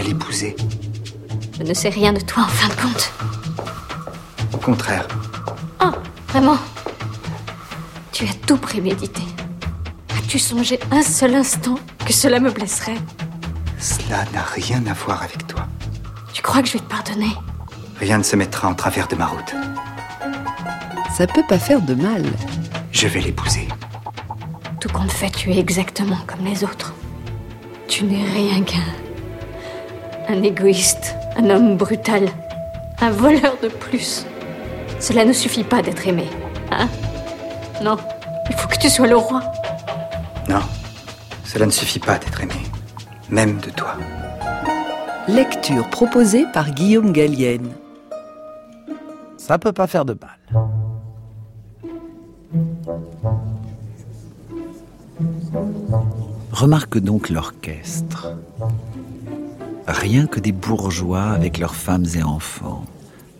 vais 0.00 0.08
l'épouser. 0.08 0.56
Je 1.58 1.62
ne 1.62 1.74
sais 1.74 1.88
rien 1.88 2.12
de 2.12 2.20
toi 2.20 2.44
en 2.44 2.48
fin 2.48 2.68
de 2.68 2.80
compte. 2.80 3.12
Au 4.52 4.56
contraire. 4.56 5.06
Oh, 5.82 5.90
vraiment 6.28 6.58
Tu 8.12 8.24
as 8.24 8.34
tout 8.46 8.56
prémédité. 8.56 9.22
As-tu 10.16 10.38
songé 10.38 10.80
un 10.90 11.02
seul 11.02 11.34
instant 11.34 11.78
que 12.06 12.12
cela 12.12 12.40
me 12.40 12.50
blesserait? 12.50 12.98
Cela 13.78 14.24
n'a 14.32 14.42
rien 14.42 14.84
à 14.86 14.92
voir 14.94 15.22
avec 15.22 15.46
toi. 15.46 15.66
Tu 16.32 16.42
crois 16.42 16.62
que 16.62 16.68
je 16.68 16.74
vais 16.74 16.80
te 16.80 16.90
pardonner? 16.90 17.32
Rien 17.98 18.18
ne 18.18 18.22
se 18.22 18.36
mettra 18.36 18.68
en 18.68 18.74
travers 18.74 19.08
de 19.08 19.16
ma 19.16 19.26
route. 19.26 19.54
Ça 21.16 21.26
peut 21.26 21.44
pas 21.48 21.58
faire 21.58 21.82
de 21.82 21.94
mal. 21.94 22.24
Je 22.92 23.06
vais 23.06 23.20
l'épouser. 23.20 23.68
Tout 24.80 24.88
compte 24.88 25.12
fait, 25.12 25.30
tu 25.30 25.50
es 25.50 25.58
exactement 25.58 26.18
comme 26.26 26.44
les 26.44 26.64
autres. 26.64 26.94
Tu 27.88 28.04
n'es 28.04 28.24
rien 28.24 28.62
qu'un. 28.62 29.09
Un 30.30 30.44
égoïste, 30.44 31.16
un 31.36 31.50
homme 31.50 31.76
brutal, 31.76 32.28
un 33.00 33.10
voleur 33.10 33.56
de 33.62 33.68
plus. 33.68 34.24
Cela 35.00 35.24
ne 35.24 35.32
suffit 35.32 35.64
pas 35.64 35.82
d'être 35.82 36.06
aimé, 36.06 36.28
hein? 36.70 36.88
Non, 37.82 37.96
il 38.48 38.54
faut 38.54 38.68
que 38.68 38.78
tu 38.78 38.88
sois 38.88 39.08
le 39.08 39.16
roi. 39.16 39.42
Non, 40.48 40.60
cela 41.44 41.66
ne 41.66 41.72
suffit 41.72 41.98
pas 41.98 42.16
d'être 42.18 42.40
aimé, 42.40 42.54
même 43.28 43.58
de 43.58 43.70
toi. 43.70 43.96
Lecture 45.26 45.88
proposée 45.90 46.46
par 46.52 46.70
Guillaume 46.70 47.12
Gallienne. 47.12 47.72
Ça 49.36 49.58
peut 49.58 49.72
pas 49.72 49.88
faire 49.88 50.04
de 50.04 50.16
mal. 50.20 50.38
Remarque 56.52 56.98
donc 56.98 57.30
l'orchestre. 57.30 58.28
Rien 59.92 60.28
que 60.28 60.38
des 60.38 60.52
bourgeois 60.52 61.30
avec 61.30 61.58
leurs 61.58 61.74
femmes 61.74 62.06
et 62.14 62.22
enfants, 62.22 62.84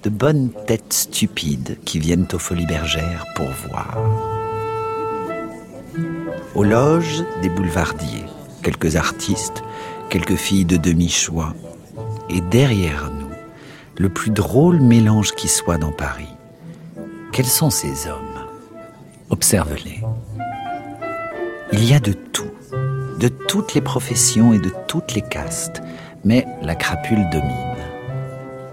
de 0.02 0.10
bonnes 0.10 0.50
têtes 0.66 0.92
stupides 0.92 1.78
qui 1.84 2.00
viennent 2.00 2.26
aux 2.32 2.40
folies 2.40 2.66
bergères 2.66 3.24
pour 3.36 3.46
voir. 3.68 3.96
Aux 6.56 6.64
loges, 6.64 7.22
des 7.40 7.48
boulevardiers, 7.48 8.26
quelques 8.64 8.96
artistes, 8.96 9.62
quelques 10.08 10.34
filles 10.34 10.64
de 10.64 10.76
demi-choix, 10.76 11.54
et 12.28 12.40
derrière 12.40 13.12
nous, 13.12 13.30
le 13.96 14.08
plus 14.08 14.32
drôle 14.32 14.80
mélange 14.80 15.32
qui 15.36 15.46
soit 15.46 15.78
dans 15.78 15.92
Paris. 15.92 16.34
Quels 17.32 17.46
sont 17.46 17.70
ces 17.70 18.08
hommes? 18.08 18.48
Observe-les. 19.30 20.02
Il 21.72 21.88
y 21.88 21.94
a 21.94 22.00
de 22.00 22.12
tout, 22.12 22.50
de 23.20 23.28
toutes 23.28 23.74
les 23.74 23.80
professions 23.80 24.52
et 24.52 24.58
de 24.58 24.72
toutes 24.88 25.14
les 25.14 25.22
castes, 25.22 25.80
mais 26.24 26.46
la 26.62 26.74
crapule 26.74 27.28
domine. 27.30 27.70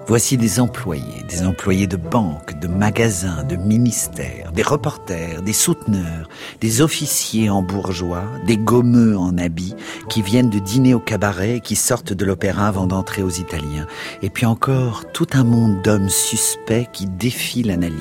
Voici 0.10 0.38
des 0.38 0.62
employés, 0.62 1.26
des 1.28 1.46
employés 1.46 1.86
de 1.86 1.98
banques, 1.98 2.58
de 2.62 2.70
magasins, 2.70 3.44
de 3.44 3.58
ministères, 3.58 4.54
des 4.54 4.64
reporters, 4.64 5.42
des 5.42 5.52
souteneurs, 5.52 6.30
des 6.62 6.82
officiers 6.82 7.50
en 7.50 7.62
bourgeois, 7.62 8.24
des 8.46 8.56
gommeux 8.56 9.18
en 9.18 9.38
habits, 9.38 9.76
qui 10.08 10.22
viennent 10.22 10.50
de 10.50 10.60
dîner 10.60 10.94
au 10.94 11.02
cabaret 11.02 11.58
et 11.58 11.60
qui 11.60 11.76
sortent 11.76 12.14
de 12.14 12.24
l'opéra 12.24 12.70
avant 12.70 12.88
d'entrer 12.88 13.22
aux 13.22 13.30
Italiens. 13.30 13.86
Et 14.22 14.30
puis 14.30 14.46
encore 14.46 15.12
tout 15.12 15.28
un 15.34 15.44
monde 15.44 15.82
d'hommes 15.82 16.10
suspects 16.10 16.88
qui 16.94 17.06
défient 17.06 17.64
l'analyse. 17.64 17.98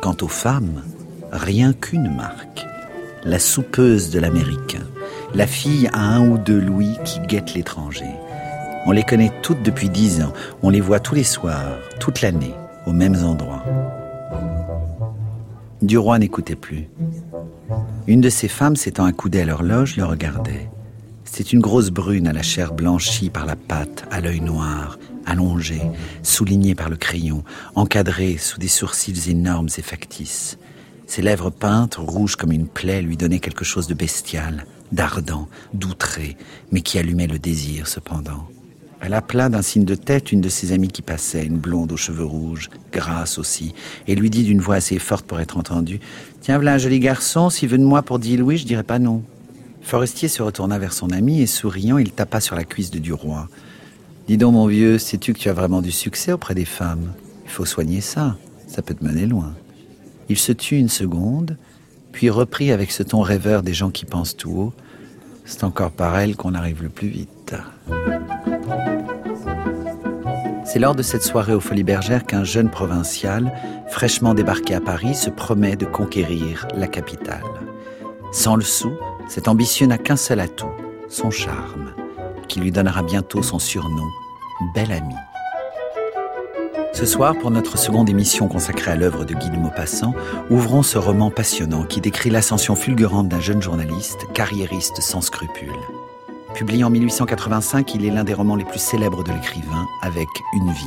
Quant 0.00 0.16
aux 0.22 0.28
femmes, 0.28 0.82
rien 1.30 1.74
qu'une 1.74 2.16
marque. 2.16 2.64
La 3.24 3.38
soupeuse 3.38 4.08
de 4.08 4.20
l'américain, 4.20 4.86
la 5.34 5.46
fille 5.46 5.90
à 5.92 6.00
un 6.00 6.30
ou 6.30 6.38
deux 6.38 6.60
louis 6.60 6.96
qui 7.04 7.20
guette 7.20 7.52
l'étranger. 7.52 8.14
On 8.88 8.92
les 8.92 9.02
connaît 9.02 9.30
toutes 9.42 9.62
depuis 9.62 9.90
dix 9.90 10.22
ans. 10.22 10.32
On 10.62 10.70
les 10.70 10.80
voit 10.80 10.98
tous 10.98 11.14
les 11.14 11.22
soirs, 11.22 11.76
toute 12.00 12.22
l'année, 12.22 12.54
aux 12.86 12.94
mêmes 12.94 13.22
endroits. 13.22 13.62
Duroy 15.82 16.18
n'écoutait 16.18 16.56
plus. 16.56 16.88
Une 18.06 18.22
de 18.22 18.30
ces 18.30 18.48
femmes 18.48 18.76
s'étant 18.76 19.04
accoudée 19.04 19.42
à 19.42 19.44
l'horloge 19.44 19.98
le 19.98 20.06
regardait. 20.06 20.70
C'était 21.26 21.50
une 21.50 21.60
grosse 21.60 21.90
brune 21.90 22.26
à 22.26 22.32
la 22.32 22.40
chair 22.40 22.72
blanchie 22.72 23.28
par 23.28 23.44
la 23.44 23.56
pâte, 23.56 24.06
à 24.10 24.22
l'œil 24.22 24.40
noir, 24.40 24.98
allongée, 25.26 25.82
soulignée 26.22 26.74
par 26.74 26.88
le 26.88 26.96
crayon, 26.96 27.44
encadrée 27.74 28.38
sous 28.38 28.58
des 28.58 28.68
sourcils 28.68 29.28
énormes 29.28 29.68
et 29.76 29.82
factices. 29.82 30.56
Ses 31.06 31.20
lèvres 31.20 31.50
peintes, 31.50 31.96
rouges 31.96 32.36
comme 32.36 32.52
une 32.52 32.66
plaie, 32.66 33.02
lui 33.02 33.18
donnaient 33.18 33.38
quelque 33.38 33.66
chose 33.66 33.86
de 33.86 33.92
bestial, 33.92 34.64
d'ardent, 34.92 35.46
d'outré, 35.74 36.38
mais 36.72 36.80
qui 36.80 36.98
allumait 36.98 37.26
le 37.26 37.38
désir 37.38 37.86
cependant. 37.86 38.48
Elle 39.00 39.14
appela 39.14 39.48
d'un 39.48 39.62
signe 39.62 39.84
de 39.84 39.94
tête 39.94 40.32
une 40.32 40.40
de 40.40 40.48
ses 40.48 40.72
amies 40.72 40.88
qui 40.88 41.02
passait, 41.02 41.44
une 41.44 41.58
blonde 41.58 41.92
aux 41.92 41.96
cheveux 41.96 42.24
rouges, 42.24 42.68
grasse 42.92 43.38
aussi, 43.38 43.74
et 44.06 44.14
lui 44.14 44.28
dit 44.28 44.42
d'une 44.42 44.60
voix 44.60 44.76
assez 44.76 44.98
forte 44.98 45.24
pour 45.24 45.40
être 45.40 45.56
entendue 45.56 46.00
Tiens, 46.40 46.56
voilà 46.56 46.74
un 46.74 46.78
joli 46.78 46.98
garçon, 46.98 47.50
s'il 47.50 47.68
veut 47.68 47.78
de 47.78 47.84
moi 47.84 48.02
pour 48.02 48.18
dix 48.18 48.36
louis, 48.36 48.58
je 48.58 48.66
dirais 48.66 48.82
pas 48.82 48.98
non. 48.98 49.22
Forestier 49.82 50.28
se 50.28 50.42
retourna 50.42 50.78
vers 50.78 50.92
son 50.92 51.10
ami 51.10 51.40
et 51.40 51.46
souriant, 51.46 51.98
il 51.98 52.10
tapa 52.10 52.40
sur 52.40 52.56
la 52.56 52.64
cuisse 52.64 52.90
de 52.90 52.98
Duroy. 52.98 53.48
Dis 54.26 54.36
donc, 54.36 54.52
mon 54.52 54.66
vieux, 54.66 54.98
sais-tu 54.98 55.32
que 55.32 55.38
tu 55.38 55.48
as 55.48 55.54
vraiment 55.54 55.80
du 55.80 55.92
succès 55.92 56.32
auprès 56.32 56.54
des 56.54 56.66
femmes? 56.66 57.12
Il 57.44 57.50
faut 57.50 57.64
soigner 57.64 58.00
ça, 58.00 58.36
ça 58.66 58.82
peut 58.82 58.94
te 58.94 59.04
mener 59.04 59.26
loin. 59.26 59.54
Il 60.28 60.36
se 60.36 60.52
tut 60.52 60.76
une 60.76 60.90
seconde, 60.90 61.56
puis 62.12 62.28
reprit 62.28 62.72
avec 62.72 62.90
ce 62.90 63.02
ton 63.02 63.22
rêveur 63.22 63.62
des 63.62 63.72
gens 63.72 63.90
qui 63.90 64.04
pensent 64.04 64.36
tout 64.36 64.50
haut 64.50 64.72
C'est 65.46 65.64
encore 65.64 65.92
par 65.92 66.18
elle 66.18 66.36
qu'on 66.36 66.54
arrive 66.54 66.82
le 66.82 66.90
plus 66.90 67.08
vite. 67.08 67.54
C'est 70.68 70.78
lors 70.78 70.94
de 70.94 71.02
cette 71.02 71.22
soirée 71.22 71.54
aux 71.54 71.60
Folies 71.60 71.82
Bergères 71.82 72.26
qu'un 72.26 72.44
jeune 72.44 72.68
provincial, 72.68 73.54
fraîchement 73.88 74.34
débarqué 74.34 74.74
à 74.74 74.82
Paris, 74.82 75.14
se 75.14 75.30
promet 75.30 75.76
de 75.76 75.86
conquérir 75.86 76.68
la 76.74 76.86
capitale. 76.86 77.40
Sans 78.32 78.54
le 78.54 78.62
sou, 78.62 78.92
cet 79.28 79.48
ambitieux 79.48 79.86
n'a 79.86 79.96
qu'un 79.96 80.16
seul 80.16 80.40
atout, 80.40 80.68
son 81.08 81.30
charme, 81.30 81.94
qui 82.48 82.60
lui 82.60 82.70
donnera 82.70 83.02
bientôt 83.02 83.42
son 83.42 83.58
surnom, 83.58 84.06
Bel 84.74 84.92
Ami. 84.92 85.14
Ce 86.92 87.06
soir, 87.06 87.34
pour 87.38 87.50
notre 87.50 87.78
seconde 87.78 88.10
émission 88.10 88.46
consacrée 88.46 88.90
à 88.90 88.96
l'œuvre 88.96 89.24
de 89.24 89.32
Guy 89.32 89.48
de 89.48 89.56
Maupassant, 89.56 90.12
ouvrons 90.50 90.82
ce 90.82 90.98
roman 90.98 91.30
passionnant 91.30 91.84
qui 91.84 92.02
décrit 92.02 92.28
l'ascension 92.28 92.74
fulgurante 92.74 93.28
d'un 93.28 93.40
jeune 93.40 93.62
journaliste, 93.62 94.26
carriériste 94.34 95.00
sans 95.00 95.22
scrupules. 95.22 95.72
Publié 96.54 96.82
en 96.82 96.90
1885, 96.90 97.94
il 97.94 98.06
est 98.06 98.10
l'un 98.10 98.24
des 98.24 98.34
romans 98.34 98.56
les 98.56 98.64
plus 98.64 98.80
célèbres 98.80 99.22
de 99.22 99.32
l'écrivain, 99.32 99.86
avec 100.02 100.28
Une 100.54 100.72
vie. 100.72 100.86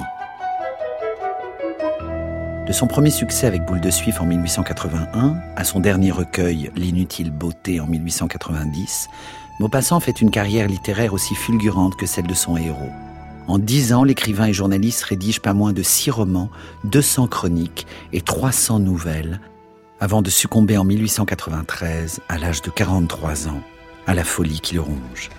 De 2.67 2.73
son 2.73 2.87
premier 2.87 3.11
succès 3.11 3.47
avec 3.47 3.65
Boule 3.65 3.79
de 3.79 3.89
Suif 3.89 4.21
en 4.21 4.25
1881 4.25 5.35
à 5.55 5.63
son 5.63 5.79
dernier 5.79 6.11
recueil 6.11 6.71
L'inutile 6.75 7.31
beauté 7.31 7.79
en 7.79 7.87
1890, 7.87 9.07
Maupassant 9.59 9.99
fait 9.99 10.21
une 10.21 10.31
carrière 10.31 10.67
littéraire 10.67 11.13
aussi 11.13 11.35
fulgurante 11.35 11.95
que 11.95 12.07
celle 12.07 12.27
de 12.27 12.33
son 12.33 12.57
héros. 12.57 12.89
En 13.47 13.59
dix 13.59 13.93
ans, 13.93 14.03
l'écrivain 14.03 14.47
et 14.47 14.53
journaliste 14.53 15.03
rédige 15.03 15.39
pas 15.39 15.53
moins 15.53 15.73
de 15.73 15.83
six 15.83 16.09
romans, 16.09 16.49
200 16.85 17.27
chroniques 17.27 17.85
et 18.13 18.21
300 18.21 18.79
nouvelles, 18.79 19.39
avant 19.99 20.23
de 20.23 20.31
succomber 20.31 20.77
en 20.77 20.83
1893, 20.83 22.21
à 22.27 22.39
l'âge 22.39 22.63
de 22.63 22.71
43 22.71 23.49
ans, 23.49 23.61
à 24.07 24.15
la 24.15 24.23
folie 24.23 24.59
qui 24.59 24.73
le 24.73 24.81
ronge. 24.81 25.29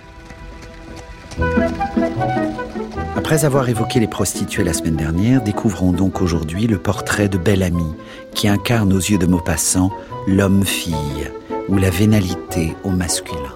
Après 3.16 3.44
avoir 3.44 3.68
évoqué 3.68 4.00
les 4.00 4.06
prostituées 4.06 4.64
la 4.64 4.72
semaine 4.72 4.96
dernière, 4.96 5.42
découvrons 5.42 5.92
donc 5.92 6.20
aujourd'hui 6.20 6.66
le 6.66 6.78
portrait 6.78 7.28
de 7.28 7.38
Belle 7.38 7.62
Amie, 7.62 7.94
qui 8.34 8.48
incarne 8.48 8.92
aux 8.92 8.98
yeux 8.98 9.18
de 9.18 9.26
Maupassant 9.26 9.90
l'homme-fille, 10.26 11.30
ou 11.68 11.76
la 11.76 11.90
vénalité 11.90 12.76
au 12.84 12.90
masculin. 12.90 13.54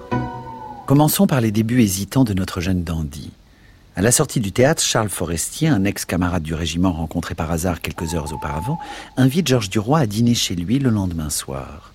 Commençons 0.85 1.27
par 1.27 1.41
les 1.41 1.51
débuts 1.51 1.81
hésitants 1.81 2.23
de 2.23 2.33
notre 2.33 2.61
jeune 2.61 2.83
dandy. 2.83 3.31
À 3.95 4.01
la 4.01 4.11
sortie 4.11 4.39
du 4.39 4.51
théâtre, 4.51 4.81
Charles 4.81 5.09
Forestier, 5.09 5.67
un 5.67 5.83
ex-camarade 5.83 6.43
du 6.43 6.53
régiment 6.53 6.91
rencontré 6.91 7.35
par 7.35 7.51
hasard 7.51 7.81
quelques 7.81 8.13
heures 8.13 8.31
auparavant, 8.31 8.79
invite 9.17 9.47
Georges 9.47 9.69
Duroy 9.69 9.99
à 9.99 10.05
dîner 10.05 10.35
chez 10.35 10.55
lui 10.55 10.79
le 10.79 10.89
lendemain 10.89 11.29
soir. 11.29 11.93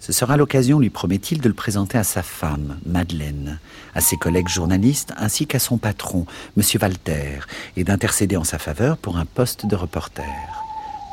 Ce 0.00 0.14
sera 0.14 0.38
l'occasion, 0.38 0.80
lui 0.80 0.88
promet-il, 0.88 1.42
de 1.42 1.48
le 1.48 1.54
présenter 1.54 1.98
à 1.98 2.04
sa 2.04 2.22
femme, 2.22 2.78
Madeleine, 2.86 3.60
à 3.94 4.00
ses 4.00 4.16
collègues 4.16 4.48
journalistes 4.48 5.12
ainsi 5.18 5.46
qu'à 5.46 5.58
son 5.58 5.76
patron, 5.76 6.24
M. 6.56 6.62
Walter, 6.80 7.40
et 7.76 7.84
d'intercéder 7.84 8.38
en 8.38 8.44
sa 8.44 8.58
faveur 8.58 8.96
pour 8.96 9.18
un 9.18 9.26
poste 9.26 9.66
de 9.66 9.76
reporter. 9.76 10.24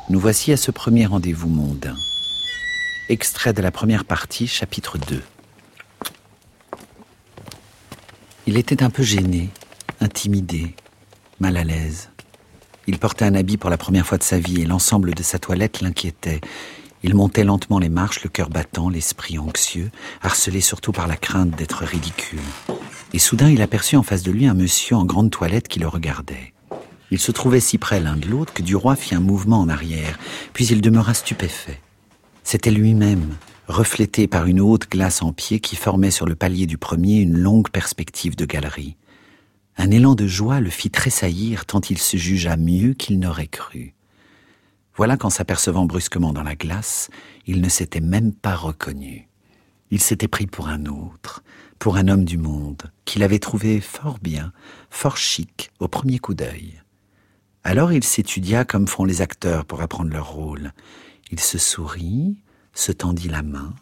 Nous 0.09 0.21
voici 0.21 0.53
à 0.53 0.57
ce 0.57 0.71
premier 0.71 1.05
rendez-vous 1.05 1.49
mondain. 1.49 1.97
Extrait 3.09 3.51
de 3.51 3.61
la 3.61 3.71
première 3.71 4.05
partie, 4.05 4.47
chapitre 4.47 4.97
2. 4.97 5.21
Il 8.47 8.55
était 8.55 8.83
un 8.83 8.89
peu 8.89 9.03
gêné, 9.03 9.49
intimidé, 9.99 10.73
mal 11.41 11.57
à 11.57 11.65
l'aise. 11.65 12.09
Il 12.87 12.99
portait 12.99 13.25
un 13.25 13.35
habit 13.35 13.57
pour 13.57 13.69
la 13.69 13.77
première 13.77 14.07
fois 14.07 14.17
de 14.17 14.23
sa 14.23 14.39
vie 14.39 14.61
et 14.61 14.65
l'ensemble 14.65 15.13
de 15.13 15.23
sa 15.23 15.39
toilette 15.39 15.81
l'inquiétait. 15.81 16.39
Il 17.03 17.13
montait 17.13 17.43
lentement 17.43 17.79
les 17.79 17.89
marches, 17.89 18.23
le 18.23 18.29
cœur 18.29 18.49
battant, 18.49 18.89
l'esprit 18.89 19.37
anxieux, 19.37 19.91
harcelé 20.21 20.61
surtout 20.61 20.91
par 20.91 21.07
la 21.07 21.15
crainte 21.15 21.55
d'être 21.55 21.83
ridicule. 21.83 22.39
Et 23.13 23.19
soudain, 23.19 23.49
il 23.49 23.61
aperçut 23.61 23.95
en 23.95 24.03
face 24.03 24.23
de 24.23 24.31
lui 24.31 24.47
un 24.47 24.53
monsieur 24.53 24.95
en 24.95 25.05
grande 25.05 25.31
toilette 25.31 25.67
qui 25.67 25.79
le 25.79 25.87
regardait. 25.87 26.53
Il 27.11 27.19
se 27.19 27.31
trouvait 27.31 27.59
si 27.59 27.77
près 27.77 27.99
l'un 27.99 28.17
de 28.17 28.27
l'autre 28.27 28.53
que 28.53 28.61
Duroy 28.61 28.95
fit 28.95 29.15
un 29.15 29.21
mouvement 29.21 29.61
en 29.61 29.69
arrière, 29.69 30.19
puis 30.53 30.65
il 30.67 30.81
demeura 30.81 31.13
stupéfait. 31.13 31.79
C'était 32.43 32.71
lui-même, 32.71 33.35
reflété 33.67 34.27
par 34.27 34.45
une 34.45 34.59
haute 34.59 34.89
glace 34.89 35.21
en 35.21 35.31
pied 35.33 35.59
qui 35.59 35.75
formait 35.75 36.11
sur 36.11 36.25
le 36.25 36.35
palier 36.35 36.65
du 36.65 36.77
premier 36.77 37.19
une 37.19 37.37
longue 37.37 37.69
perspective 37.69 38.35
de 38.35 38.45
galerie. 38.45 38.97
Un 39.77 39.91
élan 39.91 40.15
de 40.15 40.27
joie 40.27 40.59
le 40.59 40.69
fit 40.69 40.89
tressaillir 40.89 41.65
tant 41.65 41.81
il 41.81 41.99
se 41.99 42.17
jugea 42.17 42.57
mieux 42.57 42.93
qu'il 42.93 43.19
n'aurait 43.19 43.47
cru. 43.47 43.93
Voilà 44.97 45.15
qu'en 45.15 45.29
s'apercevant 45.29 45.85
brusquement 45.85 46.33
dans 46.33 46.41
la 46.41 46.55
glace, 46.55 47.11
il 47.45 47.61
ne 47.61 47.69
s'était 47.69 48.01
même 48.01 48.33
pas 48.33 48.55
reconnu. 48.55 49.29
Il 49.91 50.01
s'était 50.01 50.27
pris 50.27 50.47
pour 50.47 50.67
un 50.69 50.87
autre, 50.87 51.43
pour 51.77 51.97
un 51.97 52.07
homme 52.07 52.25
du 52.25 52.39
monde, 52.39 52.91
qu'il 53.05 53.21
avait 53.21 53.37
trouvé 53.37 53.79
fort 53.79 54.17
bien, 54.19 54.51
fort 54.89 55.15
chic 55.15 55.69
au 55.79 55.87
premier 55.87 56.17
coup 56.17 56.33
d'œil. 56.33 56.81
Alors 57.63 57.93
il 57.93 58.03
s'étudia 58.03 58.65
comme 58.65 58.87
font 58.87 59.05
les 59.05 59.21
acteurs 59.21 59.65
pour 59.65 59.81
apprendre 59.81 60.11
leur 60.11 60.31
rôle. 60.31 60.73
Il 61.31 61.39
se 61.39 61.59
sourit, 61.59 62.41
se 62.73 62.91
tendit 62.91 63.29
la 63.29 63.43
main, 63.43 63.75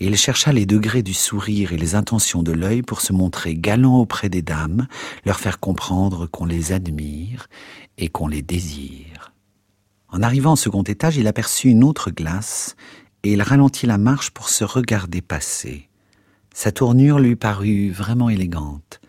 et 0.00 0.06
il 0.06 0.16
chercha 0.16 0.52
les 0.52 0.66
degrés 0.66 1.02
du 1.04 1.14
sourire 1.14 1.72
et 1.72 1.78
les 1.78 1.94
intentions 1.94 2.42
de 2.42 2.52
l'œil 2.52 2.82
pour 2.82 3.00
se 3.00 3.12
montrer 3.12 3.54
galant 3.54 3.98
auprès 3.98 4.28
des 4.28 4.42
dames, 4.42 4.88
leur 5.24 5.38
faire 5.38 5.60
comprendre 5.60 6.26
qu'on 6.26 6.46
les 6.46 6.72
admire 6.72 7.46
et 7.96 8.08
qu'on 8.08 8.26
les 8.26 8.42
désire. 8.42 9.17
En 10.10 10.22
arrivant 10.22 10.54
au 10.54 10.56
second 10.56 10.82
étage, 10.82 11.16
il 11.16 11.26
aperçut 11.26 11.68
une 11.68 11.84
autre 11.84 12.10
glace, 12.10 12.76
et 13.22 13.32
il 13.32 13.42
ralentit 13.42 13.86
la 13.86 13.98
marche 13.98 14.30
pour 14.30 14.48
se 14.48 14.64
regarder 14.64 15.20
passer. 15.20 15.88
Sa 16.54 16.72
tournure 16.72 17.18
lui 17.18 17.36
parut 17.36 17.90
vraiment 17.90 18.30
élégante, 18.30 19.00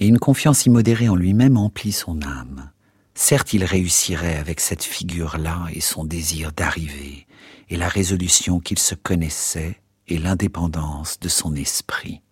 et 0.00 0.06
une 0.06 0.18
confiance 0.18 0.66
immodérée 0.66 1.08
en 1.08 1.14
lui-même 1.14 1.56
emplit 1.56 1.92
son 1.92 2.20
âme. 2.22 2.70
Certes, 3.14 3.52
il 3.52 3.64
réussirait 3.64 4.36
avec 4.36 4.58
cette 4.58 4.82
figure-là 4.82 5.66
et 5.72 5.80
son 5.80 6.04
désir 6.04 6.52
d'arriver, 6.52 7.26
et 7.70 7.76
la 7.76 7.88
résolution 7.88 8.58
qu'il 8.58 8.78
se 8.78 8.96
connaissait 8.96 9.80
et 10.08 10.18
l'indépendance 10.18 11.20
de 11.20 11.28
son 11.28 11.54
esprit. 11.54 12.22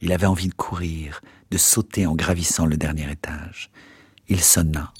Il 0.00 0.12
avait 0.12 0.26
envie 0.26 0.48
de 0.48 0.54
courir, 0.54 1.20
de 1.50 1.56
sauter 1.56 2.04
en 2.04 2.14
gravissant 2.14 2.66
le 2.66 2.76
dernier 2.76 3.10
étage. 3.10 3.70
Il 4.28 4.40
sonna. 4.42 4.92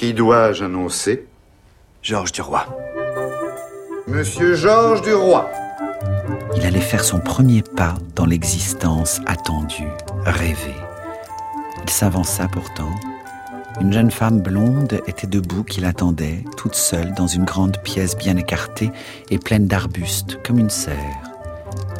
Qui 0.00 0.14
dois-je 0.14 0.64
annoncer 0.64 1.26
Georges 2.00 2.32
Duroy. 2.32 2.66
Monsieur 4.06 4.54
Georges 4.54 5.02
Duroy. 5.02 5.46
Il 6.56 6.64
allait 6.64 6.80
faire 6.80 7.04
son 7.04 7.20
premier 7.20 7.60
pas 7.60 7.96
dans 8.16 8.24
l'existence 8.24 9.20
attendue, 9.26 9.90
rêvée. 10.24 10.80
Il 11.82 11.90
s'avança 11.90 12.48
pourtant. 12.48 12.88
Une 13.82 13.92
jeune 13.92 14.10
femme 14.10 14.40
blonde 14.40 15.02
était 15.06 15.26
debout 15.26 15.64
qui 15.64 15.82
l'attendait, 15.82 16.44
toute 16.56 16.76
seule, 16.76 17.12
dans 17.12 17.26
une 17.26 17.44
grande 17.44 17.76
pièce 17.82 18.16
bien 18.16 18.38
écartée 18.38 18.90
et 19.28 19.38
pleine 19.38 19.66
d'arbustes, 19.66 20.38
comme 20.42 20.58
une 20.58 20.70
serre. 20.70 20.96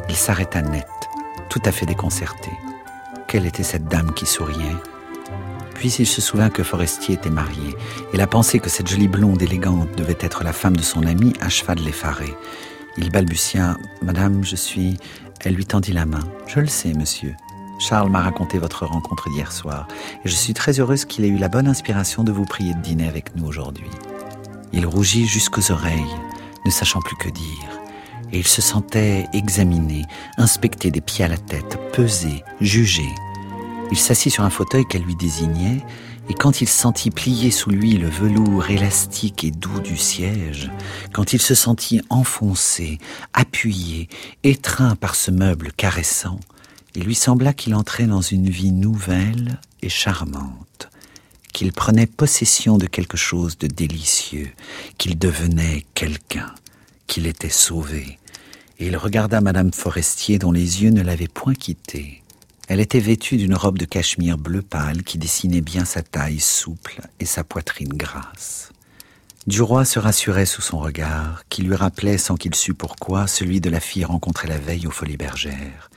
Il 0.09 0.15
s'arrêta 0.15 0.63
net, 0.63 0.89
tout 1.49 1.61
à 1.65 1.71
fait 1.71 1.85
déconcerté. 1.85 2.49
Quelle 3.27 3.45
était 3.45 3.61
cette 3.61 3.85
dame 3.85 4.11
qui 4.15 4.25
souriait? 4.25 4.75
Puis 5.81 5.93
il 5.93 6.05
se 6.05 6.21
souvint 6.21 6.51
que 6.51 6.61
Forestier 6.61 7.15
était 7.15 7.31
marié, 7.31 7.75
et 8.13 8.17
la 8.17 8.27
pensée 8.27 8.59
que 8.59 8.69
cette 8.69 8.87
jolie 8.87 9.07
blonde 9.07 9.41
élégante 9.41 9.89
devait 9.97 10.15
être 10.19 10.43
la 10.43 10.53
femme 10.53 10.77
de 10.77 10.83
son 10.83 11.07
ami 11.07 11.33
acheva 11.41 11.73
de 11.73 11.81
l'effarer. 11.81 12.35
Il 12.99 13.09
balbutia 13.09 13.77
Madame, 14.03 14.43
je 14.43 14.55
suis. 14.55 14.97
Elle 15.43 15.55
lui 15.55 15.65
tendit 15.65 15.91
la 15.91 16.05
main. 16.05 16.19
Je 16.45 16.59
le 16.59 16.67
sais, 16.67 16.93
monsieur. 16.93 17.33
Charles 17.79 18.11
m'a 18.11 18.21
raconté 18.21 18.59
votre 18.59 18.85
rencontre 18.85 19.27
d'hier 19.31 19.51
soir, 19.51 19.87
et 20.23 20.29
je 20.29 20.35
suis 20.35 20.53
très 20.53 20.79
heureuse 20.79 21.05
qu'il 21.05 21.25
ait 21.25 21.29
eu 21.29 21.39
la 21.39 21.49
bonne 21.49 21.67
inspiration 21.67 22.23
de 22.23 22.31
vous 22.31 22.45
prier 22.45 22.75
de 22.75 22.81
dîner 22.81 23.07
avec 23.07 23.35
nous 23.35 23.47
aujourd'hui. 23.47 23.89
Il 24.73 24.85
rougit 24.85 25.25
jusqu'aux 25.25 25.71
oreilles, 25.71 26.15
ne 26.63 26.69
sachant 26.69 27.01
plus 27.01 27.17
que 27.17 27.29
dire, 27.29 27.81
et 28.31 28.37
il 28.37 28.47
se 28.47 28.61
sentait 28.61 29.25
examiné, 29.33 30.05
inspecté 30.37 30.91
des 30.91 31.01
pieds 31.01 31.25
à 31.25 31.27
la 31.27 31.37
tête, 31.37 31.79
pesé, 31.91 32.43
jugé. 32.59 33.07
Il 33.91 33.97
s'assit 33.97 34.31
sur 34.31 34.43
un 34.43 34.49
fauteuil 34.49 34.85
qu'elle 34.85 35.03
lui 35.03 35.15
désignait, 35.15 35.83
et 36.29 36.33
quand 36.33 36.61
il 36.61 36.69
sentit 36.69 37.11
plier 37.11 37.51
sous 37.51 37.71
lui 37.71 37.93
le 37.97 38.07
velours 38.07 38.69
élastique 38.69 39.43
et 39.43 39.51
doux 39.51 39.81
du 39.81 39.97
siège, 39.97 40.71
quand 41.11 41.33
il 41.33 41.41
se 41.41 41.55
sentit 41.55 42.01
enfoncé, 42.09 42.99
appuyé, 43.33 44.07
étreint 44.43 44.95
par 44.95 45.15
ce 45.15 45.29
meuble 45.29 45.73
caressant, 45.73 46.39
il 46.95 47.03
lui 47.03 47.15
sembla 47.15 47.53
qu'il 47.53 47.75
entrait 47.75 48.05
dans 48.05 48.21
une 48.21 48.49
vie 48.49 48.71
nouvelle 48.71 49.59
et 49.81 49.89
charmante, 49.89 50.89
qu'il 51.51 51.73
prenait 51.73 52.07
possession 52.07 52.77
de 52.77 52.85
quelque 52.85 53.17
chose 53.17 53.57
de 53.57 53.67
délicieux, 53.67 54.51
qu'il 54.97 55.17
devenait 55.17 55.85
quelqu'un, 55.95 56.53
qu'il 57.07 57.27
était 57.27 57.49
sauvé. 57.49 58.19
Et 58.79 58.87
il 58.87 58.95
regarda 58.95 59.41
Madame 59.41 59.73
Forestier 59.73 60.39
dont 60.39 60.51
les 60.51 60.83
yeux 60.83 60.91
ne 60.91 61.01
l'avaient 61.01 61.27
point 61.27 61.53
quitté. 61.53 62.23
Elle 62.67 62.79
était 62.79 62.99
vêtue 62.99 63.37
d'une 63.37 63.55
robe 63.55 63.77
de 63.77 63.85
cachemire 63.85 64.37
bleu 64.37 64.61
pâle 64.61 65.03
qui 65.03 65.17
dessinait 65.17 65.61
bien 65.61 65.85
sa 65.85 66.01
taille 66.01 66.39
souple 66.39 67.01
et 67.19 67.25
sa 67.25 67.43
poitrine 67.43 67.93
grasse. 67.93 68.71
Duroy 69.47 69.85
se 69.85 69.97
rassurait 69.97 70.45
sous 70.45 70.61
son 70.61 70.79
regard, 70.79 71.43
qui 71.49 71.63
lui 71.63 71.75
rappelait 71.75 72.19
sans 72.19 72.35
qu'il 72.35 72.53
sût 72.53 72.75
pourquoi 72.75 73.25
celui 73.25 73.59
de 73.59 73.71
la 73.71 73.79
fille 73.79 74.05
rencontrée 74.05 74.47
la 74.47 74.59
veille 74.59 74.85
aux 74.85 74.91
Folies 74.91 75.17
Bergères. 75.17 75.89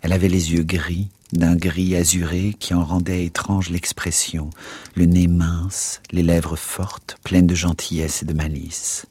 Elle 0.00 0.12
avait 0.12 0.28
les 0.28 0.52
yeux 0.52 0.62
gris, 0.62 1.08
d'un 1.32 1.56
gris 1.56 1.96
azuré 1.96 2.54
qui 2.58 2.74
en 2.74 2.84
rendait 2.84 3.24
étrange 3.24 3.70
l'expression, 3.70 4.50
le 4.94 5.06
nez 5.06 5.26
mince, 5.26 6.00
les 6.12 6.22
lèvres 6.22 6.56
fortes, 6.56 7.18
pleines 7.24 7.48
de 7.48 7.54
gentillesse 7.54 8.22
et 8.22 8.26
de 8.26 8.32
malice. 8.32 9.06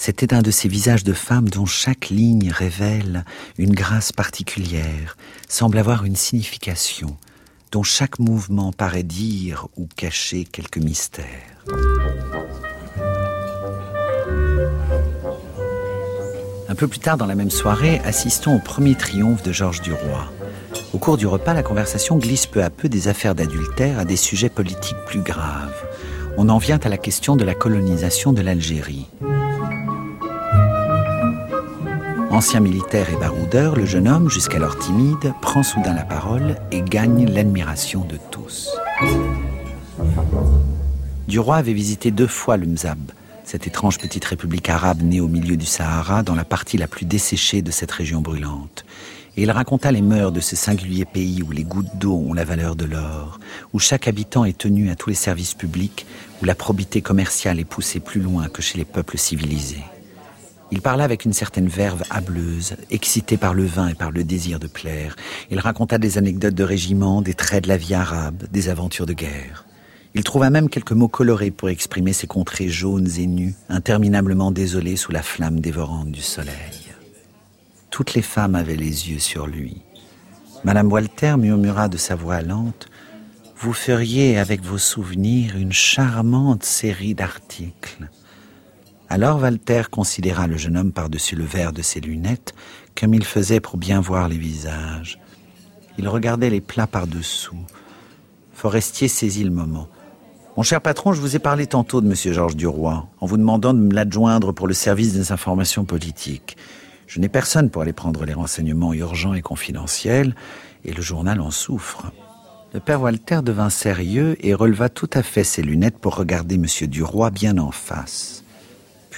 C'était 0.00 0.32
un 0.32 0.42
de 0.42 0.52
ces 0.52 0.68
visages 0.68 1.02
de 1.02 1.12
femme 1.12 1.48
dont 1.48 1.66
chaque 1.66 2.08
ligne 2.08 2.52
révèle 2.52 3.24
une 3.58 3.74
grâce 3.74 4.12
particulière, 4.12 5.16
semble 5.48 5.76
avoir 5.76 6.04
une 6.04 6.14
signification, 6.14 7.16
dont 7.72 7.82
chaque 7.82 8.20
mouvement 8.20 8.72
paraît 8.72 9.02
dire 9.02 9.66
ou 9.76 9.88
cacher 9.96 10.44
quelque 10.44 10.78
mystère. 10.78 11.24
Un 16.68 16.74
peu 16.76 16.86
plus 16.86 17.00
tard 17.00 17.16
dans 17.16 17.26
la 17.26 17.34
même 17.34 17.50
soirée, 17.50 18.00
assistons 18.04 18.54
au 18.54 18.60
premier 18.60 18.94
triomphe 18.94 19.42
de 19.42 19.52
Georges 19.52 19.82
Duroy. 19.82 20.32
Au 20.92 20.98
cours 20.98 21.16
du 21.16 21.26
repas, 21.26 21.54
la 21.54 21.64
conversation 21.64 22.18
glisse 22.18 22.46
peu 22.46 22.62
à 22.62 22.70
peu 22.70 22.88
des 22.88 23.08
affaires 23.08 23.34
d'adultère 23.34 23.98
à 23.98 24.04
des 24.04 24.16
sujets 24.16 24.48
politiques 24.48 25.04
plus 25.06 25.22
graves. 25.22 25.84
On 26.36 26.48
en 26.48 26.58
vient 26.58 26.78
à 26.78 26.88
la 26.88 26.98
question 26.98 27.34
de 27.34 27.44
la 27.44 27.54
colonisation 27.54 28.32
de 28.32 28.42
l'Algérie. 28.42 29.06
Ancien 32.30 32.60
militaire 32.60 33.08
et 33.10 33.16
baroudeur, 33.16 33.74
le 33.74 33.86
jeune 33.86 34.06
homme, 34.06 34.28
jusqu'alors 34.28 34.78
timide, 34.78 35.32
prend 35.40 35.62
soudain 35.62 35.94
la 35.94 36.04
parole 36.04 36.56
et 36.70 36.82
gagne 36.82 37.26
l'admiration 37.26 38.04
de 38.04 38.18
tous. 38.30 38.68
Duroy 41.26 41.56
avait 41.56 41.72
visité 41.72 42.10
deux 42.10 42.26
fois 42.26 42.58
le 42.58 42.66
Mzab, 42.66 42.98
cette 43.44 43.66
étrange 43.66 43.98
petite 43.98 44.26
république 44.26 44.68
arabe 44.68 45.00
née 45.00 45.20
au 45.20 45.28
milieu 45.28 45.56
du 45.56 45.64
Sahara, 45.64 46.22
dans 46.22 46.34
la 46.34 46.44
partie 46.44 46.76
la 46.76 46.86
plus 46.86 47.06
desséchée 47.06 47.62
de 47.62 47.70
cette 47.70 47.92
région 47.92 48.20
brûlante. 48.20 48.84
Et 49.38 49.42
il 49.42 49.50
raconta 49.50 49.90
les 49.90 50.02
mœurs 50.02 50.32
de 50.32 50.40
ce 50.40 50.54
singulier 50.54 51.06
pays 51.06 51.42
où 51.42 51.50
les 51.50 51.64
gouttes 51.64 51.96
d'eau 51.96 52.14
ont 52.14 52.34
la 52.34 52.44
valeur 52.44 52.76
de 52.76 52.84
l'or, 52.84 53.40
où 53.72 53.78
chaque 53.78 54.06
habitant 54.06 54.44
est 54.44 54.58
tenu 54.58 54.90
à 54.90 54.96
tous 54.96 55.08
les 55.08 55.16
services 55.16 55.54
publics, 55.54 56.04
où 56.42 56.44
la 56.44 56.54
probité 56.54 57.00
commerciale 57.00 57.58
est 57.58 57.64
poussée 57.64 58.00
plus 58.00 58.20
loin 58.20 58.48
que 58.48 58.60
chez 58.60 58.76
les 58.76 58.84
peuples 58.84 59.16
civilisés. 59.16 59.84
Il 60.70 60.82
parla 60.82 61.04
avec 61.04 61.24
une 61.24 61.32
certaine 61.32 61.68
verve 61.68 62.02
hableuse, 62.10 62.76
excité 62.90 63.38
par 63.38 63.54
le 63.54 63.64
vin 63.64 63.88
et 63.88 63.94
par 63.94 64.10
le 64.10 64.22
désir 64.22 64.58
de 64.58 64.66
plaire. 64.66 65.16
Il 65.50 65.60
raconta 65.60 65.96
des 65.96 66.18
anecdotes 66.18 66.54
de 66.54 66.64
régiment, 66.64 67.22
des 67.22 67.34
traits 67.34 67.64
de 67.64 67.68
la 67.68 67.78
vie 67.78 67.94
arabe, 67.94 68.44
des 68.52 68.68
aventures 68.68 69.06
de 69.06 69.14
guerre. 69.14 69.64
Il 70.14 70.24
trouva 70.24 70.50
même 70.50 70.68
quelques 70.68 70.92
mots 70.92 71.08
colorés 71.08 71.50
pour 71.50 71.70
exprimer 71.70 72.12
ces 72.12 72.26
contrées 72.26 72.68
jaunes 72.68 73.08
et 73.18 73.26
nues, 73.26 73.54
interminablement 73.68 74.50
désolées 74.50 74.96
sous 74.96 75.12
la 75.12 75.22
flamme 75.22 75.60
dévorante 75.60 76.10
du 76.10 76.22
soleil. 76.22 76.54
Toutes 77.90 78.14
les 78.14 78.22
femmes 78.22 78.54
avaient 78.54 78.76
les 78.76 79.10
yeux 79.10 79.18
sur 79.18 79.46
lui. 79.46 79.82
Madame 80.64 80.92
Walter 80.92 81.36
murmura 81.38 81.88
de 81.88 81.96
sa 81.96 82.14
voix 82.14 82.42
lente 82.42 82.88
Vous 83.56 83.72
feriez 83.72 84.38
avec 84.38 84.62
vos 84.62 84.78
souvenirs 84.78 85.56
une 85.56 85.72
charmante 85.72 86.64
série 86.64 87.14
d'articles. 87.14 88.08
Alors 89.10 89.40
Walter 89.40 89.84
considéra 89.90 90.46
le 90.46 90.58
jeune 90.58 90.76
homme 90.76 90.92
par-dessus 90.92 91.34
le 91.34 91.44
verre 91.44 91.72
de 91.72 91.80
ses 91.80 92.00
lunettes, 92.00 92.54
comme 92.94 93.14
il 93.14 93.24
faisait 93.24 93.60
pour 93.60 93.78
bien 93.78 94.00
voir 94.00 94.28
les 94.28 94.36
visages. 94.36 95.18
Il 95.96 96.08
regardait 96.08 96.50
les 96.50 96.60
plats 96.60 96.86
par-dessous. 96.86 97.56
Forestier 98.52 99.08
saisit 99.08 99.44
le 99.44 99.50
moment. 99.50 99.88
Mon 100.56 100.62
cher 100.62 100.82
patron, 100.82 101.12
je 101.14 101.20
vous 101.20 101.36
ai 101.36 101.38
parlé 101.38 101.66
tantôt 101.66 102.00
de 102.00 102.06
M. 102.06 102.14
Georges 102.34 102.56
Duroy, 102.56 103.06
en 103.20 103.26
vous 103.26 103.38
demandant 103.38 103.72
de 103.72 103.78
me 103.78 103.94
l'adjoindre 103.94 104.52
pour 104.52 104.66
le 104.66 104.74
service 104.74 105.14
des 105.14 105.32
informations 105.32 105.84
politiques. 105.84 106.56
Je 107.06 107.18
n'ai 107.18 107.28
personne 107.30 107.70
pour 107.70 107.82
aller 107.82 107.94
prendre 107.94 108.24
les 108.26 108.34
renseignements 108.34 108.92
urgents 108.92 109.34
et 109.34 109.40
confidentiels, 109.40 110.34
et 110.84 110.92
le 110.92 111.00
journal 111.00 111.40
en 111.40 111.50
souffre. 111.50 112.12
Le 112.74 112.80
père 112.80 113.00
Walter 113.00 113.40
devint 113.42 113.70
sérieux 113.70 114.36
et 114.40 114.52
releva 114.52 114.90
tout 114.90 115.08
à 115.14 115.22
fait 115.22 115.44
ses 115.44 115.62
lunettes 115.62 115.98
pour 115.98 116.16
regarder 116.16 116.56
M. 116.56 116.66
Duroy 116.88 117.30
bien 117.30 117.56
en 117.56 117.70
face. 117.70 118.44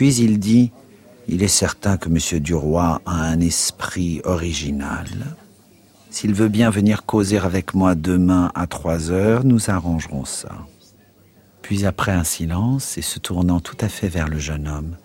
Puis 0.00 0.14
il 0.14 0.38
dit 0.38 0.72
Il 1.28 1.42
est 1.42 1.46
certain 1.46 1.98
que 1.98 2.08
M. 2.08 2.40
Duroy 2.40 3.02
a 3.04 3.22
un 3.22 3.38
esprit 3.40 4.22
original. 4.24 5.06
S'il 6.08 6.32
veut 6.32 6.48
bien 6.48 6.70
venir 6.70 7.04
causer 7.04 7.36
avec 7.36 7.74
moi 7.74 7.94
demain 7.94 8.50
à 8.54 8.66
trois 8.66 9.10
heures, 9.10 9.44
nous 9.44 9.68
arrangerons 9.68 10.24
ça. 10.24 10.52
Puis 11.60 11.84
après 11.84 12.12
un 12.12 12.24
silence, 12.24 12.96
et 12.96 13.02
se 13.02 13.18
tournant 13.18 13.60
tout 13.60 13.76
à 13.78 13.90
fait 13.90 14.08
vers 14.08 14.28
le 14.28 14.38
jeune 14.38 14.68
homme, 14.68 14.96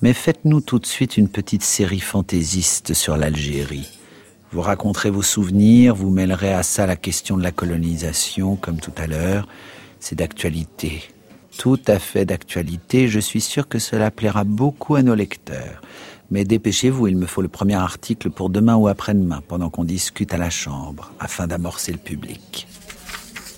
Mais 0.00 0.14
faites-nous 0.14 0.62
tout 0.62 0.78
de 0.78 0.86
suite 0.86 1.18
une 1.18 1.28
petite 1.28 1.62
série 1.62 2.00
fantaisiste 2.00 2.94
sur 2.94 3.18
l'Algérie. 3.18 3.90
Vous 4.52 4.62
raconterez 4.62 5.10
vos 5.10 5.20
souvenirs, 5.20 5.94
vous 5.94 6.08
mêlerez 6.08 6.54
à 6.54 6.62
ça 6.62 6.86
la 6.86 6.96
question 6.96 7.36
de 7.36 7.42
la 7.42 7.52
colonisation, 7.52 8.56
comme 8.56 8.80
tout 8.80 8.94
à 8.96 9.06
l'heure. 9.06 9.46
C'est 10.00 10.16
d'actualité. 10.16 11.10
Tout 11.56 11.80
à 11.86 11.98
fait 11.98 12.24
d'actualité. 12.24 13.08
Je 13.08 13.20
suis 13.20 13.40
sûr 13.40 13.68
que 13.68 13.78
cela 13.78 14.10
plaira 14.10 14.44
beaucoup 14.44 14.94
à 14.94 15.02
nos 15.02 15.14
lecteurs. 15.14 15.82
Mais 16.30 16.44
dépêchez-vous, 16.44 17.08
il 17.08 17.16
me 17.16 17.26
faut 17.26 17.40
le 17.40 17.48
premier 17.48 17.76
article 17.76 18.30
pour 18.30 18.50
demain 18.50 18.76
ou 18.76 18.86
après-demain, 18.86 19.42
pendant 19.48 19.70
qu'on 19.70 19.84
discute 19.84 20.34
à 20.34 20.36
la 20.36 20.50
Chambre, 20.50 21.10
afin 21.18 21.46
d'amorcer 21.46 21.90
le 21.90 21.98
public. 21.98 22.68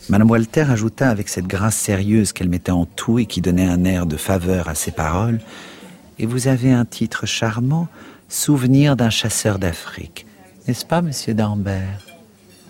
Madame 0.09 0.30
Walter 0.30 0.66
ajouta 0.68 1.11
avec 1.11 1.28
cette 1.28 1.47
grâce 1.47 1.76
sérieuse 1.76 2.32
qu'elle 2.32 2.49
mettait 2.49 2.70
en 2.70 2.87
tout 2.87 3.18
et 3.18 3.26
qui 3.26 3.40
donnait 3.40 3.66
un 3.66 3.85
air 3.85 4.06
de 4.06 4.16
faveur 4.16 4.68
à 4.68 4.75
ses 4.75 4.92
paroles, 4.92 5.40
Et 6.18 6.26
vous 6.26 6.49
avez 6.49 6.70
un 6.70 6.85
titre 6.85 7.25
charmant, 7.26 7.88
Souvenir 8.28 8.94
d'un 8.94 9.11
chasseur 9.11 9.59
d'Afrique. 9.59 10.26
N'est-ce 10.68 10.85
pas, 10.85 11.02
monsieur 11.02 11.35
d'Ambert? 11.35 12.06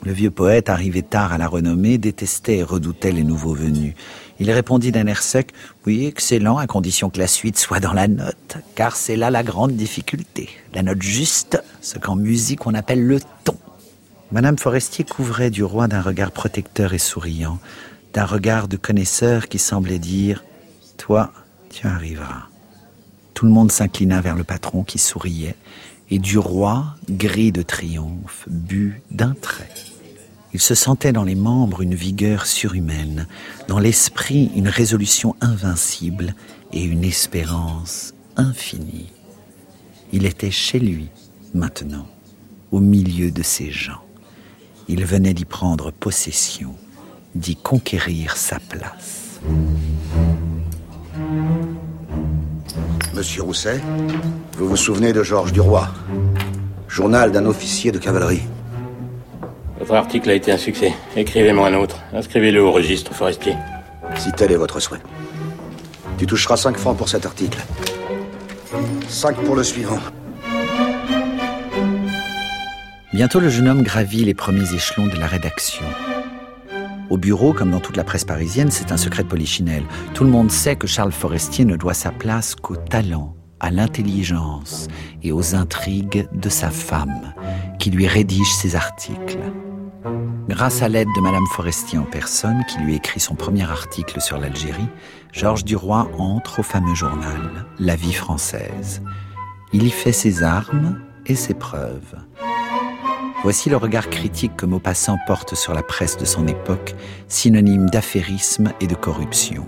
Le 0.04 0.12
vieux 0.12 0.30
poète, 0.30 0.70
arrivé 0.70 1.02
tard 1.02 1.32
à 1.32 1.38
la 1.38 1.48
renommée, 1.48 1.98
détestait 1.98 2.58
et 2.58 2.62
redoutait 2.62 3.12
les 3.12 3.24
nouveaux 3.24 3.54
venus. 3.54 3.94
Il 4.40 4.50
répondit 4.50 4.90
d'un 4.90 5.06
air 5.06 5.22
sec 5.22 5.52
Oui, 5.86 6.06
excellent, 6.06 6.56
à 6.56 6.66
condition 6.66 7.10
que 7.10 7.18
la 7.18 7.26
suite 7.26 7.58
soit 7.58 7.78
dans 7.78 7.92
la 7.92 8.08
note, 8.08 8.56
car 8.74 8.96
c'est 8.96 9.16
là 9.16 9.30
la 9.30 9.42
grande 9.42 9.76
difficulté. 9.76 10.48
La 10.72 10.82
note 10.82 11.02
juste, 11.02 11.62
ce 11.82 11.98
qu'en 11.98 12.16
musique 12.16 12.66
on 12.66 12.72
appelle 12.72 13.06
le 13.06 13.20
ton. 13.44 13.56
Madame 14.32 14.58
Forestier 14.58 15.04
couvrait 15.04 15.50
du 15.50 15.62
roi 15.62 15.88
d'un 15.88 16.00
regard 16.00 16.32
protecteur 16.32 16.94
et 16.94 16.98
souriant, 16.98 17.58
d'un 18.14 18.24
regard 18.24 18.66
de 18.66 18.78
connaisseur 18.78 19.46
qui 19.46 19.58
semblait 19.58 19.98
dire 19.98 20.42
Toi, 20.96 21.32
tu 21.68 21.86
arriveras. 21.86 22.44
Tout 23.34 23.44
le 23.44 23.52
monde 23.52 23.70
s'inclina 23.70 24.22
vers 24.22 24.36
le 24.36 24.44
patron 24.44 24.84
qui 24.84 24.98
souriait, 24.98 25.56
et 26.10 26.18
du 26.18 26.38
roi, 26.38 26.96
gris 27.10 27.52
de 27.52 27.62
triomphe, 27.62 28.46
but 28.48 29.02
d'un 29.10 29.34
trait. 29.34 29.68
Il 30.52 30.60
se 30.60 30.74
sentait 30.74 31.12
dans 31.12 31.22
les 31.22 31.36
membres 31.36 31.80
une 31.80 31.94
vigueur 31.94 32.46
surhumaine, 32.46 33.26
dans 33.68 33.78
l'esprit 33.78 34.50
une 34.56 34.68
résolution 34.68 35.36
invincible 35.40 36.34
et 36.72 36.82
une 36.82 37.04
espérance 37.04 38.14
infinie. 38.36 39.12
Il 40.12 40.26
était 40.26 40.50
chez 40.50 40.80
lui, 40.80 41.08
maintenant, 41.54 42.06
au 42.72 42.80
milieu 42.80 43.30
de 43.30 43.42
ces 43.42 43.70
gens. 43.70 44.02
Il 44.88 45.04
venait 45.04 45.34
d'y 45.34 45.44
prendre 45.44 45.92
possession, 45.92 46.74
d'y 47.36 47.54
conquérir 47.54 48.36
sa 48.36 48.58
place. 48.58 49.40
Monsieur 53.14 53.42
Rousset, 53.42 53.80
vous 54.58 54.68
vous 54.68 54.76
souvenez 54.76 55.12
de 55.12 55.22
Georges 55.22 55.52
Duroy, 55.52 55.88
journal 56.88 57.30
d'un 57.30 57.46
officier 57.46 57.92
de 57.92 57.98
cavalerie. 57.98 58.42
Votre 59.90 60.02
article 60.02 60.30
a 60.30 60.34
été 60.34 60.52
un 60.52 60.56
succès. 60.56 60.94
Écrivez-moi 61.16 61.66
un 61.66 61.74
autre. 61.74 61.98
Inscrivez-le 62.12 62.62
au 62.62 62.70
registre 62.70 63.12
forestier. 63.12 63.56
Si 64.14 64.30
tel 64.30 64.52
est 64.52 64.56
votre 64.56 64.78
souhait. 64.78 65.00
Tu 66.16 66.26
toucheras 66.26 66.56
5 66.56 66.78
francs 66.78 66.96
pour 66.96 67.08
cet 67.08 67.26
article. 67.26 67.58
5 69.08 69.34
pour 69.38 69.56
le 69.56 69.64
suivant. 69.64 69.98
Bientôt, 73.12 73.40
le 73.40 73.48
jeune 73.48 73.66
homme 73.66 73.82
gravit 73.82 74.24
les 74.24 74.32
premiers 74.32 74.72
échelons 74.72 75.08
de 75.08 75.16
la 75.16 75.26
rédaction. 75.26 75.84
Au 77.10 77.16
bureau, 77.16 77.52
comme 77.52 77.72
dans 77.72 77.80
toute 77.80 77.96
la 77.96 78.04
presse 78.04 78.24
parisienne, 78.24 78.70
c'est 78.70 78.92
un 78.92 78.96
secret 78.96 79.24
de 79.24 79.28
polichinelle. 79.28 79.82
Tout 80.14 80.22
le 80.22 80.30
monde 80.30 80.52
sait 80.52 80.76
que 80.76 80.86
Charles 80.86 81.10
Forestier 81.10 81.64
ne 81.64 81.74
doit 81.74 81.94
sa 81.94 82.12
place 82.12 82.54
qu'au 82.54 82.76
talent, 82.76 83.34
à 83.58 83.72
l'intelligence 83.72 84.86
et 85.24 85.32
aux 85.32 85.56
intrigues 85.56 86.28
de 86.32 86.48
sa 86.48 86.70
femme, 86.70 87.34
qui 87.80 87.90
lui 87.90 88.06
rédige 88.06 88.54
ses 88.54 88.76
articles. 88.76 89.40
Grâce 90.48 90.82
à 90.82 90.88
l'aide 90.88 91.08
de 91.16 91.20
Madame 91.20 91.46
Forestier 91.52 91.98
en 91.98 92.04
personne, 92.04 92.64
qui 92.68 92.78
lui 92.78 92.94
écrit 92.94 93.20
son 93.20 93.34
premier 93.34 93.62
article 93.62 94.20
sur 94.20 94.38
l'Algérie, 94.38 94.88
Georges 95.32 95.64
Duroy 95.64 96.10
entre 96.18 96.60
au 96.60 96.62
fameux 96.62 96.94
journal 96.94 97.66
La 97.78 97.96
vie 97.96 98.12
française. 98.12 99.02
Il 99.72 99.84
y 99.84 99.90
fait 99.90 100.12
ses 100.12 100.42
armes 100.42 101.00
et 101.26 101.34
ses 101.34 101.54
preuves. 101.54 102.16
Voici 103.42 103.70
le 103.70 103.76
regard 103.76 104.10
critique 104.10 104.56
que 104.56 104.66
Maupassant 104.66 105.18
porte 105.26 105.54
sur 105.54 105.72
la 105.72 105.82
presse 105.82 106.18
de 106.18 106.24
son 106.24 106.46
époque, 106.46 106.94
synonyme 107.28 107.88
d'affairisme 107.88 108.72
et 108.80 108.86
de 108.86 108.94
corruption. 108.94 109.66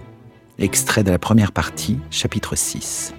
Extrait 0.59 1.05
de 1.05 1.11
la 1.11 1.19
première 1.19 1.53
partie, 1.53 1.99
chapitre 2.11 2.55
6. 2.57 3.15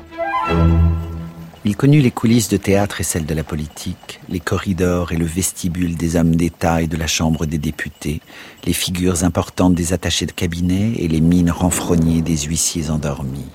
Il 1.65 1.77
connut 1.77 2.01
les 2.01 2.11
coulisses 2.11 2.49
de 2.49 2.57
théâtre 2.57 2.99
et 2.99 3.03
celles 3.03 3.25
de 3.25 3.33
la 3.33 3.45
politique, 3.45 4.19
les 4.27 4.41
corridors 4.41 5.13
et 5.13 5.17
le 5.17 5.25
vestibule 5.25 5.95
des 5.95 6.17
hommes 6.17 6.35
d'État 6.35 6.81
et 6.81 6.87
de 6.87 6.97
la 6.97 7.07
Chambre 7.07 7.45
des 7.45 7.57
députés, 7.57 8.19
les 8.65 8.73
figures 8.73 9.23
importantes 9.23 9.73
des 9.73 9.93
attachés 9.93 10.25
de 10.25 10.33
cabinet 10.33 10.91
et 10.97 11.07
les 11.07 11.21
mines 11.21 11.51
renfrognées 11.51 12.21
des 12.21 12.35
huissiers 12.35 12.89
endormis. 12.89 13.47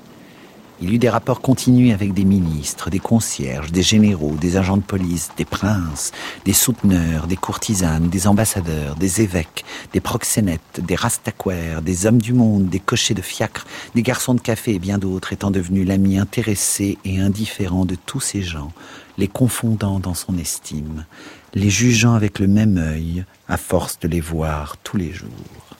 Il 0.80 0.94
eut 0.94 0.98
des 0.98 1.08
rapports 1.08 1.40
continus 1.40 1.92
avec 1.92 2.14
des 2.14 2.24
ministres, 2.24 2.88
des 2.88 3.00
concierges, 3.00 3.72
des 3.72 3.82
généraux, 3.82 4.36
des 4.40 4.56
agents 4.56 4.76
de 4.76 4.82
police, 4.82 5.30
des 5.36 5.44
princes, 5.44 6.12
des 6.44 6.52
souteneurs, 6.52 7.26
des 7.26 7.36
courtisanes, 7.36 8.08
des 8.08 8.28
ambassadeurs, 8.28 8.94
des 8.94 9.20
évêques, 9.20 9.64
des 9.92 10.00
proxénètes, 10.00 10.80
des 10.80 10.94
rastaquaires, 10.94 11.82
des 11.82 12.06
hommes 12.06 12.22
du 12.22 12.32
monde, 12.32 12.68
des 12.68 12.78
cochers 12.78 13.14
de 13.14 13.22
fiacre, 13.22 13.66
des 13.96 14.02
garçons 14.02 14.34
de 14.34 14.40
café 14.40 14.74
et 14.74 14.78
bien 14.78 14.98
d'autres 14.98 15.32
étant 15.32 15.50
devenus 15.50 15.86
l'ami 15.86 16.16
intéressé 16.16 16.96
et 17.04 17.18
indifférent 17.18 17.84
de 17.84 17.96
tous 17.96 18.20
ces 18.20 18.42
gens, 18.42 18.72
les 19.16 19.28
confondant 19.28 19.98
dans 19.98 20.14
son 20.14 20.38
estime, 20.38 21.06
les 21.54 21.70
jugeant 21.70 22.14
avec 22.14 22.38
le 22.38 22.46
même 22.46 22.78
œil 22.78 23.24
à 23.48 23.56
force 23.56 23.98
de 23.98 24.06
les 24.06 24.20
voir 24.20 24.76
tous 24.84 24.96
les 24.96 25.12
jours. 25.12 25.77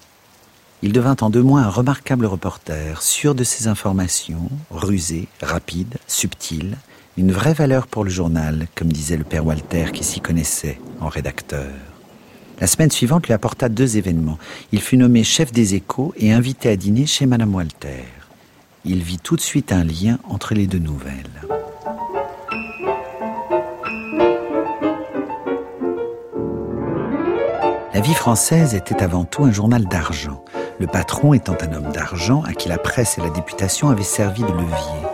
Il 0.81 0.93
devint 0.93 1.17
en 1.21 1.31
deux 1.31 1.43
mois 1.43 1.63
un 1.63 1.71
remarquable 1.71 2.27
reporter, 2.27 3.03
sûr 3.03 3.35
de 3.35 3.43
ses 3.43 3.67
informations, 3.67 4.49
rusé, 4.71 5.27
rapide, 5.43 5.97
subtil, 6.07 6.77
une 7.17 7.33
vraie 7.33 7.53
valeur 7.53 7.89
pour 7.89 8.05
le 8.05 8.11
journal, 8.11 8.69
comme 8.77 8.93
disait 8.93 9.17
le 9.17 9.25
père 9.25 9.45
Walter 9.45 9.87
qui 9.93 10.05
s'y 10.05 10.21
connaissait 10.21 10.79
en 11.01 11.09
rédacteur. 11.09 11.67
La 12.61 12.69
semaine 12.69 12.93
suivante 12.93 13.27
lui 13.27 13.35
apporta 13.35 13.69
deux 13.69 13.97
événements. 13.97 14.39
Il 14.71 14.81
fut 14.81 14.97
nommé 14.97 15.25
chef 15.25 15.51
des 15.51 15.75
échos 15.75 16.15
et 16.17 16.33
invité 16.33 16.69
à 16.69 16.77
dîner 16.77 17.07
chez 17.07 17.27
Madame 17.27 17.55
Walter. 17.55 18.05
Il 18.85 19.03
vit 19.03 19.19
tout 19.19 19.35
de 19.35 19.41
suite 19.41 19.73
un 19.73 19.83
lien 19.83 20.19
entre 20.29 20.55
les 20.55 20.69
deux 20.69 20.79
nouvelles. 20.79 21.27
La 27.95 28.01
vie 28.01 28.15
française 28.15 28.77
était 28.77 29.03
avant 29.03 29.25
tout 29.25 29.43
un 29.43 29.51
journal 29.51 29.85
d'argent 29.87 30.45
le 30.79 30.87
patron 30.87 31.35
étant 31.35 31.57
un 31.61 31.73
homme 31.73 31.93
d'argent 31.93 32.43
à 32.43 32.53
qui 32.53 32.69
la 32.69 32.79
presse 32.79 33.19
et 33.19 33.21
la 33.21 33.31
députation 33.31 33.89
avaient 33.89 34.03
servi 34.03 34.43
de 34.43 34.49
levier. 34.53 35.09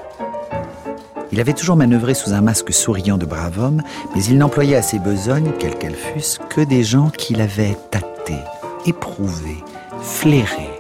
Il 1.33 1.41
avait 1.41 1.55
toujours 1.55 1.77
manœuvré 1.77 2.15
sous 2.15 2.33
un 2.33 2.43
masque 2.43 2.73
souriant 2.73 3.19
de 3.19 3.27
brave 3.27 3.59
homme, 3.59 3.83
mais 4.15 4.25
il 4.25 4.39
n'employait 4.39 4.77
à 4.77 4.83
ses 4.83 4.99
besognes, 4.99 5.53
quelles 5.59 5.77
qu'elles 5.77 5.97
fussent, 5.97 6.39
que 6.49 6.61
des 6.61 6.85
gens 6.85 7.11
qu'il 7.11 7.41
avait 7.41 7.77
tâtés, 7.91 8.39
éprouvés, 8.87 9.65
flairés, 10.01 10.71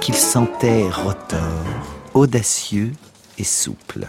qu'il 0.00 0.16
sentait 0.16 0.88
retors, 0.90 1.40
audacieux 2.12 2.92
et 3.38 3.44
souple. 3.44 4.08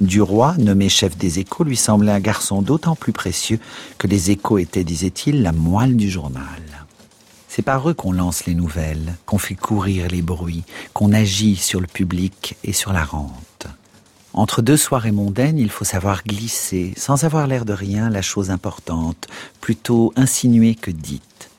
Du 0.00 0.20
roi, 0.20 0.54
nommé 0.58 0.88
chef 0.88 1.16
des 1.16 1.38
échos, 1.38 1.64
lui 1.64 1.76
semblait 1.76 2.12
un 2.12 2.20
garçon 2.20 2.60
d'autant 2.60 2.96
plus 2.96 3.12
précieux 3.12 3.60
que 3.98 4.08
les 4.08 4.32
échos 4.32 4.58
étaient, 4.58 4.84
disait-il, 4.84 5.42
la 5.42 5.52
moelle 5.52 5.96
du 5.96 6.10
journal. 6.10 6.81
C'est 7.54 7.60
par 7.60 7.86
eux 7.86 7.92
qu'on 7.92 8.12
lance 8.12 8.46
les 8.46 8.54
nouvelles, 8.54 9.14
qu'on 9.26 9.36
fait 9.36 9.54
courir 9.54 10.08
les 10.08 10.22
bruits, 10.22 10.64
qu'on 10.94 11.12
agit 11.12 11.56
sur 11.56 11.82
le 11.82 11.86
public 11.86 12.56
et 12.64 12.72
sur 12.72 12.94
la 12.94 13.04
rente. 13.04 13.66
Entre 14.32 14.62
deux 14.62 14.78
soirées 14.78 15.12
mondaines, 15.12 15.58
il 15.58 15.68
faut 15.68 15.84
savoir 15.84 16.24
glisser, 16.24 16.94
sans 16.96 17.24
avoir 17.24 17.46
l'air 17.46 17.66
de 17.66 17.74
rien, 17.74 18.08
la 18.08 18.22
chose 18.22 18.50
importante, 18.50 19.28
plutôt 19.60 20.14
insinuée 20.16 20.74
que 20.74 20.90
dite. 20.90 21.50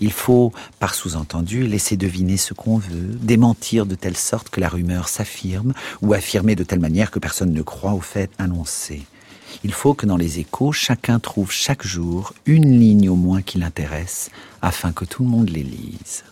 Il 0.00 0.10
faut, 0.10 0.52
par 0.80 0.96
sous-entendu, 0.96 1.64
laisser 1.64 1.96
deviner 1.96 2.36
ce 2.36 2.52
qu'on 2.52 2.78
veut, 2.78 3.16
démentir 3.22 3.86
de 3.86 3.94
telle 3.94 4.16
sorte 4.16 4.48
que 4.48 4.60
la 4.60 4.68
rumeur 4.68 5.06
s'affirme, 5.06 5.74
ou 6.02 6.12
affirmer 6.12 6.56
de 6.56 6.64
telle 6.64 6.80
manière 6.80 7.12
que 7.12 7.20
personne 7.20 7.52
ne 7.52 7.62
croit 7.62 7.92
au 7.92 8.00
fait 8.00 8.32
annoncé. 8.38 9.06
Il 9.64 9.72
faut 9.72 9.94
que 9.94 10.06
dans 10.06 10.16
les 10.16 10.38
échos, 10.38 10.72
chacun 10.72 11.18
trouve 11.18 11.50
chaque 11.50 11.86
jour 11.86 12.34
une 12.46 12.78
ligne 12.78 13.08
au 13.08 13.16
moins 13.16 13.42
qui 13.42 13.58
l'intéresse, 13.58 14.30
afin 14.62 14.92
que 14.92 15.04
tout 15.04 15.22
le 15.22 15.28
monde 15.28 15.50
les 15.50 15.62
lise. 15.62 16.24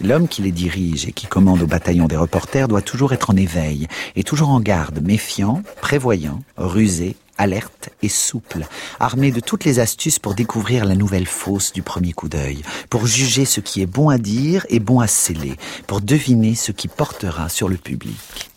L'homme 0.00 0.26
qui 0.26 0.42
les 0.42 0.52
dirige 0.52 1.06
et 1.06 1.12
qui 1.12 1.26
commande 1.26 1.62
au 1.62 1.66
bataillon 1.66 2.06
des 2.06 2.16
reporters 2.16 2.66
doit 2.66 2.82
toujours 2.82 3.12
être 3.12 3.30
en 3.30 3.36
éveil 3.36 3.86
et 4.16 4.24
toujours 4.24 4.48
en 4.48 4.60
garde, 4.60 5.00
méfiant, 5.00 5.62
prévoyant, 5.80 6.42
rusé, 6.56 7.14
alerte 7.38 7.90
et 8.02 8.08
souple, 8.08 8.66
armé 9.00 9.30
de 9.30 9.40
toutes 9.40 9.64
les 9.64 9.78
astuces 9.78 10.18
pour 10.18 10.34
découvrir 10.34 10.84
la 10.84 10.94
nouvelle 10.94 11.26
fosse 11.26 11.72
du 11.72 11.82
premier 11.82 12.12
coup 12.12 12.28
d'œil, 12.28 12.62
pour 12.90 13.06
juger 13.06 13.44
ce 13.44 13.60
qui 13.60 13.80
est 13.80 13.86
bon 13.86 14.08
à 14.08 14.18
dire 14.18 14.66
et 14.68 14.80
bon 14.80 15.00
à 15.00 15.06
sceller, 15.06 15.56
pour 15.86 16.00
deviner 16.00 16.54
ce 16.54 16.72
qui 16.72 16.88
portera 16.88 17.48
sur 17.48 17.68
le 17.68 17.76
public. 17.76 18.50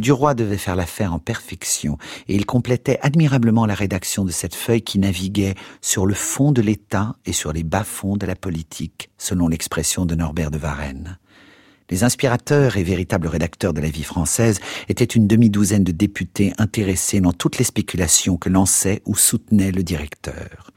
Duroy 0.00 0.34
devait 0.34 0.56
faire 0.56 0.76
l'affaire 0.76 1.12
en 1.12 1.18
perfection, 1.18 1.98
et 2.26 2.34
il 2.34 2.46
complétait 2.46 2.98
admirablement 3.02 3.66
la 3.66 3.74
rédaction 3.74 4.24
de 4.24 4.30
cette 4.30 4.54
feuille 4.54 4.80
qui 4.80 4.98
naviguait 4.98 5.56
sur 5.82 6.06
le 6.06 6.14
fond 6.14 6.52
de 6.52 6.62
l'État 6.62 7.16
et 7.26 7.34
sur 7.34 7.52
les 7.52 7.64
bas-fonds 7.64 8.16
de 8.16 8.24
la 8.24 8.34
politique, 8.34 9.10
selon 9.18 9.46
l'expression 9.48 10.06
de 10.06 10.14
Norbert 10.14 10.50
de 10.50 10.56
Varenne. 10.56 11.18
Les 11.90 12.02
inspirateurs 12.02 12.78
et 12.78 12.82
véritables 12.82 13.26
rédacteurs 13.26 13.74
de 13.74 13.80
la 13.82 13.90
vie 13.90 14.04
française 14.04 14.60
étaient 14.88 15.04
une 15.04 15.26
demi-douzaine 15.26 15.84
de 15.84 15.92
députés 15.92 16.54
intéressés 16.56 17.20
dans 17.20 17.34
toutes 17.34 17.58
les 17.58 17.64
spéculations 17.64 18.38
que 18.38 18.48
lançait 18.48 19.02
ou 19.04 19.14
soutenait 19.14 19.72
le 19.72 19.82
directeur. 19.82 20.70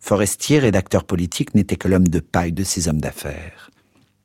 Forestier, 0.00 0.60
rédacteur 0.60 1.04
politique, 1.04 1.54
n'était 1.54 1.76
que 1.76 1.88
l'homme 1.88 2.08
de 2.08 2.20
paille 2.20 2.52
de 2.52 2.64
ces 2.64 2.88
hommes 2.88 3.00
d'affaires. 3.00 3.71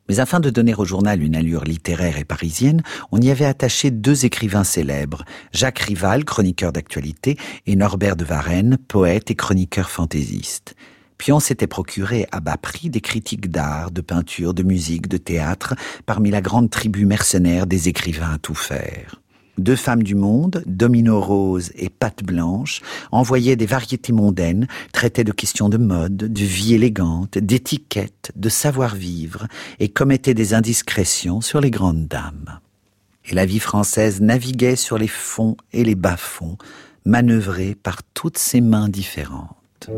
Mais 0.10 0.20
afin 0.20 0.40
de 0.40 0.50
donner 0.50 0.74
au 0.76 0.86
journal 0.86 1.22
une 1.22 1.36
allure 1.36 1.64
littéraire 1.64 2.18
et 2.18 2.26
parisienne, 2.26 2.82
on 3.12 3.20
y 3.20 3.30
avait 3.30 3.46
attaché 3.46 3.92
deux 3.92 4.26
écrivains 4.26 4.64
célèbres, 4.64 5.26
Jacques 5.52 5.80
Rival, 5.80 6.26
chroniqueur 6.26 6.72
d'actualité, 6.72 7.38
et 7.66 7.76
Norbert 7.76 8.16
de 8.16 8.26
Varenne, 8.26 8.78
poète 8.88 9.32
et 9.32 9.36
chroniqueur 9.36 9.90
fantaisiste. 9.90 10.76
Puis 11.18 11.32
on 11.32 11.40
s'était 11.40 11.68
procuré 11.68 12.28
à 12.32 12.40
bas 12.40 12.58
prix 12.58 12.90
des 12.90 13.02
critiques 13.02 13.50
d'art, 13.50 13.92
de 13.92 14.02
peinture, 14.02 14.54
de 14.54 14.64
musique, 14.64 15.08
de 15.08 15.18
théâtre, 15.18 15.74
parmi 16.06 16.30
la 16.30 16.42
grande 16.42 16.70
tribu 16.70 17.06
mercenaire 17.06 17.66
des 17.66 17.90
écrivains 17.90 18.34
à 18.34 18.38
tout 18.38 18.56
faire. 18.56 19.22
Deux 19.58 19.76
femmes 19.76 20.04
du 20.04 20.14
monde, 20.14 20.64
Domino 20.68 21.20
Rose 21.20 21.72
et 21.76 21.90
Pâte 21.90 22.24
Blanche, 22.24 22.82
envoyaient 23.12 23.56
des 23.56 23.66
variétés 23.66 24.14
mondaines, 24.14 24.68
traitaient 24.94 25.24
de 25.24 25.32
questions 25.32 25.68
de 25.68 25.78
mode, 25.78 26.16
de 26.16 26.44
vie 26.44 26.76
élégante, 26.76 27.38
d'étiquette, 27.38 28.32
de 28.36 28.50
savoir-vivre, 28.50 29.48
et 29.80 29.90
commettaient 29.90 30.36
des 30.36 30.54
indiscrétions 30.54 31.42
sur 31.42 31.60
les 31.60 31.72
grandes 31.72 32.08
dames. 32.08 32.60
Et 33.26 33.34
la 33.34 33.46
vie 33.46 33.60
française 33.60 34.22
naviguait 34.22 34.76
sur 34.76 34.98
les 34.98 35.08
fonds 35.08 35.58
et 35.74 35.84
les 35.84 35.96
bas-fonds, 35.96 36.58
manœuvrée 37.06 37.76
par 37.76 38.04
toutes 38.14 38.38
ces 38.38 38.62
mains 38.62 38.90
différentes. 38.90 39.90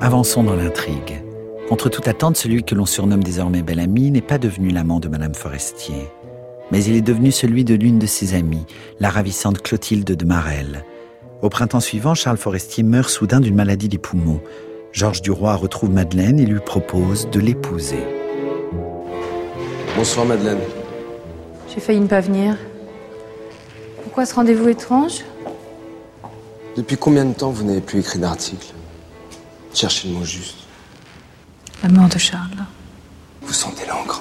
Avançons 0.00 0.44
dans 0.44 0.56
l'intrigue. 0.56 1.22
Contre 1.70 1.88
toute 1.88 2.08
attente, 2.08 2.36
celui 2.36 2.64
que 2.64 2.74
l'on 2.74 2.84
surnomme 2.84 3.22
désormais 3.22 3.62
Bel-Ami 3.62 4.10
n'est 4.10 4.20
pas 4.20 4.38
devenu 4.38 4.70
l'amant 4.70 4.98
de 4.98 5.06
Madame 5.06 5.36
Forestier, 5.36 6.10
mais 6.72 6.82
il 6.82 6.96
est 6.96 7.00
devenu 7.00 7.30
celui 7.30 7.64
de 7.64 7.74
l'une 7.74 8.00
de 8.00 8.06
ses 8.06 8.34
amies, 8.34 8.66
la 8.98 9.08
ravissante 9.08 9.62
Clotilde 9.62 10.16
de 10.16 10.24
Marelle. 10.24 10.84
Au 11.42 11.48
printemps 11.48 11.78
suivant, 11.78 12.16
Charles 12.16 12.38
Forestier 12.38 12.82
meurt 12.82 13.08
soudain 13.08 13.38
d'une 13.38 13.54
maladie 13.54 13.88
des 13.88 13.98
poumons. 13.98 14.40
Georges 14.90 15.22
Duroy 15.22 15.54
retrouve 15.54 15.90
Madeleine 15.90 16.40
et 16.40 16.44
lui 16.44 16.58
propose 16.58 17.30
de 17.30 17.38
l'épouser. 17.38 18.02
Bonsoir 19.96 20.26
Madeleine. 20.26 20.58
J'ai 21.72 21.78
failli 21.78 22.00
ne 22.00 22.08
pas 22.08 22.20
venir. 22.20 22.56
Pourquoi 24.02 24.26
ce 24.26 24.34
rendez-vous 24.34 24.68
étrange? 24.68 25.20
Depuis 26.74 26.96
combien 26.96 27.26
de 27.26 27.32
temps 27.32 27.52
vous 27.52 27.62
n'avez 27.62 27.80
plus 27.80 28.00
écrit 28.00 28.18
d'article? 28.18 28.74
Cherchez 29.72 30.08
le 30.08 30.14
mot 30.14 30.24
juste. 30.24 30.66
La 31.82 31.88
mort 31.88 32.08
de 32.10 32.18
Charles. 32.18 32.66
Vous 33.40 33.54
sentez 33.54 33.86
l'encre 33.86 34.20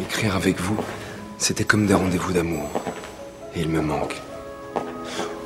Écrire 0.00 0.36
avec 0.36 0.60
vous, 0.60 0.76
c'était 1.38 1.64
comme 1.64 1.86
des 1.86 1.94
rendez-vous 1.94 2.32
d'amour. 2.32 2.70
Et 3.56 3.62
il 3.62 3.68
me 3.68 3.80
manque. 3.80 4.20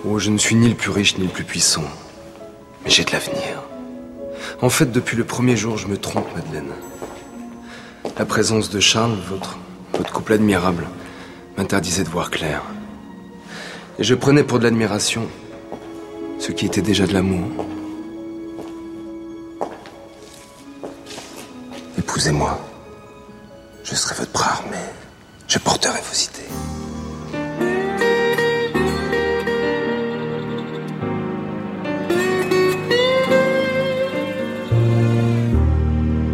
Oh, 0.05 0.19
je 0.19 0.31
ne 0.31 0.37
suis 0.37 0.57
ni 0.57 0.69
le 0.69 0.75
plus 0.75 0.91
riche 0.91 1.17
ni 1.17 1.25
le 1.25 1.33
plus 1.33 1.45
puissant. 1.45 1.85
Mais 2.85 2.91
j'ai 2.91 3.05
de 3.05 3.13
l'avenir. 3.13 3.63
En 4.61 4.69
fait, 4.69 4.93
depuis 4.93 5.17
le 5.17 5.25
premier 5.25 5.57
jour, 5.57 5.79
je 5.79 5.87
me 5.87 5.97
trompe, 5.97 6.29
Madeleine. 6.37 6.73
La 8.19 8.27
présence 8.27 8.69
de 8.69 8.81
Charles, 8.81 9.17
votre, 9.29 9.59
votre 9.95 10.13
couple 10.13 10.35
admirable, 10.35 10.87
m'interdisait 11.57 12.05
de 12.05 12.11
voir 12.11 12.31
clair. 12.31 12.63
Et 13.99 14.05
je 14.05 14.15
prenais 14.15 14.45
pour 14.45 14.59
de 14.59 14.65
l'admiration 14.65 15.29
ce 16.39 16.53
qui 16.53 16.67
était 16.67 16.83
déjà 16.83 17.07
de 17.07 17.15
l'amour. 17.15 17.67
Épousez-moi. 22.09 22.61
Je 23.83 23.97
serai 23.97 24.15
votre 24.15 24.31
bras 24.31 24.53
armé. 24.53 24.77
Je 25.49 25.59
porterai 25.59 25.99
vos 25.99 26.15
idées. 26.15 26.49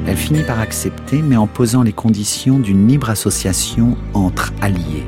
Elle 0.07 0.17
finit 0.17 0.43
par 0.43 0.61
accepter, 0.61 1.23
mais 1.23 1.37
en 1.37 1.47
posant 1.47 1.83
les 1.83 1.95
conditions 1.95 2.59
d'une 2.59 2.87
libre 2.87 3.09
association 3.09 3.97
entre 4.13 4.53
alliés. 4.61 5.07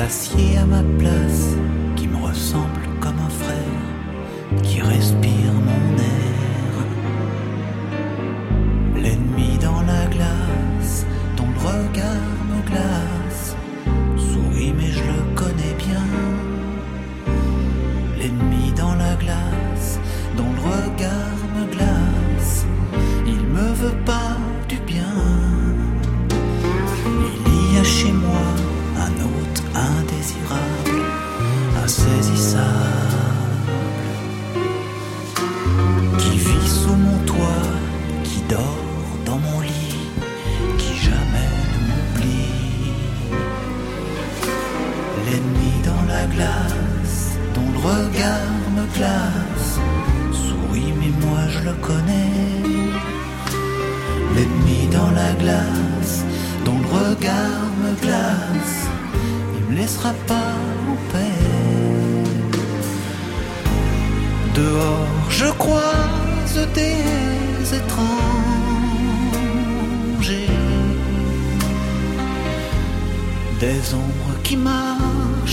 S'assied 0.00 0.56
à 0.56 0.64
ma 0.64 0.82
place, 0.98 1.54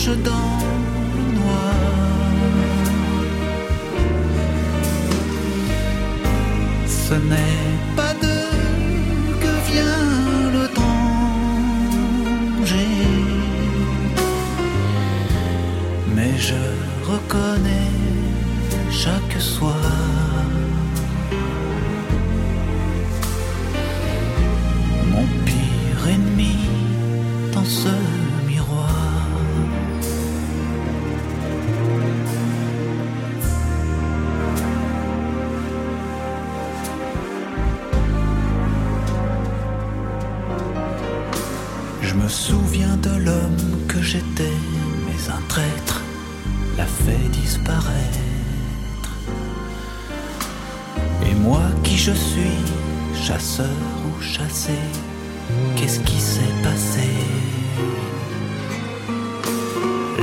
dans 0.05 0.60
le 1.15 1.23
noir. 1.39 1.73
Ce 6.88 7.15
n'est 7.15 7.71
pas 7.95 8.13
d'eux 8.21 8.53
que 9.41 9.53
vient 9.71 10.12
le 10.55 10.65
danger, 10.81 11.05
mais 16.15 16.33
je 16.38 16.63
reconnais 17.12 17.91
chaque 18.91 19.41
soir 19.41 19.75
mon 25.12 25.25
pire 25.45 26.07
ennemi 26.13 26.57
dans 27.51 27.65
ce 27.65 27.89
j'étais, 44.08 44.58
mais 45.06 45.22
un 45.38 45.41
traître 45.50 46.02
l'a 46.78 46.86
fait 46.86 47.28
disparaître. 47.41 49.12
Et 51.30 51.36
moi 51.36 51.65
qui 51.84 51.98
je 51.98 52.13
suis, 52.13 52.60
chasseur 53.22 53.80
ou 54.06 54.22
chassé, 54.22 54.80
qu'est-ce 55.76 56.00
qui 56.00 56.22
s'est 56.22 56.56
passé? 56.63 57.10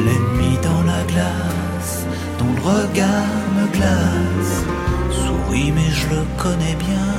L'ennemi 0.05 0.57
dans 0.63 0.83
la 0.93 1.03
glace, 1.13 2.07
dont 2.39 2.53
le 2.57 2.63
regard 2.63 3.37
me 3.59 3.67
glace, 3.77 4.57
sourit 5.21 5.73
mais 5.73 5.91
je 5.91 6.07
le 6.15 6.23
connais 6.43 6.77
bien. 6.89 7.13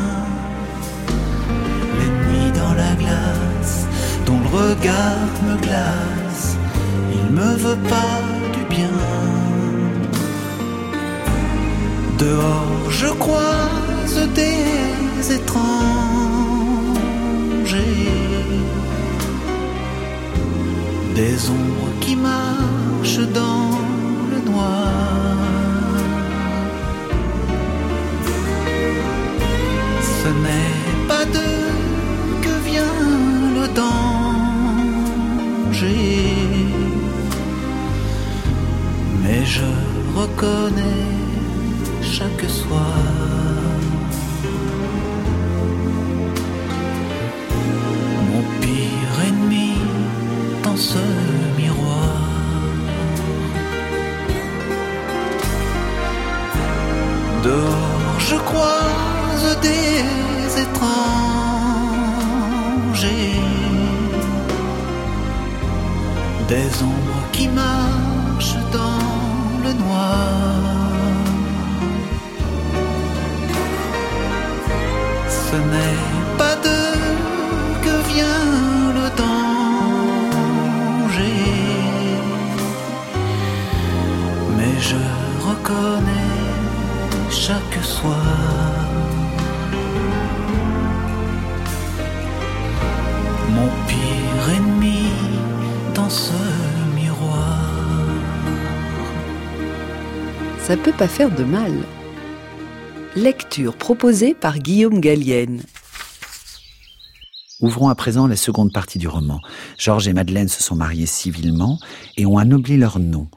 L'ennemi 1.97 2.51
dans 2.59 2.73
la 2.73 2.93
glace, 2.95 3.85
dont 4.25 4.39
le 4.39 4.49
regard 4.61 5.29
me 5.47 5.57
glace, 5.61 6.24
me 7.35 7.49
veut 7.63 7.81
pas 7.93 8.21
du 8.55 8.63
bien. 8.75 8.97
Dehors 12.17 12.85
je 12.89 13.07
croise 13.23 14.19
des 14.41 15.33
étrangers, 15.37 15.65
des 21.19 21.35
ombres 21.49 21.91
qui 21.99 22.15
marchent 22.15 23.27
dans 23.41 23.69
le 24.31 24.39
noir. 24.49 24.93
Ce 30.19 30.29
n'est 30.45 30.83
pas 31.07 31.25
d'eux 31.33 31.71
que 32.43 32.53
vient 32.69 33.01
le 33.57 33.65
danger, 35.67 35.95
je 39.45 39.61
reconnais 40.15 41.05
chaque 42.01 42.49
soir. 42.49 42.97
Mon 48.31 48.43
pire 48.59 49.17
ennemi 49.27 49.73
dans 50.63 50.77
ce 50.77 51.03
miroir. 51.57 52.21
Dehors, 57.43 58.19
je 58.29 58.35
croise 58.35 59.59
des 59.61 60.61
étrangers, 60.63 60.94
pas 100.97 101.07
faire 101.09 101.33
de 101.33 101.43
mal. 101.43 101.73
Lecture 103.15 103.75
proposée 103.75 104.33
par 104.33 104.59
Guillaume 104.59 105.01
Gallienne. 105.01 105.61
Ouvrons 107.59 107.89
à 107.89 107.95
présent 107.95 108.27
la 108.27 108.35
seconde 108.37 108.71
partie 108.71 108.97
du 108.97 109.07
roman. 109.07 109.39
Georges 109.77 110.07
et 110.07 110.13
Madeleine 110.13 110.47
se 110.47 110.63
sont 110.63 110.75
mariés 110.75 111.05
civilement 111.05 111.79
et 112.15 112.25
ont 112.25 112.37
anobli 112.37 112.77
leur 112.77 112.99
nom. 112.99 113.27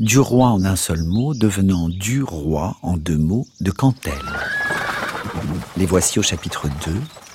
Du 0.00 0.18
roi 0.18 0.48
en 0.48 0.64
un 0.64 0.76
seul 0.76 1.02
mot, 1.02 1.34
devenant 1.34 1.88
du 1.90 2.22
roi 2.22 2.76
en 2.82 2.96
deux 2.96 3.18
mots 3.18 3.46
de 3.60 3.70
Cantel. 3.70 4.12
Les 5.76 5.86
voici 5.86 6.18
au 6.18 6.22
chapitre 6.22 6.68
2, 6.86 6.92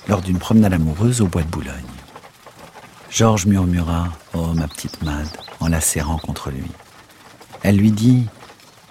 lors 0.08 0.22
d'une 0.22 0.38
promenade 0.38 0.72
amoureuse 0.72 1.20
au 1.20 1.26
bois 1.26 1.42
de 1.42 1.48
Boulogne. 1.48 1.74
Georges 3.10 3.46
murmura 3.46 4.08
Oh, 4.34 4.52
ma 4.54 4.66
petite 4.66 5.02
Mad, 5.02 5.28
en 5.60 5.68
la 5.68 5.80
serrant 5.80 6.18
contre 6.18 6.50
lui. 6.50 6.66
Elle 7.62 7.76
lui 7.76 7.92
dit 7.92 8.26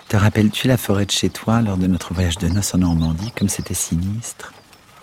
Te 0.09 0.15
rappelles-tu 0.15 0.69
la 0.69 0.77
forêt 0.77 1.05
de 1.05 1.11
chez 1.11 1.29
toi 1.29 1.61
lors 1.61 1.75
de 1.75 1.85
notre 1.85 2.13
voyage 2.13 2.37
de 2.37 2.47
noces 2.47 2.73
en 2.73 2.77
Normandie, 2.77 3.33
comme 3.37 3.49
c'était 3.49 3.73
sinistre? 3.73 4.53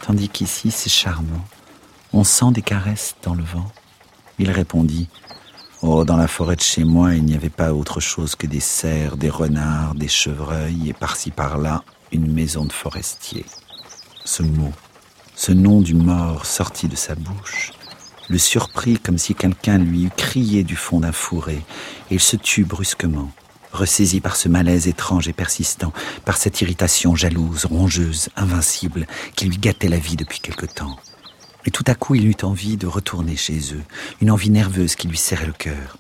Tandis 0.01 0.31
qu'ici, 0.31 0.71
c'est 0.71 0.89
charmant. 0.89 1.45
On 2.15 2.25
sent 2.25 2.53
des 2.53 2.63
caresses 2.63 3.15
dans 3.23 3.35
le 3.35 3.45
vent. 3.45 3.71
Il 4.39 4.51
répondit 4.51 5.11
Oh, 5.83 6.07
dans 6.07 6.17
la 6.17 6.27
forêt 6.27 6.57
de 6.57 6.63
chez 6.63 6.85
moi, 6.85 7.15
il 7.15 7.25
n'y 7.27 7.35
avait 7.35 7.51
pas 7.51 7.75
autre 7.75 8.01
chose 8.01 8.35
que 8.35 8.47
des 8.47 8.61
cerfs, 8.61 9.19
des 9.19 9.29
renards, 9.29 9.95
des 9.95 10.09
chevreuils 10.09 10.89
et 10.89 10.95
par-ci 10.95 11.31
par-là, 11.31 11.85
une 12.11 12.33
maison 12.33 12.65
de 12.65 12.73
forestier. 12.73 13.45
Ce 14.25 14.43
mot, 14.43 14.73
ce 15.35 15.53
nom 15.53 15.83
du 15.83 15.93
mort 15.93 16.47
sorti 16.47 16.89
de 16.89 16.97
sa 16.97 17.15
bouche, 17.15 17.73
le 18.31 18.39
surprit 18.39 18.99
comme 18.99 19.19
si 19.19 19.35
quelqu'un 19.35 19.77
lui 19.77 20.05
eût 20.05 20.13
crié 20.17 20.65
du 20.65 20.77
fond 20.77 21.01
d'un 21.01 21.13
fourré, 21.13 21.63
et 22.11 22.15
il 22.15 22.21
se 22.21 22.37
tut 22.37 22.65
brusquement, 22.65 23.31
ressaisi 23.75 24.21
par 24.21 24.37
ce 24.37 24.49
malaise 24.49 24.89
étrange 24.89 25.29
et 25.29 25.33
persistant, 25.33 25.93
par 26.25 26.37
cette 26.37 26.61
irritation 26.61 27.15
jalouse, 27.15 27.67
rongeuse, 27.67 28.29
invincible, 28.37 29.07
qui 29.37 29.47
lui 29.47 29.59
gâtait 29.59 29.89
la 29.89 29.99
vie 29.99 30.17
depuis 30.17 30.41
quelque 30.41 30.67
temps. 30.67 30.97
Et 31.67 31.71
tout 31.71 31.85
à 31.87 31.95
coup, 31.95 32.15
il 32.15 32.27
eut 32.27 32.37
envie 32.43 32.77
de 32.77 32.87
retourner 32.87 33.37
chez 33.37 33.75
eux, 33.75 33.83
une 34.21 34.31
envie 34.31 34.51
nerveuse 34.51 34.97
qui 34.97 35.09
lui 35.09 35.17
serrait 35.17 35.47
le 35.47 35.53
cœur. 35.53 35.97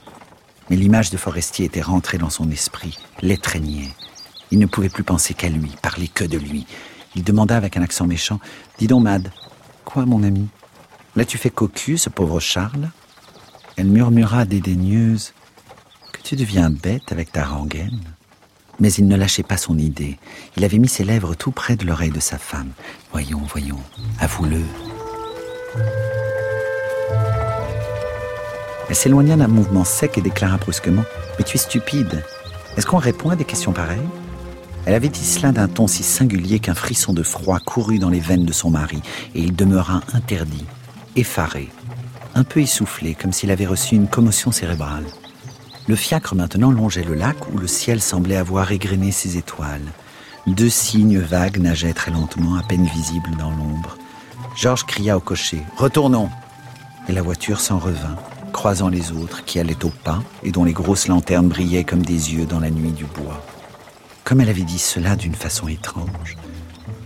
Mais 0.70 0.76
l'image 0.76 1.10
de 1.10 1.16
Forestier 1.16 1.66
était 1.66 1.82
rentrée 1.82 2.18
dans 2.18 2.30
son 2.30 2.50
esprit, 2.50 2.98
l'étreignait. 3.20 3.92
Il 4.50 4.58
ne 4.58 4.66
pouvait 4.66 4.88
plus 4.88 5.04
penser 5.04 5.34
qu'à 5.34 5.48
lui, 5.48 5.72
parler 5.82 6.08
que 6.08 6.24
de 6.24 6.38
lui. 6.38 6.66
Il 7.16 7.24
demanda 7.24 7.56
avec 7.56 7.76
un 7.76 7.82
accent 7.82 8.06
méchant 8.06 8.40
Dis 8.78 8.86
donc, 8.86 9.02
Mad, 9.02 9.30
quoi, 9.84 10.06
mon 10.06 10.22
ami? 10.22 10.48
L'as-tu 11.16 11.38
fait 11.38 11.50
cocu, 11.50 11.98
ce 11.98 12.08
pauvre 12.08 12.40
Charles? 12.40 12.90
Elle 13.76 13.86
murmura 13.86 14.44
dédaigneuse 14.44 15.32
tu 16.24 16.36
deviens 16.36 16.70
bête 16.70 17.12
avec 17.12 17.30
ta 17.32 17.44
rengaine. 17.44 18.00
Mais 18.80 18.90
il 18.94 19.06
ne 19.06 19.14
lâchait 19.14 19.42
pas 19.42 19.58
son 19.58 19.78
idée. 19.78 20.18
Il 20.56 20.64
avait 20.64 20.78
mis 20.78 20.88
ses 20.88 21.04
lèvres 21.04 21.34
tout 21.34 21.52
près 21.52 21.76
de 21.76 21.84
l'oreille 21.84 22.10
de 22.10 22.18
sa 22.18 22.38
femme. 22.38 22.70
Voyons, 23.12 23.42
voyons, 23.46 23.78
avoue-le. 24.18 24.62
Elle 28.88 28.96
s'éloigna 28.96 29.36
d'un 29.36 29.48
mouvement 29.48 29.84
sec 29.84 30.16
et 30.16 30.22
déclara 30.22 30.56
brusquement 30.56 31.04
Mais 31.38 31.44
tu 31.44 31.56
es 31.56 31.60
stupide. 31.60 32.24
Est-ce 32.76 32.86
qu'on 32.86 32.98
répond 32.98 33.30
à 33.30 33.36
des 33.36 33.44
questions 33.44 33.72
pareilles? 33.72 33.98
Elle 34.86 34.94
avait 34.94 35.08
dit 35.08 35.24
cela 35.24 35.52
d'un 35.52 35.68
ton 35.68 35.86
si 35.86 36.02
singulier 36.02 36.58
qu'un 36.58 36.74
frisson 36.74 37.12
de 37.12 37.22
froid 37.22 37.58
courut 37.58 37.98
dans 37.98 38.10
les 38.10 38.20
veines 38.20 38.44
de 38.44 38.52
son 38.52 38.70
mari, 38.70 39.00
et 39.34 39.40
il 39.40 39.54
demeura 39.54 40.02
interdit, 40.12 40.64
effaré, 41.16 41.70
un 42.34 42.44
peu 42.44 42.60
essoufflé, 42.60 43.14
comme 43.14 43.32
s'il 43.32 43.50
avait 43.50 43.66
reçu 43.66 43.94
une 43.94 44.08
commotion 44.08 44.52
cérébrale. 44.52 45.04
Le 45.86 45.96
fiacre 45.96 46.34
maintenant 46.34 46.70
longeait 46.70 47.04
le 47.04 47.14
lac 47.14 47.36
où 47.52 47.58
le 47.58 47.66
ciel 47.66 48.00
semblait 48.00 48.36
avoir 48.36 48.72
égrené 48.72 49.12
ses 49.12 49.36
étoiles. 49.36 49.92
Deux 50.46 50.70
cygnes 50.70 51.18
vagues 51.18 51.58
nageaient 51.58 51.92
très 51.92 52.10
lentement, 52.10 52.56
à 52.56 52.62
peine 52.62 52.86
visibles 52.86 53.36
dans 53.38 53.50
l'ombre. 53.50 53.98
Georges 54.56 54.84
cria 54.84 55.16
au 55.16 55.20
cocher 55.20 55.62
Retournons 55.76 56.30
Et 57.08 57.12
la 57.12 57.22
voiture 57.22 57.60
s'en 57.60 57.78
revint, 57.78 58.16
croisant 58.52 58.88
les 58.88 59.12
autres 59.12 59.44
qui 59.44 59.58
allaient 59.58 59.84
au 59.84 59.90
pas 59.90 60.22
et 60.42 60.52
dont 60.52 60.64
les 60.64 60.72
grosses 60.72 61.08
lanternes 61.08 61.48
brillaient 61.48 61.84
comme 61.84 62.02
des 62.02 62.34
yeux 62.34 62.46
dans 62.46 62.60
la 62.60 62.70
nuit 62.70 62.92
du 62.92 63.04
bois. 63.04 63.44
Comme 64.24 64.40
elle 64.40 64.48
avait 64.48 64.62
dit 64.62 64.78
cela 64.78 65.16
d'une 65.16 65.34
façon 65.34 65.68
étrange, 65.68 66.38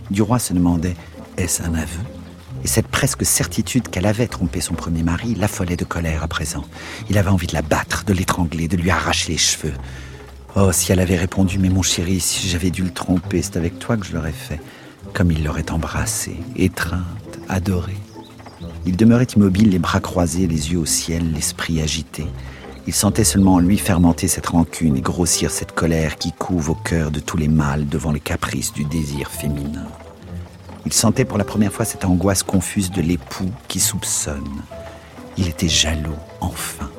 Duroy 0.09 0.39
se 0.39 0.53
demandait 0.53 0.95
Est-ce 1.37 1.63
un 1.63 1.73
aveu? 1.73 2.18
Et 2.63 2.67
cette 2.67 2.87
presque 2.87 3.25
certitude 3.25 3.87
qu'elle 3.89 4.05
avait 4.05 4.27
trompé 4.27 4.61
son 4.61 4.73
premier 4.73 5.03
mari 5.03 5.35
l'affolait 5.35 5.77
de 5.77 5.85
colère 5.85 6.23
à 6.23 6.27
présent. 6.27 6.65
Il 7.09 7.17
avait 7.17 7.29
envie 7.29 7.47
de 7.47 7.53
la 7.53 7.61
battre, 7.61 8.03
de 8.05 8.13
l'étrangler, 8.13 8.67
de 8.67 8.77
lui 8.77 8.89
arracher 8.89 9.31
les 9.31 9.37
cheveux. 9.37 9.73
Oh, 10.55 10.71
si 10.71 10.91
elle 10.91 10.99
avait 10.99 11.15
répondu 11.15 11.59
Mais 11.59 11.69
mon 11.69 11.83
chéri, 11.83 12.19
si 12.19 12.47
j'avais 12.49 12.71
dû 12.71 12.83
le 12.83 12.91
tromper, 12.91 13.41
c'est 13.41 13.57
avec 13.57 13.79
toi 13.79 13.97
que 13.97 14.05
je 14.05 14.13
l'aurais 14.13 14.31
fait. 14.31 14.59
Comme 15.13 15.31
il 15.31 15.43
l'aurait 15.43 15.71
embrassée, 15.71 16.37
étreinte, 16.55 17.39
adorée. 17.47 17.97
Il 18.85 18.97
demeurait 18.97 19.27
immobile, 19.35 19.69
les 19.69 19.79
bras 19.79 19.99
croisés, 19.99 20.47
les 20.47 20.71
yeux 20.71 20.79
au 20.79 20.85
ciel, 20.85 21.31
l'esprit 21.33 21.81
agité. 21.81 22.25
Il 22.87 22.93
sentait 22.93 23.23
seulement 23.23 23.55
en 23.55 23.59
lui 23.59 23.77
fermenter 23.77 24.27
cette 24.27 24.47
rancune 24.47 24.97
et 24.97 25.01
grossir 25.01 25.51
cette 25.51 25.73
colère 25.73 26.17
qui 26.17 26.31
couve 26.31 26.71
au 26.71 26.75
cœur 26.75 27.11
de 27.11 27.19
tous 27.19 27.37
les 27.37 27.47
mâles 27.47 27.87
devant 27.87 28.11
les 28.11 28.19
caprices 28.19 28.73
du 28.73 28.83
désir 28.85 29.29
féminin. 29.29 29.85
Il 30.89 30.93
sentait 30.93 31.23
pour 31.23 31.37
la 31.37 31.43
première 31.43 31.71
fois 31.71 31.85
cette 31.85 32.03
angoisse 32.03 32.41
confuse 32.41 32.89
de 32.89 33.03
l'époux 33.03 33.51
qui 33.67 33.79
soupçonne. 33.79 34.63
Il 35.37 35.47
était 35.47 35.69
jaloux, 35.69 36.17
enfin. 36.41 36.89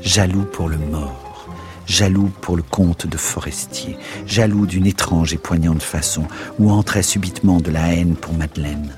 Jaloux 0.00 0.44
pour 0.44 0.68
le 0.68 0.78
mort, 0.78 1.48
jaloux 1.84 2.30
pour 2.40 2.56
le 2.56 2.62
comte 2.62 3.08
de 3.08 3.16
Forestier, 3.16 3.98
jaloux 4.24 4.66
d'une 4.66 4.86
étrange 4.86 5.32
et 5.32 5.36
poignante 5.36 5.82
façon, 5.82 6.28
où 6.60 6.70
entrait 6.70 7.02
subitement 7.02 7.60
de 7.60 7.72
la 7.72 7.92
haine 7.92 8.14
pour 8.14 8.34
Madeleine. 8.34 8.94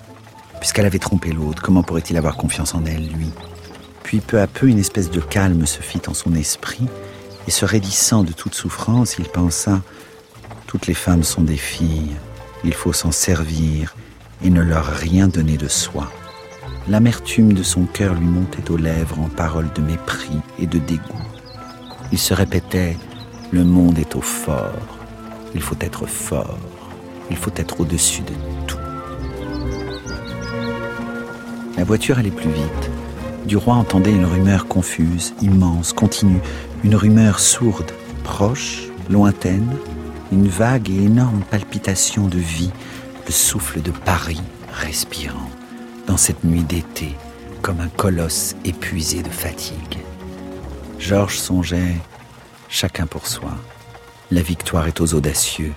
Puisqu'elle 0.59 0.85
avait 0.85 0.99
trompé 0.99 1.33
l'autre, 1.33 1.63
comment 1.63 1.83
pourrait-il 1.83 2.19
avoir 2.19 2.37
confiance 2.37 2.75
en 2.75 2.85
elle, 2.85 3.09
lui? 3.09 3.31
Puis 4.03 4.21
peu 4.21 4.39
à 4.43 4.47
peu, 4.47 4.69
une 4.69 4.81
espèce 4.81 5.11
de 5.11 5.21
calme 5.21 5.65
se 5.65 5.81
fit 5.81 6.03
en 6.09 6.13
son 6.13 6.35
esprit, 6.35 6.89
et 7.49 7.51
se 7.51 7.65
raidissant 7.65 8.23
de 8.23 8.33
toute 8.33 8.55
souffrance, 8.55 9.17
il 9.19 9.25
pensa 9.25 9.81
Toutes 10.67 10.89
les 10.89 10.93
femmes 10.95 11.23
sont 11.23 11.41
des 11.41 11.57
filles, 11.57 12.13
il 12.65 12.75
faut 12.75 12.93
s'en 12.93 13.13
servir 13.13 13.95
et 14.43 14.51
ne 14.51 14.63
leur 14.63 14.87
rien 14.87 15.29
donner 15.29 15.57
de 15.57 15.69
soi. 15.69 16.11
L'amertume 16.89 17.53
de 17.53 17.63
son 17.63 17.85
cœur 17.85 18.15
lui 18.15 18.27
montait 18.27 18.71
aux 18.71 18.77
lèvres 18.77 19.21
en 19.21 19.29
paroles 19.29 19.71
de 19.75 19.83
mépris 19.83 20.41
et 20.59 20.67
de 20.67 20.79
dégoût. 20.79 21.03
Il 22.13 22.19
se 22.19 22.35
répétait 22.35 22.97
Le 23.53 23.65
monde 23.65 23.99
est 23.99 24.17
au 24.17 24.21
fort, 24.21 24.99
il 25.55 25.61
faut 25.61 25.77
être 25.81 26.07
fort, 26.07 26.59
il 27.31 27.37
faut 27.37 27.53
être 27.57 27.81
au-dessus 27.81 28.23
de 28.23 28.33
tout. 28.67 28.77
La 31.77 31.85
voiture 31.85 32.19
allait 32.19 32.31
plus 32.31 32.51
vite. 32.51 32.91
Du 33.47 33.57
roi 33.57 33.75
entendait 33.75 34.13
une 34.13 34.27
rumeur 34.27 34.67
confuse, 34.67 35.35
immense, 35.41 35.93
continue, 35.93 36.41
une 36.85 36.95
rumeur 36.95 37.41
sourde, 37.41 37.91
proche, 38.23 38.89
lointaine, 39.09 39.71
une 40.33 40.49
vague 40.49 40.91
et 40.91 41.05
énorme 41.05 41.41
palpitation 41.51 42.29
de 42.29 42.39
vie, 42.39 42.71
le 43.31 43.35
souffle 43.35 43.81
de 43.81 43.93
Paris 43.93 44.43
respirant 44.73 45.51
dans 46.09 46.17
cette 46.17 46.43
nuit 46.43 46.65
d'été 46.65 47.15
comme 47.63 47.79
un 47.79 47.87
colosse 47.87 48.57
épuisé 48.65 49.23
de 49.23 49.29
fatigue. 49.29 49.99
Georges 50.99 51.39
songeait 51.39 51.95
chacun 52.69 53.07
pour 53.07 53.29
soi. 53.29 53.53
La 54.33 54.43
victoire 54.43 54.89
est 54.89 55.01
aux 55.01 55.15
audacieux. 55.15 55.75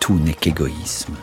Tout 0.00 0.18
n'est 0.18 0.34
qu'égoïsme. 0.34 1.14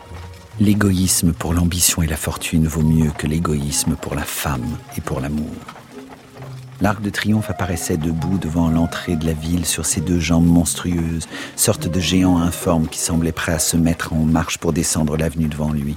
L'égoïsme 0.62 1.34
pour 1.34 1.54
l'ambition 1.54 2.02
et 2.02 2.08
la 2.08 2.16
fortune 2.16 2.66
vaut 2.66 2.82
mieux 2.82 3.12
que 3.18 3.28
l'égoïsme 3.28 3.98
pour 3.98 4.16
la 4.16 4.24
femme 4.24 4.78
et 4.98 5.02
pour 5.02 5.20
l'amour. 5.20 5.52
L'arc 6.80 7.02
de 7.02 7.10
triomphe 7.10 7.50
apparaissait 7.50 7.98
debout 7.98 8.38
devant 8.38 8.70
l'entrée 8.70 9.16
de 9.16 9.26
la 9.26 9.34
ville 9.34 9.66
sur 9.66 9.86
ses 9.86 10.02
deux 10.02 10.20
jambes 10.20 10.46
monstrueuses, 10.46 11.28
sorte 11.56 11.88
de 11.88 12.00
géant 12.00 12.38
informe 12.38 12.88
qui 12.88 13.00
semblait 13.00 13.32
prêt 13.32 13.54
à 13.54 13.60
se 13.60 13.78
mettre 13.78 14.14
en 14.14 14.26
marche 14.26 14.60
pour 14.60 14.74
descendre 14.74 15.18
l'avenue 15.18 15.48
devant 15.48 15.72
lui. 15.72 15.96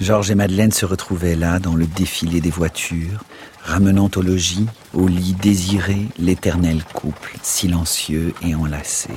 Georges 0.00 0.30
et 0.30 0.34
Madeleine 0.34 0.72
se 0.72 0.86
retrouvaient 0.86 1.36
là 1.36 1.58
dans 1.58 1.74
le 1.74 1.86
défilé 1.86 2.40
des 2.40 2.50
voitures, 2.50 3.24
ramenant 3.62 4.10
au 4.16 4.22
logis, 4.22 4.66
au 4.94 5.08
lit 5.08 5.34
désiré, 5.42 6.06
l'éternel 6.18 6.82
couple, 6.94 7.36
silencieux 7.42 8.32
et 8.42 8.54
enlacé. 8.54 9.10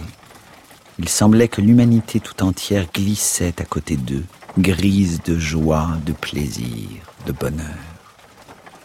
Il 0.99 1.08
semblait 1.08 1.47
que 1.47 1.62
l'humanité 1.62 2.19
tout 2.19 2.43
entière 2.43 2.88
glissait 2.93 3.54
à 3.60 3.63
côté 3.63 3.95
d'eux, 3.95 4.25
grise 4.58 5.21
de 5.23 5.38
joie, 5.39 5.89
de 6.06 6.12
plaisir, 6.12 6.89
de 7.25 7.32
bonheur. 7.32 7.90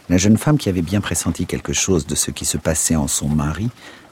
La 0.09 0.17
jeune 0.17 0.37
femme 0.37 0.57
qui 0.57 0.69
avait 0.69 0.81
bien 0.81 1.01
pressenti 1.01 1.45
quelque 1.45 1.73
chose 1.73 2.07
de 2.07 2.15
ce 2.15 2.31
qui 2.31 2.45
se 2.45 2.57
passait 2.57 2.95
en 2.95 3.07
son 3.07 3.27
mari 3.27 3.69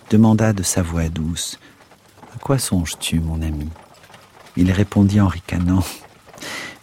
demanda 0.09 0.51
de 0.51 0.61
sa 0.61 0.81
voix 0.81 1.07
douce 1.07 1.57
À 2.35 2.39
quoi 2.39 2.59
songes-tu, 2.59 3.19
mon 3.19 3.41
ami? 3.41 3.69
Il 4.57 4.71
répondit 4.71 5.21
en 5.21 5.27
ricanant 5.27 5.83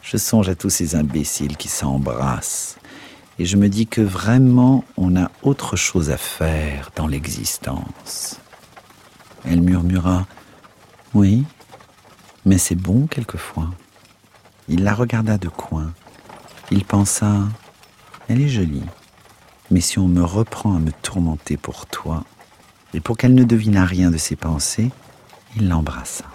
Je 0.02 0.16
songe 0.16 0.48
à 0.48 0.54
tous 0.54 0.70
ces 0.70 0.94
imbéciles 0.96 1.58
qui 1.58 1.68
s'embrassent. 1.68 2.78
Et 3.38 3.44
je 3.44 3.56
me 3.58 3.68
dis 3.68 3.86
que 3.86 4.00
vraiment 4.00 4.84
on 4.96 5.14
a 5.16 5.30
autre 5.42 5.76
chose 5.76 6.10
à 6.10 6.16
faire 6.16 6.90
dans 6.96 7.06
l'existence. 7.06 8.40
Elle 9.44 9.60
murmura 9.60 10.26
Oui, 11.12 11.44
mais 12.46 12.56
c'est 12.56 12.76
bon 12.76 13.06
quelquefois. 13.06 13.70
Il 14.68 14.84
la 14.84 14.94
regarda 14.94 15.36
de 15.36 15.48
coin. 15.48 15.92
Il 16.70 16.84
pensa 16.84 17.42
Elle 18.28 18.40
est 18.40 18.48
jolie. 18.48 18.84
Mais 19.72 19.80
si 19.80 19.98
on 19.98 20.06
me 20.06 20.22
reprend 20.22 20.76
à 20.76 20.78
me 20.78 20.92
tourmenter 21.00 21.56
pour 21.56 21.86
toi, 21.86 22.24
et 22.92 23.00
pour 23.00 23.16
qu'elle 23.16 23.34
ne 23.34 23.42
devinât 23.42 23.86
rien 23.86 24.10
de 24.10 24.18
ses 24.18 24.36
pensées, 24.36 24.90
il 25.56 25.70
l'embrassa. 25.70 26.26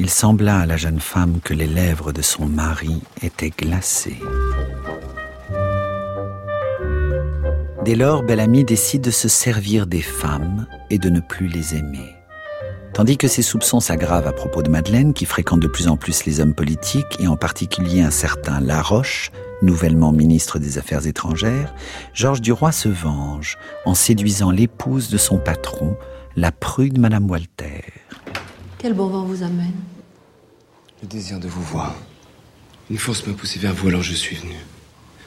Il 0.00 0.10
sembla 0.10 0.58
à 0.58 0.66
la 0.66 0.76
jeune 0.76 0.98
femme 0.98 1.38
que 1.42 1.54
les 1.54 1.68
lèvres 1.68 2.10
de 2.10 2.20
son 2.20 2.46
mari 2.46 3.00
étaient 3.22 3.52
glacées. 3.56 4.18
Dès 7.84 7.94
lors, 7.94 8.24
Bellamy 8.24 8.64
décide 8.64 9.02
de 9.02 9.12
se 9.12 9.28
servir 9.28 9.86
des 9.86 10.02
femmes 10.02 10.66
et 10.90 10.98
de 10.98 11.10
ne 11.10 11.20
plus 11.20 11.46
les 11.46 11.76
aimer. 11.76 12.16
Tandis 12.92 13.18
que 13.18 13.28
ses 13.28 13.42
soupçons 13.42 13.78
s'aggravent 13.78 14.26
à 14.26 14.32
propos 14.32 14.64
de 14.64 14.68
Madeleine, 14.68 15.14
qui 15.14 15.26
fréquente 15.26 15.60
de 15.60 15.68
plus 15.68 15.86
en 15.86 15.96
plus 15.96 16.24
les 16.24 16.40
hommes 16.40 16.54
politiques, 16.54 17.20
et 17.20 17.28
en 17.28 17.36
particulier 17.36 18.02
un 18.02 18.10
certain 18.10 18.58
Laroche, 18.58 19.30
nouvellement 19.62 20.12
ministre 20.12 20.58
des 20.58 20.78
Affaires 20.78 21.06
étrangères, 21.06 21.74
Georges 22.14 22.40
Duroy 22.40 22.72
se 22.72 22.88
venge 22.88 23.58
en 23.84 23.94
séduisant 23.94 24.50
l'épouse 24.50 25.10
de 25.10 25.16
son 25.16 25.38
patron, 25.38 25.96
la 26.36 26.52
prude 26.52 26.98
Madame 26.98 27.30
Walter. 27.30 27.82
Quel 28.78 28.94
bon 28.94 29.08
vent 29.08 29.24
vous 29.24 29.42
amène 29.42 29.74
Le 31.02 31.08
désir 31.08 31.40
de 31.40 31.48
vous 31.48 31.62
voir. 31.62 31.94
Une 32.90 32.98
force 32.98 33.26
m'a 33.26 33.34
poussé 33.34 33.58
vers 33.58 33.74
vous, 33.74 33.88
alors 33.88 34.02
je 34.02 34.14
suis 34.14 34.36
venu. 34.36 34.54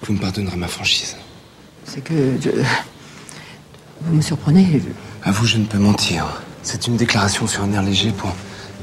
Vous 0.04 0.14
me 0.14 0.20
pardonnerez 0.20 0.58
ma 0.58 0.68
franchise. 0.68 1.16
C'est 1.86 2.02
que 2.02 2.38
je... 2.42 2.50
Vous 4.02 4.16
me 4.16 4.22
surprenez. 4.22 4.82
À 5.24 5.32
vous, 5.32 5.46
je 5.46 5.58
ne 5.58 5.66
peux 5.66 5.78
mentir. 5.78 6.42
C'est 6.64 6.88
une 6.88 6.98
déclaration 6.98 7.46
sur 7.46 7.64
un 7.64 7.72
air 7.74 7.84
léger 7.84 8.12
pour, 8.12 8.34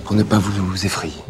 pour 0.05 0.15
ne 0.15 0.23
pas 0.23 0.39
vous 0.39 0.87
effrayer. 0.87 1.25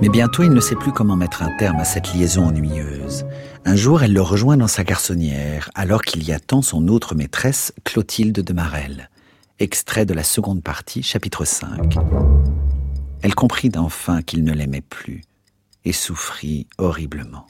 Mais 0.00 0.08
bientôt, 0.08 0.44
il 0.44 0.50
ne 0.50 0.60
sait 0.60 0.76
plus 0.76 0.92
comment 0.92 1.16
mettre 1.16 1.42
un 1.42 1.50
terme 1.56 1.80
à 1.80 1.84
cette 1.84 2.14
liaison 2.14 2.46
ennuyeuse. 2.46 3.26
Un 3.64 3.74
jour, 3.74 4.04
elle 4.04 4.12
le 4.12 4.22
rejoint 4.22 4.56
dans 4.56 4.68
sa 4.68 4.84
garçonnière, 4.84 5.70
alors 5.74 6.02
qu'il 6.02 6.22
y 6.22 6.32
attend 6.32 6.62
son 6.62 6.86
autre 6.86 7.16
maîtresse, 7.16 7.72
Clotilde 7.82 8.40
de 8.40 8.52
Marelle. 8.52 9.10
Extrait 9.58 10.06
de 10.06 10.14
la 10.14 10.22
seconde 10.22 10.62
partie, 10.62 11.02
chapitre 11.02 11.44
5. 11.44 11.96
Elle 13.22 13.34
comprit 13.34 13.72
enfin 13.74 14.22
qu'il 14.22 14.44
ne 14.44 14.52
l'aimait 14.52 14.82
plus, 14.82 15.22
et 15.84 15.92
souffrit 15.92 16.68
horriblement. 16.78 17.46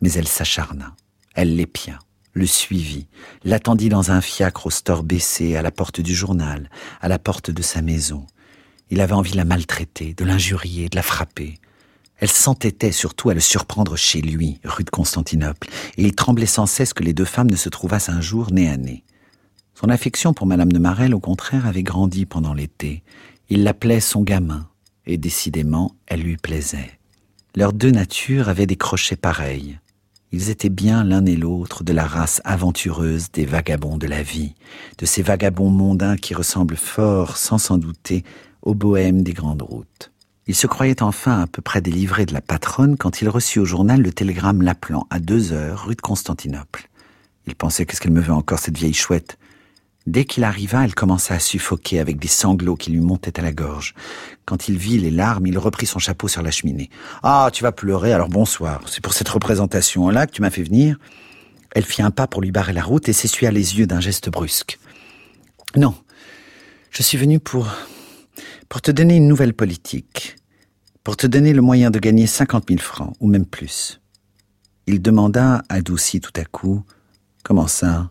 Mais 0.00 0.12
elle 0.12 0.28
s'acharna, 0.28 0.94
elle 1.34 1.56
l'épia, 1.56 1.98
le 2.32 2.46
suivit, 2.46 3.08
l'attendit 3.42 3.88
dans 3.88 4.12
un 4.12 4.20
fiacre 4.20 4.66
au 4.66 4.70
store 4.70 5.02
baissé, 5.02 5.56
à 5.56 5.62
la 5.62 5.72
porte 5.72 6.00
du 6.00 6.14
journal, 6.14 6.70
à 7.00 7.08
la 7.08 7.18
porte 7.18 7.50
de 7.50 7.62
sa 7.62 7.82
maison. 7.82 8.24
Il 8.90 9.00
avait 9.00 9.14
envie 9.14 9.32
de 9.32 9.36
la 9.36 9.44
maltraiter, 9.44 10.14
de 10.14 10.24
l'injurier, 10.24 10.88
de 10.88 10.94
la 10.94 11.02
frapper. 11.02 11.58
Elle 12.18 12.30
s'entêtait 12.30 12.92
surtout 12.92 13.30
à 13.30 13.34
le 13.34 13.40
surprendre 13.40 13.96
chez 13.96 14.20
lui, 14.20 14.60
rue 14.64 14.84
de 14.84 14.90
Constantinople, 14.90 15.68
et 15.96 16.02
il 16.02 16.14
tremblait 16.14 16.46
sans 16.46 16.66
cesse 16.66 16.92
que 16.92 17.04
les 17.04 17.12
deux 17.12 17.24
femmes 17.24 17.50
ne 17.50 17.56
se 17.56 17.68
trouvassent 17.68 18.08
un 18.08 18.20
jour 18.20 18.52
nez 18.52 18.68
à 18.68 18.76
nez. 18.76 19.04
Son 19.74 19.88
affection 19.88 20.34
pour 20.34 20.46
Madame 20.46 20.72
de 20.72 20.80
Marelle, 20.80 21.14
au 21.14 21.20
contraire, 21.20 21.66
avait 21.66 21.84
grandi 21.84 22.26
pendant 22.26 22.54
l'été. 22.54 23.04
Il 23.48 23.62
l'appelait 23.62 24.00
son 24.00 24.22
gamin, 24.22 24.68
et 25.06 25.16
décidément, 25.16 25.94
elle 26.08 26.22
lui 26.22 26.36
plaisait. 26.36 26.98
Leurs 27.54 27.72
deux 27.72 27.92
natures 27.92 28.48
avaient 28.48 28.66
des 28.66 28.76
crochets 28.76 29.16
pareils. 29.16 29.78
Ils 30.32 30.50
étaient 30.50 30.68
bien 30.68 31.04
l'un 31.04 31.24
et 31.24 31.36
l'autre 31.36 31.84
de 31.84 31.92
la 31.92 32.04
race 32.04 32.42
aventureuse 32.44 33.30
des 33.32 33.46
vagabonds 33.46 33.96
de 33.96 34.08
la 34.08 34.22
vie, 34.22 34.54
de 34.98 35.06
ces 35.06 35.22
vagabonds 35.22 35.70
mondains 35.70 36.16
qui 36.16 36.34
ressemblent 36.34 36.76
fort, 36.76 37.36
sans 37.36 37.58
s'en 37.58 37.78
douter, 37.78 38.24
aux 38.62 38.74
bohèmes 38.74 39.22
des 39.22 39.32
grandes 39.32 39.62
routes. 39.62 40.10
Il 40.48 40.54
se 40.54 40.66
croyait 40.66 41.02
enfin 41.02 41.42
à 41.42 41.46
peu 41.46 41.60
près 41.60 41.82
délivré 41.82 42.24
de 42.24 42.32
la 42.32 42.40
patronne 42.40 42.96
quand 42.96 43.20
il 43.20 43.28
reçut 43.28 43.58
au 43.58 43.66
journal 43.66 44.00
le 44.00 44.10
télégramme 44.10 44.62
l'appelant 44.62 45.06
à 45.10 45.18
deux 45.18 45.52
heures 45.52 45.84
rue 45.84 45.94
de 45.94 46.00
Constantinople. 46.00 46.88
Il 47.46 47.54
pensait 47.54 47.84
qu'est-ce 47.84 48.00
qu'elle 48.00 48.12
me 48.12 48.22
veut 48.22 48.32
encore 48.32 48.58
cette 48.58 48.78
vieille 48.78 48.94
chouette. 48.94 49.38
Dès 50.06 50.24
qu'il 50.24 50.44
arriva, 50.44 50.84
elle 50.84 50.94
commença 50.94 51.34
à 51.34 51.38
suffoquer 51.38 52.00
avec 52.00 52.18
des 52.18 52.28
sanglots 52.28 52.76
qui 52.76 52.90
lui 52.90 53.00
montaient 53.00 53.38
à 53.38 53.42
la 53.42 53.52
gorge. 53.52 53.94
Quand 54.46 54.68
il 54.68 54.78
vit 54.78 54.96
les 54.96 55.10
larmes, 55.10 55.46
il 55.46 55.58
reprit 55.58 55.84
son 55.84 55.98
chapeau 55.98 56.28
sur 56.28 56.40
la 56.40 56.50
cheminée. 56.50 56.88
Ah, 57.22 57.50
tu 57.52 57.62
vas 57.62 57.72
pleurer, 57.72 58.14
alors 58.14 58.30
bonsoir. 58.30 58.80
C'est 58.86 59.02
pour 59.02 59.12
cette 59.12 59.28
représentation-là 59.28 60.26
que 60.26 60.32
tu 60.32 60.40
m'as 60.40 60.48
fait 60.48 60.62
venir. 60.62 60.98
Elle 61.74 61.84
fit 61.84 62.00
un 62.00 62.10
pas 62.10 62.26
pour 62.26 62.40
lui 62.40 62.52
barrer 62.52 62.72
la 62.72 62.82
route 62.82 63.06
et 63.10 63.12
s'essuya 63.12 63.50
les 63.50 63.78
yeux 63.78 63.86
d'un 63.86 64.00
geste 64.00 64.30
brusque. 64.30 64.78
Non, 65.76 65.94
je 66.90 67.02
suis 67.02 67.18
venu 67.18 67.38
pour 67.38 67.68
pour 68.68 68.82
te 68.82 68.90
donner 68.90 69.16
une 69.16 69.28
nouvelle 69.28 69.54
politique, 69.54 70.36
pour 71.08 71.16
te 71.16 71.26
donner 71.26 71.54
le 71.54 71.62
moyen 71.62 71.90
de 71.90 71.98
gagner 71.98 72.26
cinquante 72.26 72.68
mille 72.68 72.82
francs, 72.82 73.14
ou 73.18 73.28
même 73.28 73.46
plus. 73.46 73.98
Il 74.86 75.00
demanda, 75.00 75.62
adouci 75.70 76.20
tout 76.20 76.38
à 76.38 76.44
coup, 76.44 76.82
Comment 77.42 77.66
ça? 77.66 78.10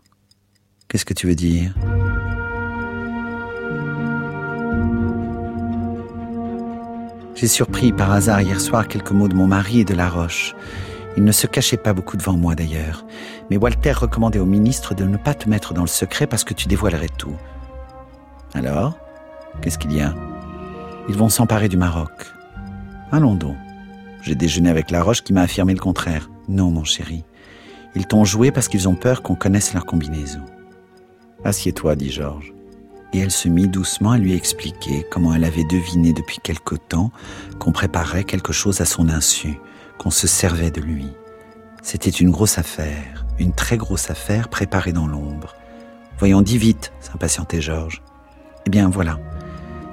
Qu'est-ce 0.87 1.05
que 1.05 1.13
tu 1.13 1.27
veux 1.27 1.35
dire? 1.35 1.75
J'ai 7.35 7.47
surpris 7.47 7.93
par 7.93 8.11
hasard 8.11 8.41
hier 8.41 8.59
soir 8.59 8.87
quelques 8.87 9.11
mots 9.11 9.27
de 9.27 9.35
mon 9.35 9.45
mari 9.45 9.81
et 9.81 9.85
de 9.85 9.93
la 9.93 10.09
roche. 10.09 10.55
Il 11.17 11.23
ne 11.23 11.31
se 11.31 11.45
cachait 11.45 11.77
pas 11.77 11.93
beaucoup 11.93 12.17
devant 12.17 12.35
moi 12.35 12.55
d'ailleurs, 12.55 13.05
mais 13.51 13.57
Walter 13.57 13.91
recommandait 13.91 14.39
au 14.39 14.47
ministre 14.47 14.95
de 14.95 15.03
ne 15.03 15.17
pas 15.17 15.35
te 15.35 15.47
mettre 15.47 15.75
dans 15.75 15.83
le 15.83 15.87
secret 15.87 16.25
parce 16.25 16.43
que 16.43 16.55
tu 16.55 16.67
dévoilerais 16.67 17.11
tout. 17.15 17.35
Alors 18.55 18.97
Qu'est-ce 19.61 19.77
qu'il 19.77 19.93
y 19.93 20.01
a? 20.01 20.15
Ils 21.09 21.15
vont 21.15 21.29
s'emparer 21.29 21.69
du 21.69 21.77
Maroc. 21.77 22.33
Allons 23.11 23.35
donc. 23.35 23.55
J'ai 24.21 24.35
déjeuné 24.35 24.69
avec 24.69 24.91
La 24.91 25.01
Roche 25.01 25.23
qui 25.23 25.33
m'a 25.33 25.43
affirmé 25.43 25.73
le 25.73 25.79
contraire. 25.79 26.29
Non, 26.49 26.71
mon 26.71 26.83
chéri. 26.83 27.23
Ils 27.95 28.05
t'ont 28.05 28.25
joué 28.25 28.51
parce 28.51 28.67
qu'ils 28.67 28.89
ont 28.89 28.95
peur 28.95 29.21
qu'on 29.21 29.35
connaisse 29.35 29.73
leur 29.73 29.85
combinaison. 29.85 30.41
Assieds-toi, 31.43 31.95
dit 31.95 32.11
Georges. 32.11 32.53
Et 33.13 33.19
elle 33.19 33.31
se 33.31 33.47
mit 33.47 33.69
doucement 33.69 34.11
à 34.11 34.17
lui 34.17 34.33
expliquer 34.33 35.05
comment 35.09 35.33
elle 35.33 35.45
avait 35.45 35.63
deviné 35.63 36.11
depuis 36.11 36.39
quelque 36.43 36.75
temps 36.75 37.11
qu'on 37.59 37.71
préparait 37.71 38.25
quelque 38.25 38.51
chose 38.51 38.81
à 38.81 38.85
son 38.85 39.07
insu, 39.07 39.57
qu'on 39.97 40.11
se 40.11 40.27
servait 40.27 40.71
de 40.71 40.81
lui. 40.81 41.07
C'était 41.81 42.09
une 42.09 42.31
grosse 42.31 42.57
affaire, 42.57 43.25
une 43.39 43.53
très 43.53 43.77
grosse 43.77 44.09
affaire 44.09 44.49
préparée 44.49 44.91
dans 44.91 45.07
l'ombre. 45.07 45.55
Voyons, 46.19 46.41
dis 46.41 46.57
vite, 46.57 46.91
s'impatientait 46.99 47.61
Georges. 47.61 48.01
Eh 48.65 48.69
bien, 48.69 48.89
voilà. 48.89 49.17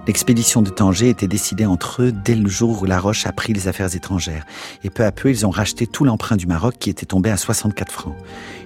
L'expédition 0.06 0.60
de 0.60 0.68
Tanger 0.68 1.08
était 1.08 1.28
décidée 1.28 1.64
entre 1.64 2.02
eux 2.02 2.12
dès 2.12 2.34
le 2.34 2.46
jour 2.46 2.82
où 2.82 2.84
La 2.84 3.00
Roche 3.00 3.26
a 3.26 3.32
pris 3.32 3.54
les 3.54 3.68
affaires 3.68 3.94
étrangères. 3.96 4.44
Et 4.82 4.90
peu 4.90 5.02
à 5.02 5.12
peu, 5.12 5.30
ils 5.30 5.46
ont 5.46 5.50
racheté 5.50 5.86
tout 5.86 6.04
l'emprunt 6.04 6.36
du 6.36 6.46
Maroc 6.46 6.74
qui 6.78 6.90
était 6.90 7.06
tombé 7.06 7.30
à 7.30 7.38
64 7.38 7.90
francs. 7.90 8.14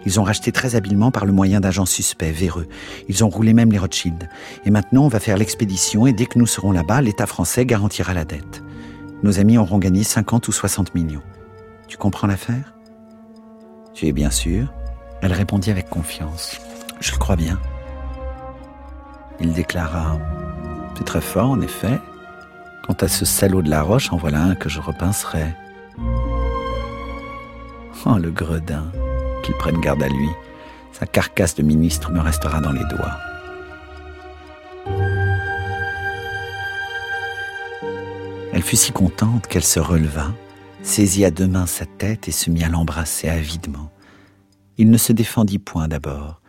Ils 0.05 0.19
ont 0.19 0.25
racheté 0.25 0.51
très 0.51 0.75
habilement 0.75 1.13
par 1.13 1.27
le 1.27 1.33
moyen 1.33 1.61
d'agents 1.61 1.87
suspects, 1.87 2.33
véreux. 2.33 2.67
Ils 3.09 3.23
ont 3.23 3.29
roulé 3.29 3.55
même 3.55 3.71
les 3.71 3.79
Rothschild. 3.79 4.29
Et 4.65 4.71
maintenant, 4.71 5.05
on 5.05 5.09
va 5.09 5.21
faire 5.21 5.37
l'expédition 5.37 6.09
et 6.09 6.13
dès 6.13 6.27
que 6.27 6.41
nous 6.41 6.47
serons 6.47 6.73
là-bas, 6.73 7.03
l'État 7.03 7.27
français 7.27 7.65
garantira 7.65 8.15
la 8.15 8.25
dette. 8.25 8.65
Nos 9.23 9.39
amis 9.39 9.59
auront 9.59 9.79
gagné 9.79 10.03
50 10.03 10.49
ou 10.49 10.53
60 10.53 10.95
millions. 10.97 11.23
Tu 11.87 11.97
comprends 11.97 12.27
l'affaire? 12.27 12.75
Tu 13.95 14.07
es 14.07 14.13
bien 14.13 14.31
sûr? 14.31 14.73
Elle 15.23 15.33
répondit 15.33 15.71
avec 15.71 15.89
confiance. 15.89 16.61
Je 17.01 17.13
le 17.13 17.19
crois 17.19 17.37
bien. 17.37 17.61
Il 19.41 19.53
déclara 19.53 20.19
c'est 20.99 21.05
très 21.05 21.21
fort, 21.21 21.51
en 21.51 21.61
effet. 21.61 22.01
Quant 22.85 22.97
à 23.01 23.07
ce 23.07 23.25
salaud 23.25 23.63
de 23.63 23.71
la 23.71 23.83
roche, 23.83 24.13
en 24.13 24.17
voilà 24.17 24.43
un 24.43 24.55
que 24.57 24.69
je 24.69 24.81
repincerai. 24.81 25.55
Oh, 28.05 28.19
le 28.19 28.31
gredin, 28.31 28.91
qu'il 29.45 29.55
prenne 29.55 29.81
garde 29.81 30.03
à 30.03 30.09
lui. 30.09 30.29
Sa 30.93 31.07
carcasse 31.07 31.55
de 31.55 31.63
ministre 31.63 32.11
me 32.11 32.19
restera 32.19 32.61
dans 32.61 32.73
les 32.73 32.85
doigts. 32.85 33.17
Elle 38.53 38.63
fut 38.63 38.77
si 38.77 38.91
contente 38.91 39.47
qu'elle 39.47 39.63
se 39.63 39.79
releva, 39.79 40.33
saisit 40.83 41.25
à 41.25 41.31
deux 41.31 41.47
mains 41.47 41.67
sa 41.67 41.87
tête 41.87 42.27
et 42.27 42.33
se 42.33 42.51
mit 42.51 42.65
à 42.65 42.69
l'embrasser 42.69 43.29
avidement. 43.29 43.93
Il 44.79 44.91
ne 44.91 44.99
se 44.99 45.13
défendit 45.13 45.61
point 45.61 45.87
d'abord. 45.87 46.41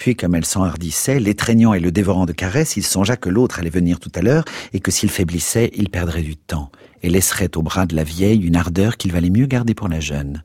Puis, 0.00 0.16
comme 0.16 0.34
elle 0.34 0.46
s'enhardissait, 0.46 1.20
l'étreignant 1.20 1.74
et 1.74 1.78
le 1.78 1.92
dévorant 1.92 2.24
de 2.24 2.32
caresses, 2.32 2.78
il 2.78 2.84
songea 2.84 3.18
que 3.18 3.28
l'autre 3.28 3.58
allait 3.58 3.68
venir 3.68 4.00
tout 4.00 4.10
à 4.14 4.22
l'heure 4.22 4.46
et 4.72 4.80
que 4.80 4.90
s'il 4.90 5.10
faiblissait, 5.10 5.70
il 5.74 5.90
perdrait 5.90 6.22
du 6.22 6.38
temps 6.38 6.72
et 7.02 7.10
laisserait 7.10 7.54
au 7.58 7.60
bras 7.60 7.84
de 7.84 7.94
la 7.94 8.02
vieille 8.02 8.40
une 8.40 8.56
ardeur 8.56 8.96
qu'il 8.96 9.12
valait 9.12 9.28
mieux 9.28 9.44
garder 9.44 9.74
pour 9.74 9.88
la 9.88 10.00
jeune. 10.00 10.42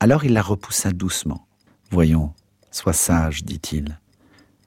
Alors 0.00 0.24
il 0.24 0.32
la 0.32 0.42
repoussa 0.42 0.90
doucement. 0.90 1.46
Voyons, 1.92 2.32
sois 2.72 2.92
sage, 2.92 3.44
dit-il. 3.44 4.00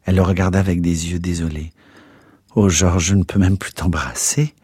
Elle 0.05 0.15
le 0.15 0.21
regarda 0.21 0.57
avec 0.57 0.79
des 0.79 1.11
yeux 1.11 1.19
désolés. 1.19 1.73
Oh 2.55 2.69
Georges, 2.69 3.07
je 3.07 3.15
ne 3.15 3.23
peux 3.23 3.39
même 3.39 3.57
plus 3.57 3.73
t'embrasser. 3.73 4.55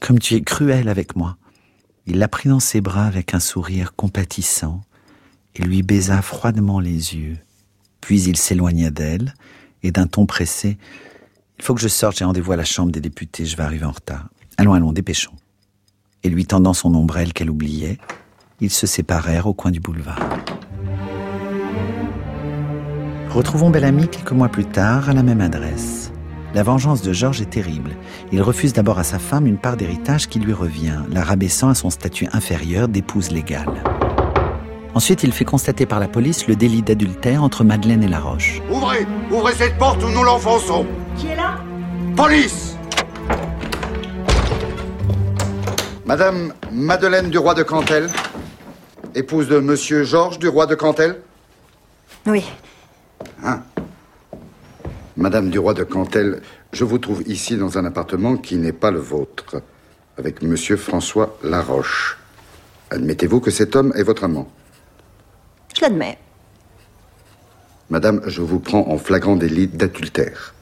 Comme 0.00 0.18
tu 0.18 0.34
es 0.34 0.40
cruel 0.40 0.88
avec 0.88 1.14
moi. 1.14 1.36
Il 2.06 2.18
la 2.18 2.28
prit 2.28 2.48
dans 2.48 2.58
ses 2.58 2.80
bras 2.80 3.04
avec 3.04 3.34
un 3.34 3.40
sourire 3.40 3.94
compatissant 3.94 4.80
et 5.56 5.62
lui 5.62 5.82
baisa 5.82 6.22
froidement 6.22 6.80
les 6.80 7.14
yeux. 7.14 7.36
Puis 8.00 8.22
il 8.22 8.36
s'éloigna 8.36 8.90
d'elle, 8.90 9.34
et 9.82 9.90
d'un 9.90 10.06
ton 10.06 10.26
pressé, 10.26 10.78
Il 11.58 11.64
faut 11.64 11.74
que 11.74 11.80
je 11.80 11.88
sorte, 11.88 12.16
j'ai 12.16 12.24
rendez-vous 12.24 12.52
à 12.52 12.56
la 12.56 12.64
Chambre 12.64 12.92
des 12.92 13.00
députés, 13.00 13.44
je 13.44 13.56
vais 13.56 13.64
arriver 13.64 13.84
en 13.84 13.90
retard. 13.90 14.28
Allons, 14.58 14.74
allons, 14.74 14.92
dépêchons. 14.92 15.34
Et 16.22 16.28
lui 16.28 16.46
tendant 16.46 16.72
son 16.72 16.94
ombrelle 16.94 17.32
qu'elle 17.32 17.50
oubliait, 17.50 17.98
ils 18.60 18.70
se 18.70 18.86
séparèrent 18.86 19.46
au 19.46 19.54
coin 19.54 19.70
du 19.70 19.80
boulevard. 19.80 20.20
Retrouvons 23.30 23.70
Bellamy 23.70 24.08
quelques 24.08 24.32
mois 24.32 24.48
plus 24.48 24.64
tard 24.64 25.10
à 25.10 25.12
la 25.12 25.22
même 25.22 25.40
adresse. 25.40 26.12
La 26.54 26.62
vengeance 26.62 27.02
de 27.02 27.12
Georges 27.12 27.40
est 27.40 27.50
terrible. 27.50 27.96
Il 28.32 28.40
refuse 28.40 28.72
d'abord 28.72 28.98
à 28.98 29.04
sa 29.04 29.18
femme 29.18 29.46
une 29.46 29.58
part 29.58 29.76
d'héritage 29.76 30.28
qui 30.28 30.40
lui 30.40 30.52
revient, 30.52 31.02
la 31.10 31.22
rabaissant 31.22 31.68
à 31.68 31.74
son 31.74 31.90
statut 31.90 32.26
inférieur 32.32 32.88
d'épouse 32.88 33.30
légale. 33.30 33.82
Ensuite, 34.98 35.22
il 35.22 35.32
fait 35.32 35.44
constater 35.44 35.86
par 35.86 36.00
la 36.00 36.08
police 36.08 36.48
le 36.48 36.56
délit 36.56 36.82
d'adultère 36.82 37.44
entre 37.44 37.62
Madeleine 37.62 38.02
et 38.02 38.08
Laroche. 38.08 38.60
Ouvrez 38.68 39.06
Ouvrez 39.30 39.52
cette 39.52 39.78
porte 39.78 40.02
ou 40.02 40.08
nous 40.08 40.24
l'enfonçons 40.24 40.84
Qui 41.16 41.28
est 41.28 41.36
là? 41.36 41.60
Police 42.16 42.74
Madame 46.04 46.52
Madeleine 46.72 47.30
du 47.30 47.38
Roi 47.38 47.54
de 47.54 47.62
Cantel, 47.62 48.10
épouse 49.14 49.46
de 49.46 49.60
Monsieur 49.60 50.02
Georges 50.02 50.40
du 50.40 50.48
Roi 50.48 50.66
de 50.66 50.74
Cantel? 50.74 51.20
Oui. 52.26 52.44
Hein? 53.44 53.62
Madame 55.16 55.48
du 55.50 55.60
Roi 55.60 55.74
de 55.74 55.84
Cantel, 55.84 56.42
je 56.72 56.82
vous 56.82 56.98
trouve 56.98 57.22
ici 57.28 57.56
dans 57.56 57.78
un 57.78 57.84
appartement 57.84 58.36
qui 58.36 58.56
n'est 58.56 58.72
pas 58.72 58.90
le 58.90 58.98
vôtre, 58.98 59.62
avec 60.18 60.42
Monsieur 60.42 60.76
François 60.76 61.38
Laroche. 61.44 62.18
Admettez-vous 62.90 63.38
que 63.38 63.52
cet 63.52 63.76
homme 63.76 63.92
est 63.94 64.02
votre 64.02 64.24
amant 64.24 64.48
Je 65.78 65.84
l'admets. 65.84 66.18
Madame, 67.88 68.20
je 68.26 68.42
vous 68.42 68.58
prends 68.58 68.88
en 68.88 68.98
flagrant 68.98 69.36
délit 69.36 69.68
d'adultère. 69.68 70.54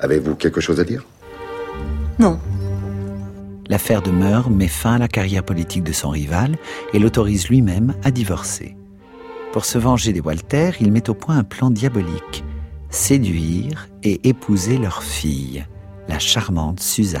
Avez-vous 0.00 0.36
quelque 0.36 0.62
chose 0.62 0.80
à 0.80 0.84
dire? 0.84 1.04
Non. 2.18 2.40
L'affaire 3.68 4.00
demeure 4.00 4.48
met 4.48 4.68
fin 4.68 4.94
à 4.94 4.98
la 4.98 5.08
carrière 5.08 5.44
politique 5.44 5.84
de 5.84 5.92
son 5.92 6.08
rival 6.08 6.56
et 6.94 6.98
l'autorise 6.98 7.48
lui-même 7.48 7.94
à 8.02 8.10
divorcer. 8.10 8.74
Pour 9.52 9.66
se 9.66 9.76
venger 9.76 10.14
des 10.14 10.20
Walter, 10.20 10.70
il 10.80 10.92
met 10.92 11.10
au 11.10 11.14
point 11.14 11.36
un 11.36 11.44
plan 11.44 11.70
diabolique 11.70 12.42
séduire 12.88 13.88
et 14.02 14.28
épouser 14.30 14.78
leur 14.78 15.02
fille, 15.02 15.66
la 16.08 16.18
charmante 16.18 16.80
Suzanne. 16.80 17.20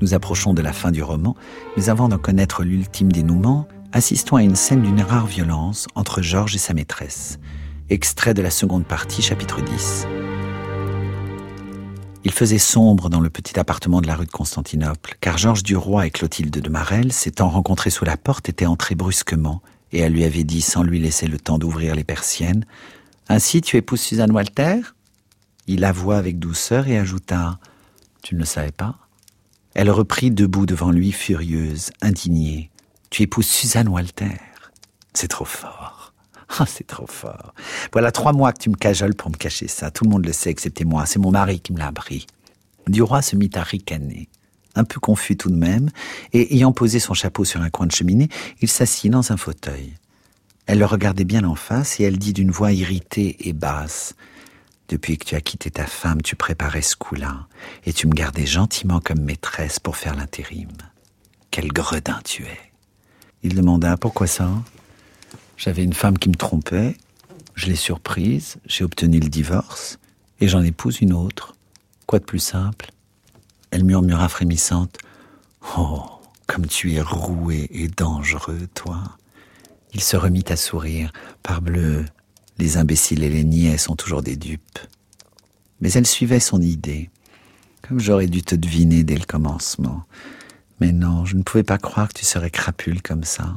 Nous 0.00 0.14
approchons 0.14 0.54
de 0.54 0.62
la 0.62 0.72
fin 0.72 0.92
du 0.92 1.02
roman, 1.02 1.34
mais 1.76 1.88
avant 1.88 2.08
d'en 2.08 2.18
connaître 2.18 2.62
l'ultime 2.62 3.10
dénouement, 3.10 3.66
assistons 3.92 4.36
à 4.36 4.42
une 4.42 4.56
scène 4.56 4.82
d'une 4.82 5.02
rare 5.02 5.26
violence 5.26 5.86
entre 5.94 6.22
Georges 6.22 6.54
et 6.54 6.58
sa 6.58 6.74
maîtresse. 6.74 7.38
Extrait 7.88 8.34
de 8.34 8.42
la 8.42 8.50
seconde 8.50 8.86
partie, 8.86 9.22
chapitre 9.22 9.60
10. 9.60 10.06
Il 12.22 12.32
faisait 12.32 12.58
sombre 12.58 13.08
dans 13.08 13.20
le 13.20 13.30
petit 13.30 13.58
appartement 13.58 14.00
de 14.00 14.06
la 14.06 14.14
rue 14.14 14.26
de 14.26 14.30
Constantinople, 14.30 15.16
car 15.20 15.38
Georges 15.38 15.62
Duroy 15.62 16.06
et 16.06 16.10
Clotilde 16.10 16.56
de 16.56 16.68
Marelle, 16.68 17.12
s'étant 17.12 17.48
rencontrés 17.48 17.90
sous 17.90 18.04
la 18.04 18.16
porte, 18.16 18.48
étaient 18.48 18.66
entrés 18.66 18.94
brusquement, 18.94 19.62
et 19.90 20.00
elle 20.00 20.12
lui 20.12 20.24
avait 20.24 20.44
dit, 20.44 20.60
sans 20.60 20.82
lui 20.82 21.00
laisser 21.00 21.26
le 21.26 21.38
temps 21.38 21.58
d'ouvrir 21.58 21.94
les 21.94 22.04
persiennes, 22.04 22.64
Ainsi 23.28 23.60
tu 23.60 23.76
épouses 23.76 24.00
Suzanne 24.00 24.32
Walter? 24.32 24.80
Il 25.68 25.84
avoua 25.84 26.18
avec 26.18 26.38
douceur 26.38 26.88
et 26.88 26.98
ajouta, 26.98 27.58
Tu 28.22 28.34
ne 28.34 28.40
le 28.40 28.46
savais 28.46 28.72
pas? 28.72 28.96
Elle 29.74 29.90
reprit 29.90 30.32
debout 30.32 30.66
devant 30.66 30.90
lui, 30.90 31.12
furieuse, 31.12 31.90
indignée, 32.02 32.70
Tu 33.10 33.24
épouses 33.24 33.48
Suzanne 33.48 33.88
Walter 33.88 34.36
C'est 35.12 35.28
trop 35.28 35.44
fort. 35.44 35.98
Ah, 36.58 36.66
c'est 36.66 36.86
trop 36.86 37.06
fort. 37.06 37.54
Voilà 37.92 38.10
trois 38.10 38.32
mois 38.32 38.52
que 38.52 38.58
tu 38.58 38.70
me 38.70 38.74
cajoles 38.74 39.14
pour 39.14 39.30
me 39.30 39.36
cacher 39.36 39.68
ça. 39.68 39.92
Tout 39.92 40.02
le 40.02 40.10
monde 40.10 40.26
le 40.26 40.32
sait, 40.32 40.50
excepté 40.50 40.84
moi. 40.84 41.06
C'est 41.06 41.20
mon 41.20 41.30
mari 41.30 41.60
qui 41.60 41.72
me 41.72 41.78
l'a 41.78 41.86
appris. 41.86 42.26
Duroy 42.88 43.22
se 43.22 43.36
mit 43.36 43.50
à 43.54 43.62
ricaner. 43.62 44.28
Un 44.74 44.82
peu 44.82 44.98
confus 44.98 45.36
tout 45.36 45.48
de 45.48 45.54
même, 45.56 45.90
et 46.32 46.52
ayant 46.56 46.72
posé 46.72 46.98
son 46.98 47.14
chapeau 47.14 47.44
sur 47.44 47.60
un 47.62 47.70
coin 47.70 47.86
de 47.86 47.92
cheminée, 47.92 48.28
il 48.60 48.68
s'assit 48.68 49.12
dans 49.12 49.30
un 49.30 49.36
fauteuil. 49.36 49.94
Elle 50.66 50.80
le 50.80 50.86
regardait 50.86 51.24
bien 51.24 51.44
en 51.44 51.54
face 51.54 52.00
et 52.00 52.02
elle 52.02 52.18
dit 52.18 52.32
d'une 52.32 52.50
voix 52.50 52.72
irritée 52.72 53.48
et 53.48 53.52
basse 53.52 54.16
Depuis 54.88 55.18
que 55.18 55.24
tu 55.24 55.36
as 55.36 55.40
quitté 55.40 55.70
ta 55.70 55.86
femme, 55.86 56.20
tu 56.20 56.34
préparais 56.34 56.82
ce 56.82 56.96
coup-là, 56.96 57.46
et 57.86 57.92
tu 57.92 58.08
me 58.08 58.12
gardais 58.12 58.46
gentiment 58.46 58.98
comme 58.98 59.20
maîtresse 59.20 59.78
pour 59.78 59.96
faire 59.96 60.16
l'intérim. 60.16 60.70
Quel 61.52 61.68
gredin 61.68 62.18
tu 62.24 62.42
es 62.42 62.69
Il 63.42 63.54
demanda 63.54 63.96
Pourquoi 63.96 64.26
ça? 64.26 64.50
J'avais 65.56 65.84
une 65.84 65.92
femme 65.92 66.18
qui 66.18 66.28
me 66.28 66.34
trompait, 66.34 66.96
je 67.54 67.66
l'ai 67.66 67.76
surprise, 67.76 68.56
j'ai 68.66 68.84
obtenu 68.84 69.20
le 69.20 69.28
divorce, 69.28 69.98
et 70.40 70.48
j'en 70.48 70.62
épouse 70.62 71.00
une 71.00 71.12
autre. 71.12 71.54
Quoi 72.06 72.18
de 72.18 72.24
plus 72.24 72.38
simple? 72.38 72.90
Elle 73.70 73.84
murmura 73.84 74.28
frémissante 74.28 74.98
Oh, 75.76 76.02
comme 76.46 76.66
tu 76.66 76.94
es 76.94 77.00
roué 77.00 77.68
et 77.70 77.88
dangereux, 77.88 78.68
toi. 78.74 79.02
Il 79.92 80.00
se 80.00 80.16
remit 80.16 80.44
à 80.48 80.56
sourire. 80.56 81.12
Parbleu, 81.42 82.04
les 82.58 82.76
imbéciles 82.76 83.22
et 83.22 83.30
les 83.30 83.44
niais 83.44 83.78
sont 83.78 83.96
toujours 83.96 84.22
des 84.22 84.36
dupes. 84.36 84.78
Mais 85.80 85.92
elle 85.92 86.06
suivait 86.06 86.40
son 86.40 86.60
idée. 86.60 87.10
Comme 87.86 88.00
j'aurais 88.00 88.26
dû 88.26 88.42
te 88.42 88.54
deviner 88.54 89.04
dès 89.04 89.16
le 89.16 89.24
commencement. 89.24 90.04
Mais 90.80 90.92
non, 90.92 91.24
je 91.24 91.36
ne 91.36 91.42
pouvais 91.42 91.62
pas 91.62 91.78
croire 91.78 92.08
que 92.08 92.18
tu 92.18 92.24
serais 92.24 92.50
crapule 92.50 93.02
comme 93.02 93.24
ça. 93.24 93.54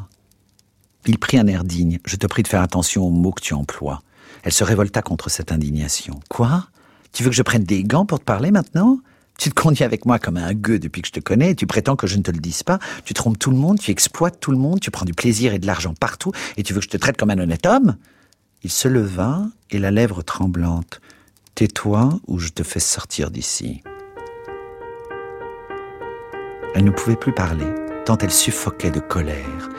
Il 1.06 1.18
prit 1.18 1.38
un 1.38 1.48
air 1.48 1.64
digne. 1.64 2.00
Je 2.06 2.16
te 2.16 2.28
prie 2.28 2.44
de 2.44 2.48
faire 2.48 2.62
attention 2.62 3.04
aux 3.04 3.10
mots 3.10 3.32
que 3.32 3.42
tu 3.42 3.54
emploies. 3.54 4.02
Elle 4.44 4.52
se 4.52 4.64
révolta 4.64 5.02
contre 5.02 5.30
cette 5.30 5.52
indignation. 5.52 6.20
Quoi? 6.30 6.68
Tu 7.12 7.24
veux 7.24 7.30
que 7.30 7.36
je 7.36 7.44
prenne 7.44 7.64
des 7.64 7.84
gants 7.84 8.06
pour 8.06 8.20
te 8.20 8.26
parler 8.26 8.52
maintenant? 8.52 9.00
Tu 9.38 9.50
te 9.50 9.60
conduis 9.60 9.84
avec 9.84 10.06
moi 10.06 10.20
comme 10.20 10.38
un 10.38 10.54
gueux 10.54 10.80
depuis 10.80 11.02
que 11.02 11.08
je 11.08 11.14
te 11.14 11.20
connais 11.20 11.52
et 11.52 11.56
tu 11.56 11.66
prétends 11.66 11.96
que 11.96 12.08
je 12.08 12.18
ne 12.18 12.22
te 12.22 12.32
le 12.32 12.40
dise 12.40 12.64
pas. 12.64 12.80
Tu 13.04 13.14
trompes 13.14 13.40
tout 13.40 13.52
le 13.52 13.58
monde, 13.58 13.80
tu 13.80 13.92
exploites 13.92 14.40
tout 14.40 14.52
le 14.52 14.58
monde, 14.58 14.80
tu 14.80 14.92
prends 14.92 15.06
du 15.06 15.14
plaisir 15.14 15.54
et 15.54 15.60
de 15.60 15.66
l'argent 15.66 15.94
partout 15.94 16.32
et 16.56 16.64
tu 16.64 16.74
veux 16.74 16.80
que 16.80 16.86
je 16.86 16.90
te 16.90 16.98
traite 16.98 17.18
comme 17.18 17.32
un 17.32 17.40
honnête 17.40 17.66
homme? 17.66 17.98
Il 18.64 18.72
se 18.72 18.88
leva 18.88 19.44
et 19.72 19.80
la 19.80 19.92
lèvre 19.92 20.24
tremblante. 20.24 21.02
Tais-toi 21.56 22.20
ou 22.28 22.40
je 22.40 22.50
te 22.50 22.64
fais 22.64 22.80
sortir 22.80 23.32
d'ici. 23.32 23.82
Elle 26.76 26.86
ne 26.86 26.92
pouvait 26.92 27.16
plus 27.16 27.34
parler, 27.34 27.68
tant 28.06 28.18
elle 28.18 28.32
suffoquait 28.32 28.92
de 28.92 29.00
colère. 29.00 29.70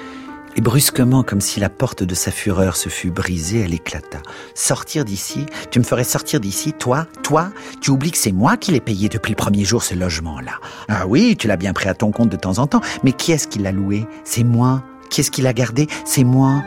Et 0.56 0.60
brusquement, 0.60 1.24
comme 1.24 1.40
si 1.40 1.58
la 1.58 1.68
porte 1.68 2.04
de 2.04 2.14
sa 2.14 2.30
fureur 2.30 2.76
se 2.76 2.88
fût 2.88 3.10
brisée, 3.10 3.62
elle 3.62 3.74
éclata. 3.74 4.18
Sortir 4.54 5.04
d'ici 5.04 5.46
Tu 5.72 5.80
me 5.80 5.84
ferais 5.84 6.04
sortir 6.04 6.38
d'ici 6.38 6.72
Toi 6.72 7.06
Toi 7.24 7.50
Tu 7.80 7.90
oublies 7.90 8.12
que 8.12 8.18
c'est 8.18 8.30
moi 8.30 8.56
qui 8.56 8.70
l'ai 8.70 8.80
payé 8.80 9.08
depuis 9.08 9.30
le 9.30 9.36
premier 9.36 9.64
jour 9.64 9.82
ce 9.82 9.94
logement-là. 9.94 10.52
Ah 10.88 11.06
oui, 11.08 11.36
tu 11.36 11.48
l'as 11.48 11.56
bien 11.56 11.72
pris 11.72 11.88
à 11.88 11.94
ton 11.94 12.12
compte 12.12 12.28
de 12.28 12.36
temps 12.36 12.58
en 12.58 12.68
temps, 12.68 12.82
mais 13.02 13.12
qui 13.12 13.32
est-ce 13.32 13.48
qui 13.48 13.58
l'a 13.58 13.72
loué? 13.72 14.06
C'est 14.22 14.44
moi. 14.44 14.84
Qui 15.10 15.22
est-ce 15.22 15.32
qui 15.32 15.42
l'a 15.42 15.52
gardé? 15.52 15.88
C'est 16.04 16.24
moi. 16.24 16.62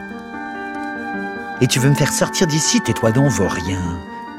Et 1.61 1.67
tu 1.67 1.79
veux 1.79 1.89
me 1.89 1.95
faire 1.95 2.11
sortir 2.11 2.45
d'ici? 2.47 2.81
Tais-toi 2.81 3.11
donc, 3.11 3.29
vaurien. 3.29 3.81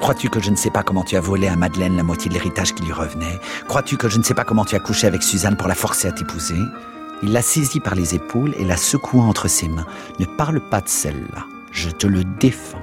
Crois-tu 0.00 0.30
que 0.30 0.40
je 0.40 0.50
ne 0.50 0.56
sais 0.56 0.70
pas 0.70 0.82
comment 0.82 1.02
tu 1.02 1.16
as 1.16 1.20
volé 1.20 1.48
à 1.48 1.56
Madeleine 1.56 1.96
la 1.96 2.02
moitié 2.02 2.28
de 2.28 2.34
l'héritage 2.34 2.74
qui 2.74 2.84
lui 2.84 2.92
revenait? 2.92 3.40
Crois-tu 3.66 3.96
que 3.96 4.08
je 4.08 4.18
ne 4.18 4.22
sais 4.22 4.34
pas 4.34 4.44
comment 4.44 4.64
tu 4.64 4.76
as 4.76 4.80
couché 4.80 5.06
avec 5.06 5.22
Suzanne 5.22 5.56
pour 5.56 5.68
la 5.68 5.74
forcer 5.74 6.08
à 6.08 6.12
t'épouser? 6.12 6.58
Il 7.22 7.32
la 7.32 7.42
saisit 7.42 7.80
par 7.80 7.96
les 7.96 8.14
épaules 8.14 8.54
et 8.58 8.64
la 8.64 8.76
secoua 8.76 9.24
entre 9.24 9.48
ses 9.48 9.68
mains. 9.68 9.86
Ne 10.20 10.24
parle 10.24 10.60
pas 10.60 10.80
de 10.80 10.88
celle-là. 10.88 11.44
Je 11.72 11.90
te 11.90 12.06
le 12.06 12.22
défends. 12.24 12.82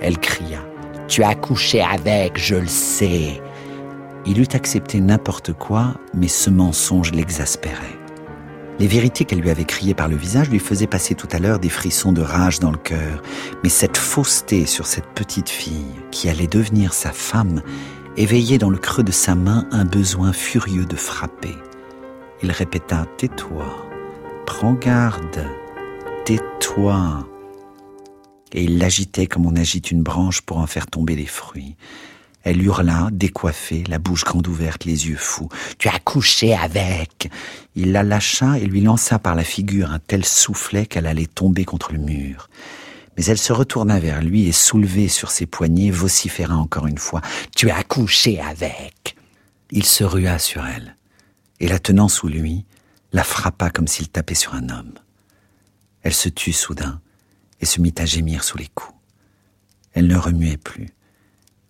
Elle 0.00 0.18
cria. 0.18 0.60
Tu 1.08 1.22
as 1.22 1.34
couché 1.34 1.80
avec, 1.80 2.38
je 2.38 2.56
le 2.56 2.66
sais. 2.66 3.42
Il 4.26 4.38
eût 4.38 4.48
accepté 4.52 5.00
n'importe 5.00 5.54
quoi, 5.54 5.94
mais 6.14 6.28
ce 6.28 6.50
mensonge 6.50 7.12
l'exaspérait. 7.12 7.98
Les 8.78 8.86
vérités 8.86 9.24
qu'elle 9.24 9.40
lui 9.40 9.50
avait 9.50 9.64
criées 9.64 9.94
par 9.94 10.08
le 10.08 10.16
visage 10.16 10.50
lui 10.50 10.58
faisaient 10.58 10.86
passer 10.86 11.14
tout 11.14 11.28
à 11.30 11.38
l'heure 11.38 11.58
des 11.58 11.68
frissons 11.68 12.12
de 12.12 12.22
rage 12.22 12.58
dans 12.58 12.70
le 12.70 12.78
cœur. 12.78 13.22
Mais 13.62 13.68
cette 13.68 13.96
fausseté 13.96 14.66
sur 14.66 14.86
cette 14.86 15.08
petite 15.14 15.50
fille, 15.50 15.94
qui 16.10 16.28
allait 16.28 16.46
devenir 16.46 16.94
sa 16.94 17.12
femme, 17.12 17.62
éveillait 18.16 18.58
dans 18.58 18.70
le 18.70 18.78
creux 18.78 19.04
de 19.04 19.12
sa 19.12 19.34
main 19.34 19.66
un 19.70 19.84
besoin 19.84 20.32
furieux 20.32 20.86
de 20.86 20.96
frapper. 20.96 21.56
Il 22.42 22.50
répéta 22.50 23.06
Tais-toi, 23.18 23.86
prends 24.46 24.74
garde, 24.74 25.46
tais-toi. 26.24 27.28
Et 28.52 28.64
il 28.64 28.78
l'agitait 28.78 29.26
comme 29.26 29.46
on 29.46 29.56
agite 29.56 29.90
une 29.90 30.02
branche 30.02 30.42
pour 30.42 30.58
en 30.58 30.66
faire 30.66 30.86
tomber 30.86 31.14
les 31.14 31.26
fruits. 31.26 31.76
Elle 32.44 32.62
hurla, 32.62 33.08
décoiffée, 33.12 33.84
la 33.88 33.98
bouche 33.98 34.24
grande 34.24 34.48
ouverte, 34.48 34.84
les 34.84 35.08
yeux 35.08 35.16
fous. 35.16 35.48
Tu 35.78 35.88
as 35.88 35.98
couché 35.98 36.54
avec. 36.54 37.30
Il 37.76 37.92
la 37.92 38.02
lâcha 38.02 38.58
et 38.58 38.66
lui 38.66 38.80
lança 38.80 39.18
par 39.18 39.34
la 39.34 39.44
figure 39.44 39.92
un 39.92 40.00
tel 40.00 40.24
soufflet 40.24 40.86
qu'elle 40.86 41.06
allait 41.06 41.26
tomber 41.26 41.64
contre 41.64 41.92
le 41.92 41.98
mur. 41.98 42.48
Mais 43.16 43.24
elle 43.26 43.38
se 43.38 43.52
retourna 43.52 44.00
vers 44.00 44.22
lui 44.22 44.48
et 44.48 44.52
soulevée 44.52 45.08
sur 45.08 45.30
ses 45.30 45.46
poignets, 45.46 45.90
vociféra 45.90 46.56
encore 46.56 46.86
une 46.86 46.98
fois. 46.98 47.20
Tu 47.54 47.70
as 47.70 47.84
couché 47.84 48.40
avec. 48.40 49.16
Il 49.70 49.84
se 49.84 50.04
rua 50.04 50.38
sur 50.38 50.66
elle, 50.66 50.96
et 51.60 51.68
la 51.68 51.78
tenant 51.78 52.08
sous 52.08 52.28
lui, 52.28 52.64
la 53.12 53.24
frappa 53.24 53.70
comme 53.70 53.86
s'il 53.86 54.08
tapait 54.08 54.34
sur 54.34 54.54
un 54.54 54.68
homme. 54.68 54.94
Elle 56.02 56.14
se 56.14 56.28
tut 56.28 56.52
soudain 56.52 57.00
et 57.60 57.66
se 57.66 57.80
mit 57.80 57.94
à 57.98 58.04
gémir 58.04 58.44
sous 58.44 58.58
les 58.58 58.68
coups. 58.74 58.94
Elle 59.92 60.08
ne 60.08 60.16
remuait 60.16 60.56
plus. 60.56 60.88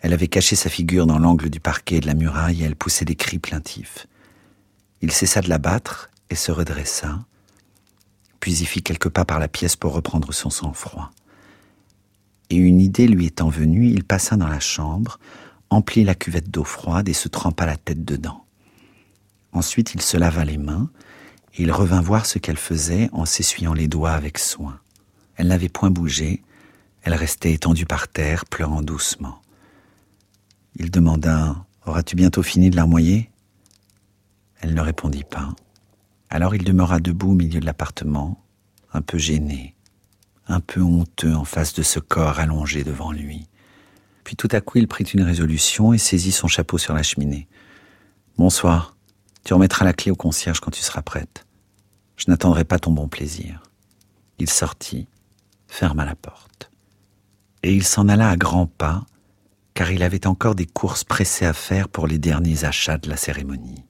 Elle 0.02 0.12
avait 0.12 0.28
caché 0.28 0.56
sa 0.56 0.68
figure 0.68 1.06
dans 1.06 1.20
l'angle 1.20 1.48
du 1.48 1.60
parquet 1.60 1.96
et 1.96 2.00
de 2.00 2.08
la 2.08 2.14
muraille 2.14 2.62
et 2.62 2.66
elle 2.66 2.74
poussait 2.74 3.04
des 3.04 3.14
cris 3.14 3.38
plaintifs. 3.38 4.08
Il 5.00 5.12
cessa 5.12 5.40
de 5.40 5.48
la 5.48 5.58
battre 5.58 6.10
et 6.28 6.34
se 6.34 6.50
redressa, 6.50 7.24
puis 8.40 8.62
y 8.62 8.66
fit 8.66 8.82
quelques 8.82 9.08
pas 9.08 9.24
par 9.24 9.38
la 9.38 9.46
pièce 9.46 9.76
pour 9.76 9.92
reprendre 9.92 10.32
son 10.32 10.50
sang-froid. 10.50 11.12
Et 12.50 12.56
une 12.56 12.80
idée 12.80 13.06
lui 13.06 13.26
étant 13.26 13.48
venue, 13.48 13.86
il 13.86 14.02
passa 14.02 14.36
dans 14.36 14.48
la 14.48 14.60
chambre, 14.60 15.20
emplit 15.70 16.02
la 16.02 16.16
cuvette 16.16 16.50
d'eau 16.50 16.64
froide 16.64 17.08
et 17.08 17.14
se 17.14 17.28
trempa 17.28 17.64
la 17.64 17.76
tête 17.76 18.04
dedans. 18.04 18.44
Ensuite 19.52 19.94
il 19.94 20.02
se 20.02 20.16
lava 20.16 20.44
les 20.44 20.58
mains, 20.58 20.90
et 21.54 21.62
il 21.62 21.70
revint 21.70 22.00
voir 22.00 22.26
ce 22.26 22.38
qu'elle 22.38 22.56
faisait 22.56 23.08
en 23.12 23.24
s'essuyant 23.24 23.74
les 23.74 23.86
doigts 23.86 24.12
avec 24.12 24.38
soin. 24.38 24.80
Elle 25.36 25.48
n'avait 25.48 25.68
point 25.68 25.90
bougé, 25.90 26.42
elle 27.02 27.14
restait 27.14 27.52
étendue 27.52 27.86
par 27.86 28.08
terre, 28.08 28.46
pleurant 28.46 28.82
doucement. 28.82 29.41
Il 30.76 30.90
demanda 30.90 31.64
Auras-tu 31.84 32.14
bientôt 32.14 32.42
fini 32.42 32.70
de 32.70 32.76
larmoyer? 32.76 33.30
Elle 34.60 34.74
ne 34.74 34.80
répondit 34.80 35.24
pas. 35.24 35.54
Alors 36.30 36.54
il 36.54 36.64
demeura 36.64 37.00
debout 37.00 37.32
au 37.32 37.34
milieu 37.34 37.58
de 37.58 37.66
l'appartement, 37.66 38.42
un 38.92 39.02
peu 39.02 39.18
gêné, 39.18 39.74
un 40.46 40.60
peu 40.60 40.80
honteux 40.80 41.34
en 41.34 41.44
face 41.44 41.74
de 41.74 41.82
ce 41.82 41.98
corps 41.98 42.38
allongé 42.38 42.84
devant 42.84 43.10
lui. 43.10 43.48
Puis 44.22 44.36
tout 44.36 44.48
à 44.52 44.60
coup 44.60 44.78
il 44.78 44.86
prit 44.86 45.04
une 45.04 45.22
résolution 45.22 45.92
et 45.92 45.98
saisit 45.98 46.32
son 46.32 46.46
chapeau 46.46 46.78
sur 46.78 46.94
la 46.94 47.02
cheminée. 47.02 47.48
Bonsoir, 48.38 48.96
tu 49.44 49.54
remettras 49.54 49.84
la 49.84 49.92
clé 49.92 50.12
au 50.12 50.16
concierge 50.16 50.60
quand 50.60 50.70
tu 50.70 50.82
seras 50.82 51.02
prête. 51.02 51.44
Je 52.16 52.30
n'attendrai 52.30 52.64
pas 52.64 52.78
ton 52.78 52.92
bon 52.92 53.08
plaisir. 53.08 53.62
Il 54.38 54.48
sortit, 54.48 55.08
ferma 55.66 56.04
la 56.04 56.14
porte. 56.14 56.70
Et 57.64 57.74
il 57.74 57.84
s'en 57.84 58.08
alla 58.08 58.30
à 58.30 58.36
grands 58.36 58.66
pas, 58.66 59.04
car 59.74 59.90
il 59.90 60.02
avait 60.02 60.26
encore 60.26 60.54
des 60.54 60.66
courses 60.66 61.04
pressées 61.04 61.46
à 61.46 61.52
faire 61.52 61.88
pour 61.88 62.06
les 62.06 62.18
derniers 62.18 62.64
achats 62.64 62.98
de 62.98 63.08
la 63.08 63.16
cérémonie. 63.16 63.84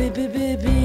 baby, 0.00 0.26
baby. 0.28 0.79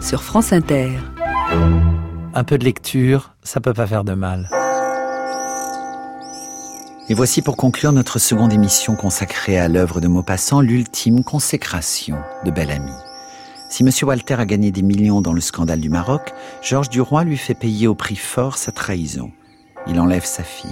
Sur 0.00 0.22
France 0.22 0.54
Inter. 0.54 0.92
Un 2.32 2.44
peu 2.44 2.56
de 2.56 2.64
lecture, 2.64 3.34
ça 3.42 3.60
peut 3.60 3.74
pas 3.74 3.86
faire 3.86 4.02
de 4.02 4.14
mal. 4.14 4.48
Et 7.10 7.14
voici 7.14 7.42
pour 7.42 7.58
conclure 7.58 7.92
notre 7.92 8.18
seconde 8.18 8.54
émission 8.54 8.96
consacrée 8.96 9.58
à 9.58 9.68
l'œuvre 9.68 10.00
de 10.00 10.08
Maupassant, 10.08 10.62
l'ultime 10.62 11.22
consécration 11.22 12.16
de 12.46 12.50
Bellamy. 12.50 12.94
Si 13.68 13.82
M. 13.82 13.90
Walter 14.04 14.36
a 14.36 14.46
gagné 14.46 14.70
des 14.70 14.80
millions 14.80 15.20
dans 15.20 15.34
le 15.34 15.42
scandale 15.42 15.80
du 15.80 15.90
Maroc, 15.90 16.32
Georges 16.62 16.88
Duroy 16.88 17.24
lui 17.24 17.36
fait 17.36 17.52
payer 17.52 17.88
au 17.88 17.94
prix 17.94 18.16
fort 18.16 18.56
sa 18.56 18.72
trahison. 18.72 19.32
Il 19.86 20.00
enlève 20.00 20.24
sa 20.24 20.44
fille, 20.44 20.70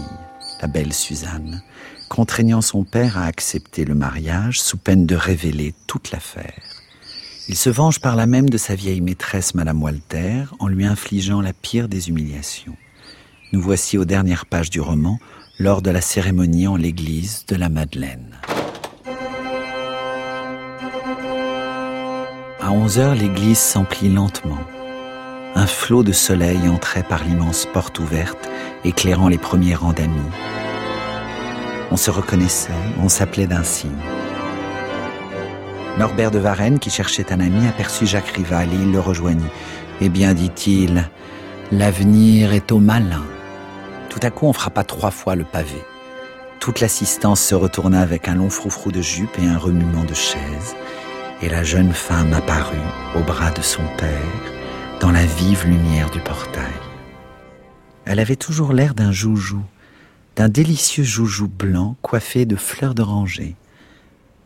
la 0.63 0.69
belle 0.69 0.95
Suzanne, 0.95 1.63
contraignant 2.09 2.63
son 2.63 2.85
père 2.85 3.19
à 3.19 3.27
accepter 3.27 3.85
le 3.85 3.95
mariage 3.95 4.59
sous 4.59 4.79
peine 4.79 5.05
de 5.05 5.17
révéler 5.17 5.75
toute 5.87 6.13
l'affaire. 6.13 6.84
Il 7.47 7.57
se 7.57 7.69
venge 7.69 8.01
par 8.01 8.17
là 8.17 8.27
même 8.27 8.49
de 8.49 8.57
sa 8.57 8.75
vieille 8.75 9.03
maîtresse, 9.03 9.55
Madame 9.55 9.83
Walter, 9.83 10.45
en 10.61 10.67
lui 10.67 10.87
infligeant 10.87 11.43
la 11.43 11.53
pire 11.53 11.89
des 11.89 12.09
humiliations. 12.09 12.77
Nous 13.53 13.61
voici 13.61 13.99
aux 13.99 14.07
dernières 14.07 14.47
pages 14.47 14.71
du 14.71 14.81
roman, 14.81 15.19
lors 15.59 15.83
de 15.83 15.91
la 15.91 16.01
cérémonie 16.01 16.67
en 16.67 16.77
l'église 16.77 17.45
de 17.47 17.55
la 17.57 17.69
Madeleine. 17.69 18.39
À 22.61 22.73
11 22.73 22.99
heures, 22.99 23.15
l'église 23.15 23.59
s'emplit 23.59 24.09
lentement. 24.09 24.59
Un 25.55 25.67
flot 25.67 26.03
de 26.03 26.13
soleil 26.13 26.67
entrait 26.67 27.05
par 27.05 27.23
l'immense 27.25 27.69
porte 27.73 27.99
ouverte, 27.99 28.49
éclairant 28.85 29.29
les 29.29 29.39
premiers 29.39 29.75
rangs 29.75 29.93
d'amis. 29.93 30.33
On 31.91 31.97
se 31.97 32.11
reconnaissait, 32.11 32.73
on 33.01 33.11
s'appelait 33.11 33.47
d'un 33.47 33.63
signe. 33.63 33.91
Norbert 35.99 36.33
de 36.33 36.41
Varenne, 36.41 36.81
qui 36.81 36.91
cherchait 36.91 37.33
un 37.33 37.39
ami, 37.39 37.67
aperçut 37.69 38.07
Jacques 38.07 38.29
Rival 38.29 38.69
et 38.73 38.77
il 38.77 38.91
le 38.91 38.99
rejoignit. 38.99 39.51
Eh 40.01 40.09
bien, 40.09 40.35
dit-il, 40.35 41.09
l'avenir 41.71 42.53
est 42.53 42.73
au 42.73 42.81
malin. 42.81 43.23
Tout 44.11 44.19
à 44.23 44.31
coup, 44.31 44.47
on 44.47 44.53
frappa 44.53 44.83
trois 44.83 45.13
fois 45.13 45.37
le 45.37 45.45
pavé. 45.45 45.81
Toute 46.59 46.81
l'assistance 46.81 47.41
se 47.41 47.55
retourna 47.55 48.01
avec 48.01 48.27
un 48.27 48.35
long 48.35 48.51
froufrou 48.51 48.91
de 48.91 49.03
jupe 49.03 49.39
et 49.39 49.47
un 49.47 49.59
remuement 49.59 50.05
de 50.05 50.15
chaise. 50.15 50.75
Et 51.43 51.49
la 51.49 51.63
jeune 51.63 51.93
femme 51.93 52.33
apparut 52.33 52.77
au 53.17 53.21
bras 53.21 53.51
de 53.51 53.63
son 53.63 53.83
père, 53.97 54.11
dans 55.01 55.13
la 55.13 55.25
vive 55.25 55.65
lumière 55.67 56.11
du 56.11 56.21
portail. 56.21 56.65
Elle 58.05 58.19
avait 58.19 58.37
toujours 58.37 58.73
l'air 58.73 58.95
d'un 58.95 59.13
joujou, 59.13 59.63
d'un 60.37 60.49
délicieux 60.49 61.05
joujou 61.05 61.47
blanc 61.47 61.97
coiffé 62.03 62.47
de 62.47 62.57
fleurs 62.57 62.95
d'oranger. 62.95 63.55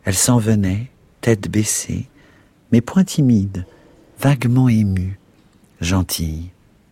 Elle 0.03 0.15
s'en 0.15 0.37
venait, 0.37 0.91
tête 1.21 1.49
baissée, 1.49 2.07
mais 2.71 2.81
point 2.81 3.03
timide, 3.03 3.65
vaguement 4.19 4.69
émue, 4.69 5.19
gentille, 5.81 6.49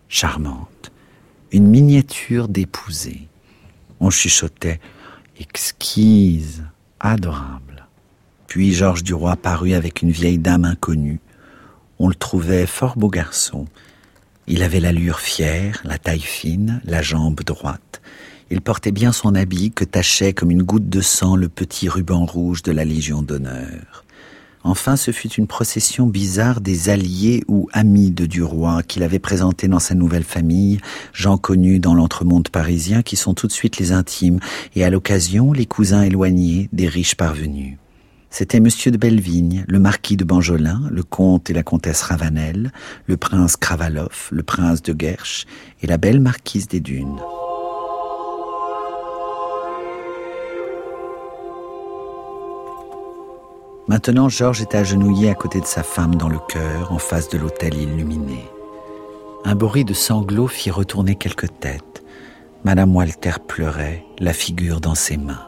charmante, 0.10 0.92
une 1.52 1.68
miniature 1.68 2.48
d'épousée. 2.48 3.28
On 4.00 4.10
chuchotait 4.10 4.80
exquise, 5.40 6.64
adorable. 7.00 7.88
Puis 8.48 8.74
Georges 8.74 9.04
Duroy 9.04 9.36
parut 9.36 9.74
avec 9.74 10.02
une 10.02 10.12
vieille 10.12 10.40
dame 10.40 10.66
inconnue. 10.66 11.20
On 12.00 12.08
le 12.08 12.16
trouvait 12.16 12.66
fort 12.66 12.98
beau 12.98 13.10
garçon. 13.10 13.66
Il 14.48 14.64
avait 14.64 14.80
l'allure 14.80 15.20
fière, 15.20 15.82
la 15.84 15.98
taille 15.98 16.22
fine, 16.22 16.82
la 16.86 17.02
jambe 17.02 17.42
droite. 17.44 18.02
Il 18.50 18.62
portait 18.62 18.94
bien 18.94 19.12
son 19.12 19.36
habit 19.36 19.72
que 19.72 19.84
tachait 19.84 20.32
comme 20.32 20.52
une 20.52 20.64
goutte 20.64 20.88
de 20.88 21.02
sang 21.02 21.36
le 21.36 21.50
petit 21.50 21.90
ruban 21.90 22.26
rouge 22.26 22.64
de 22.64 22.72
la 22.72 22.86
Légion 22.86 23.22
d'honneur. 23.22 24.06
Enfin, 24.68 24.98
ce 24.98 25.12
fut 25.12 25.32
une 25.32 25.48
procession 25.48 26.08
bizarre 26.08 26.60
des 26.60 26.90
alliés 26.90 27.42
ou 27.48 27.70
amis 27.72 28.12
de 28.12 28.26
Duroy 28.26 28.84
qu'il 28.84 29.02
avait 29.02 29.18
présentés 29.18 29.70
dans 29.70 29.80
sa 29.80 29.96
nouvelle 29.96 30.26
famille, 30.26 30.82
gens 31.14 31.38
connus 31.38 31.80
dans 31.80 31.94
l'entremonde 31.94 32.50
parisien 32.50 33.02
qui 33.02 33.16
sont 33.16 33.34
tout 33.34 33.48
de 33.48 33.54
suite 33.54 33.78
les 33.78 33.94
intimes 33.94 34.42
et 34.76 34.84
à 34.84 34.90
l'occasion 34.90 35.54
les 35.54 35.66
cousins 35.66 36.02
éloignés 36.02 36.68
des 36.74 36.90
riches 36.90 37.16
parvenus. 37.16 37.78
C'était 38.30 38.60
Monsieur 38.60 38.92
de 38.92 38.98
Bellevigne, 38.98 39.64
le 39.70 39.80
marquis 39.80 40.18
de 40.18 40.26
Banjolin, 40.26 40.82
le 40.92 41.04
comte 41.04 41.50
et 41.50 41.54
la 41.54 41.64
comtesse 41.64 42.02
Ravanel, 42.02 42.74
le 43.06 43.16
prince 43.16 43.56
Kravaloff, 43.56 44.28
le 44.34 44.44
prince 44.44 44.82
de 44.82 44.92
Guerche 44.92 45.46
et 45.82 45.88
la 45.88 45.98
belle 45.98 46.20
marquise 46.20 46.68
des 46.68 46.82
Dunes. 46.82 47.22
Maintenant, 53.88 54.28
Georges 54.28 54.62
était 54.62 54.78
agenouillé 54.78 55.30
à 55.30 55.34
côté 55.34 55.62
de 55.62 55.66
sa 55.66 55.82
femme 55.82 56.16
dans 56.16 56.28
le 56.28 56.40
chœur, 56.50 56.92
en 56.92 56.98
face 56.98 57.30
de 57.30 57.38
l'autel 57.38 57.74
illuminé. 57.74 58.44
Un 59.46 59.56
bruit 59.56 59.86
de 59.86 59.94
sanglots 59.94 60.48
fit 60.48 60.72
retourner 60.72 61.16
quelques 61.16 61.58
têtes. 61.62 62.04
Madame 62.66 62.94
Walter 62.94 63.36
pleurait, 63.48 64.04
la 64.20 64.34
figure 64.34 64.82
dans 64.82 64.96
ses 64.96 65.16
mains. 65.16 65.48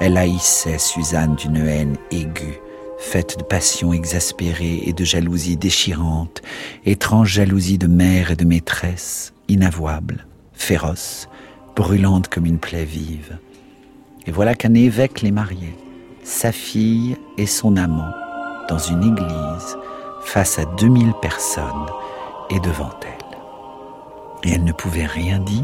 Elle 0.00 0.18
haïssait 0.18 0.76
Suzanne 0.76 1.34
d'une 1.36 1.56
haine 1.56 1.96
aiguë, 2.10 2.60
faite 2.98 3.38
de 3.38 3.42
passion 3.42 3.94
exaspérée 3.94 4.82
et 4.84 4.92
de 4.92 5.04
jalousie 5.04 5.56
déchirante, 5.56 6.42
étrange 6.84 7.30
jalousie 7.30 7.78
de 7.78 7.86
mère 7.86 8.32
et 8.32 8.36
de 8.36 8.44
maîtresse, 8.44 9.32
inavouable, 9.48 10.26
féroce, 10.52 11.26
brûlante 11.74 12.28
comme 12.28 12.44
une 12.44 12.58
plaie 12.58 12.84
vive. 12.84 13.38
Et 14.26 14.30
voilà 14.30 14.54
qu'un 14.54 14.74
évêque 14.74 15.22
les 15.22 15.30
mariait 15.30 15.76
sa 16.26 16.50
fille 16.50 17.16
et 17.38 17.46
son 17.46 17.76
amant 17.76 18.10
dans 18.68 18.78
une 18.78 19.04
église 19.04 19.78
face 20.22 20.58
à 20.58 20.64
2000 20.64 21.12
personnes 21.22 21.86
et 22.50 22.58
devant 22.58 22.90
elle. 23.02 24.50
Et 24.50 24.54
elle 24.54 24.64
ne 24.64 24.72
pouvait 24.72 25.06
rien 25.06 25.38
dire, 25.38 25.62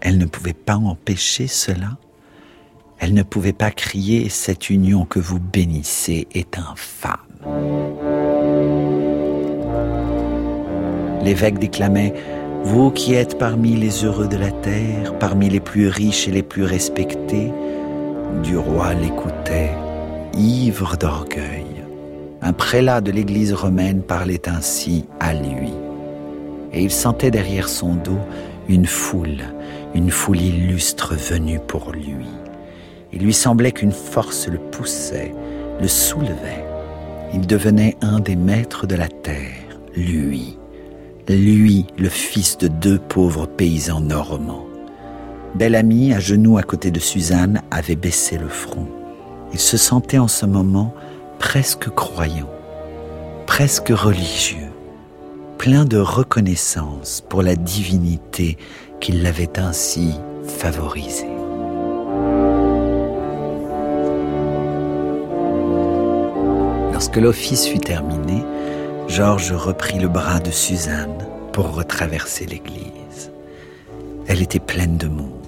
elle 0.00 0.18
ne 0.18 0.26
pouvait 0.26 0.52
pas 0.52 0.74
empêcher 0.74 1.46
cela, 1.46 1.90
elle 2.98 3.14
ne 3.14 3.22
pouvait 3.22 3.52
pas 3.52 3.70
crier 3.70 4.28
cette 4.30 4.68
union 4.68 5.04
que 5.04 5.20
vous 5.20 5.38
bénissez 5.38 6.26
est 6.34 6.58
infâme. 6.58 7.20
L'évêque 11.22 11.60
déclamait 11.60 12.14
Vous 12.64 12.90
qui 12.90 13.14
êtes 13.14 13.38
parmi 13.38 13.76
les 13.76 14.04
heureux 14.04 14.26
de 14.26 14.36
la 14.36 14.50
terre, 14.50 15.16
parmi 15.20 15.48
les 15.48 15.60
plus 15.60 15.86
riches 15.86 16.26
et 16.26 16.32
les 16.32 16.42
plus 16.42 16.64
respectés, 16.64 17.52
du 18.42 18.56
roi 18.56 18.94
l'écoutait, 18.94 19.70
ivre 20.36 20.96
d'orgueil. 20.96 21.66
Un 22.40 22.52
prélat 22.52 23.00
de 23.00 23.12
l'église 23.12 23.52
romaine 23.52 24.02
parlait 24.02 24.48
ainsi 24.48 25.04
à 25.20 25.34
lui. 25.34 25.72
Et 26.72 26.82
il 26.82 26.90
sentait 26.90 27.30
derrière 27.30 27.68
son 27.68 27.94
dos 27.94 28.18
une 28.68 28.86
foule, 28.86 29.42
une 29.94 30.10
foule 30.10 30.40
illustre 30.40 31.14
venue 31.14 31.60
pour 31.60 31.92
lui. 31.92 32.26
Il 33.12 33.22
lui 33.22 33.34
semblait 33.34 33.72
qu'une 33.72 33.92
force 33.92 34.48
le 34.48 34.58
poussait, 34.58 35.34
le 35.80 35.88
soulevait. 35.88 36.64
Il 37.34 37.46
devenait 37.46 37.96
un 38.00 38.20
des 38.20 38.36
maîtres 38.36 38.86
de 38.86 38.94
la 38.94 39.08
terre, 39.08 39.78
lui, 39.94 40.56
lui, 41.36 41.86
le 41.98 42.08
fils 42.08 42.58
de 42.58 42.68
deux 42.68 42.98
pauvres 42.98 43.46
paysans 43.46 44.00
normands. 44.00 44.66
Bel-Ami, 45.54 46.14
à 46.14 46.20
genoux 46.20 46.56
à 46.56 46.62
côté 46.62 46.90
de 46.90 46.98
Suzanne, 46.98 47.60
avait 47.70 47.96
baissé 47.96 48.38
le 48.38 48.48
front. 48.48 48.86
Il 49.52 49.58
se 49.58 49.76
sentait 49.76 50.18
en 50.18 50.28
ce 50.28 50.46
moment 50.46 50.94
presque 51.38 51.90
croyant, 51.90 52.48
presque 53.46 53.90
religieux, 53.90 54.70
plein 55.58 55.84
de 55.84 55.98
reconnaissance 55.98 57.22
pour 57.28 57.42
la 57.42 57.54
divinité 57.54 58.56
qui 58.98 59.12
l'avait 59.12 59.58
ainsi 59.58 60.14
favorisé. 60.46 61.28
Lorsque 66.92 67.16
l'office 67.16 67.66
fut 67.66 67.78
terminé, 67.78 68.42
Georges 69.08 69.52
reprit 69.52 69.98
le 69.98 70.08
bras 70.08 70.40
de 70.40 70.50
Suzanne 70.50 71.18
pour 71.52 71.74
retraverser 71.74 72.46
l'église. 72.46 73.32
Elle 74.26 74.40
était 74.40 74.60
pleine 74.60 74.96
de 74.96 75.08
monde. 75.08 75.41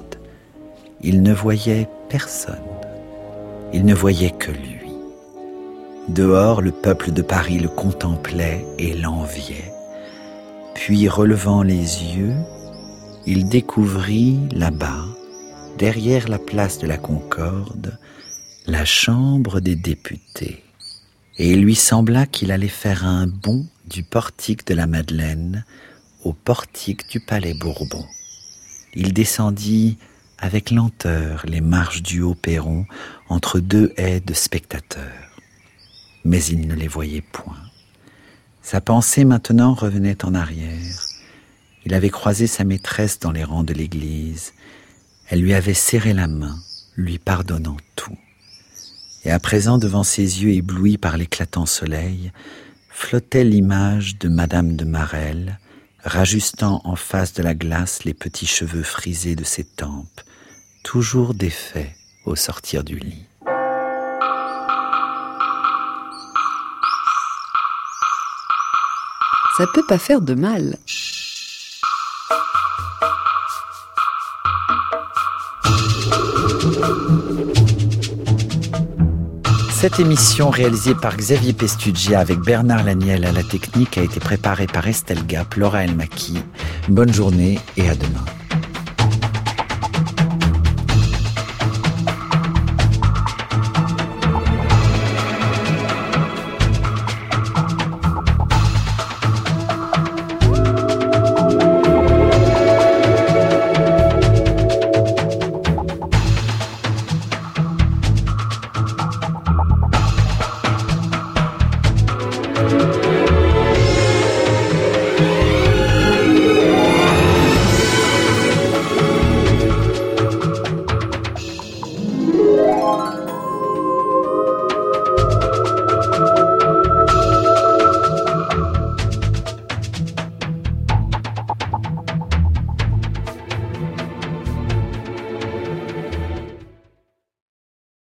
Il 1.06 1.22
ne 1.22 1.34
voyait 1.34 1.86
personne. 2.08 2.54
Il 3.74 3.84
ne 3.84 3.92
voyait 3.92 4.30
que 4.30 4.50
lui. 4.50 4.88
Dehors, 6.08 6.62
le 6.62 6.72
peuple 6.72 7.12
de 7.12 7.20
Paris 7.20 7.58
le 7.58 7.68
contemplait 7.68 8.64
et 8.78 8.94
l'enviait. 8.94 9.70
Puis, 10.74 11.06
relevant 11.06 11.62
les 11.62 11.76
yeux, 11.76 12.32
il 13.26 13.50
découvrit 13.50 14.38
là-bas, 14.52 15.04
derrière 15.76 16.26
la 16.26 16.38
place 16.38 16.78
de 16.78 16.86
la 16.86 16.96
Concorde, 16.96 17.98
la 18.66 18.86
chambre 18.86 19.60
des 19.60 19.76
députés. 19.76 20.62
Et 21.36 21.50
il 21.50 21.60
lui 21.60 21.74
sembla 21.74 22.24
qu'il 22.24 22.50
allait 22.50 22.66
faire 22.66 23.04
un 23.04 23.26
bond 23.26 23.66
du 23.90 24.04
portique 24.04 24.66
de 24.66 24.72
la 24.72 24.86
Madeleine 24.86 25.66
au 26.24 26.32
portique 26.32 27.10
du 27.10 27.20
Palais 27.20 27.52
Bourbon. 27.52 28.06
Il 28.94 29.12
descendit 29.12 29.98
avec 30.44 30.70
lenteur 30.70 31.46
les 31.46 31.62
marches 31.62 32.02
du 32.02 32.20
haut 32.20 32.34
perron 32.34 32.84
entre 33.30 33.60
deux 33.60 33.94
haies 33.96 34.20
de 34.20 34.34
spectateurs. 34.34 35.40
Mais 36.26 36.44
il 36.44 36.68
ne 36.68 36.74
les 36.74 36.86
voyait 36.86 37.24
point. 37.32 37.56
Sa 38.60 38.82
pensée 38.82 39.24
maintenant 39.24 39.72
revenait 39.72 40.22
en 40.22 40.34
arrière. 40.34 41.00
Il 41.86 41.94
avait 41.94 42.10
croisé 42.10 42.46
sa 42.46 42.64
maîtresse 42.64 43.18
dans 43.20 43.32
les 43.32 43.42
rangs 43.42 43.64
de 43.64 43.72
l'église. 43.72 44.52
Elle 45.30 45.40
lui 45.40 45.54
avait 45.54 45.72
serré 45.72 46.12
la 46.12 46.26
main, 46.26 46.58
lui 46.94 47.18
pardonnant 47.18 47.78
tout. 47.96 48.18
Et 49.24 49.30
à 49.30 49.38
présent, 49.38 49.78
devant 49.78 50.04
ses 50.04 50.42
yeux 50.42 50.52
éblouis 50.52 50.98
par 50.98 51.16
l'éclatant 51.16 51.64
soleil, 51.64 52.32
flottait 52.90 53.44
l'image 53.44 54.18
de 54.18 54.28
Madame 54.28 54.76
de 54.76 54.84
Marelle, 54.84 55.58
rajustant 56.04 56.82
en 56.84 56.96
face 56.96 57.32
de 57.32 57.42
la 57.42 57.54
glace 57.54 58.04
les 58.04 58.12
petits 58.12 58.46
cheveux 58.46 58.82
frisés 58.82 59.36
de 59.36 59.44
ses 59.44 59.64
tempes, 59.64 60.20
toujours 60.84 61.34
défaits 61.34 61.90
au 62.24 62.36
sortir 62.36 62.84
du 62.84 62.98
lit. 62.98 63.26
Ça 69.56 69.66
peut 69.72 69.84
pas 69.88 69.98
faire 69.98 70.20
de 70.20 70.34
mal. 70.34 70.76
Cette 79.72 80.00
émission 80.00 80.50
réalisée 80.50 80.94
par 80.94 81.16
Xavier 81.16 81.52
Pestugia 81.52 82.20
avec 82.20 82.38
Bernard 82.40 82.84
Laniel 82.84 83.24
à 83.24 83.32
la 83.32 83.42
technique 83.42 83.98
a 83.98 84.02
été 84.02 84.20
préparée 84.20 84.66
par 84.66 84.86
Estelle 84.86 85.26
Gap, 85.26 85.54
Laura 85.54 85.84
Elmaki. 85.84 86.38
Bonne 86.88 87.12
journée 87.12 87.58
et 87.76 87.88
à 87.88 87.94
demain. 87.94 88.24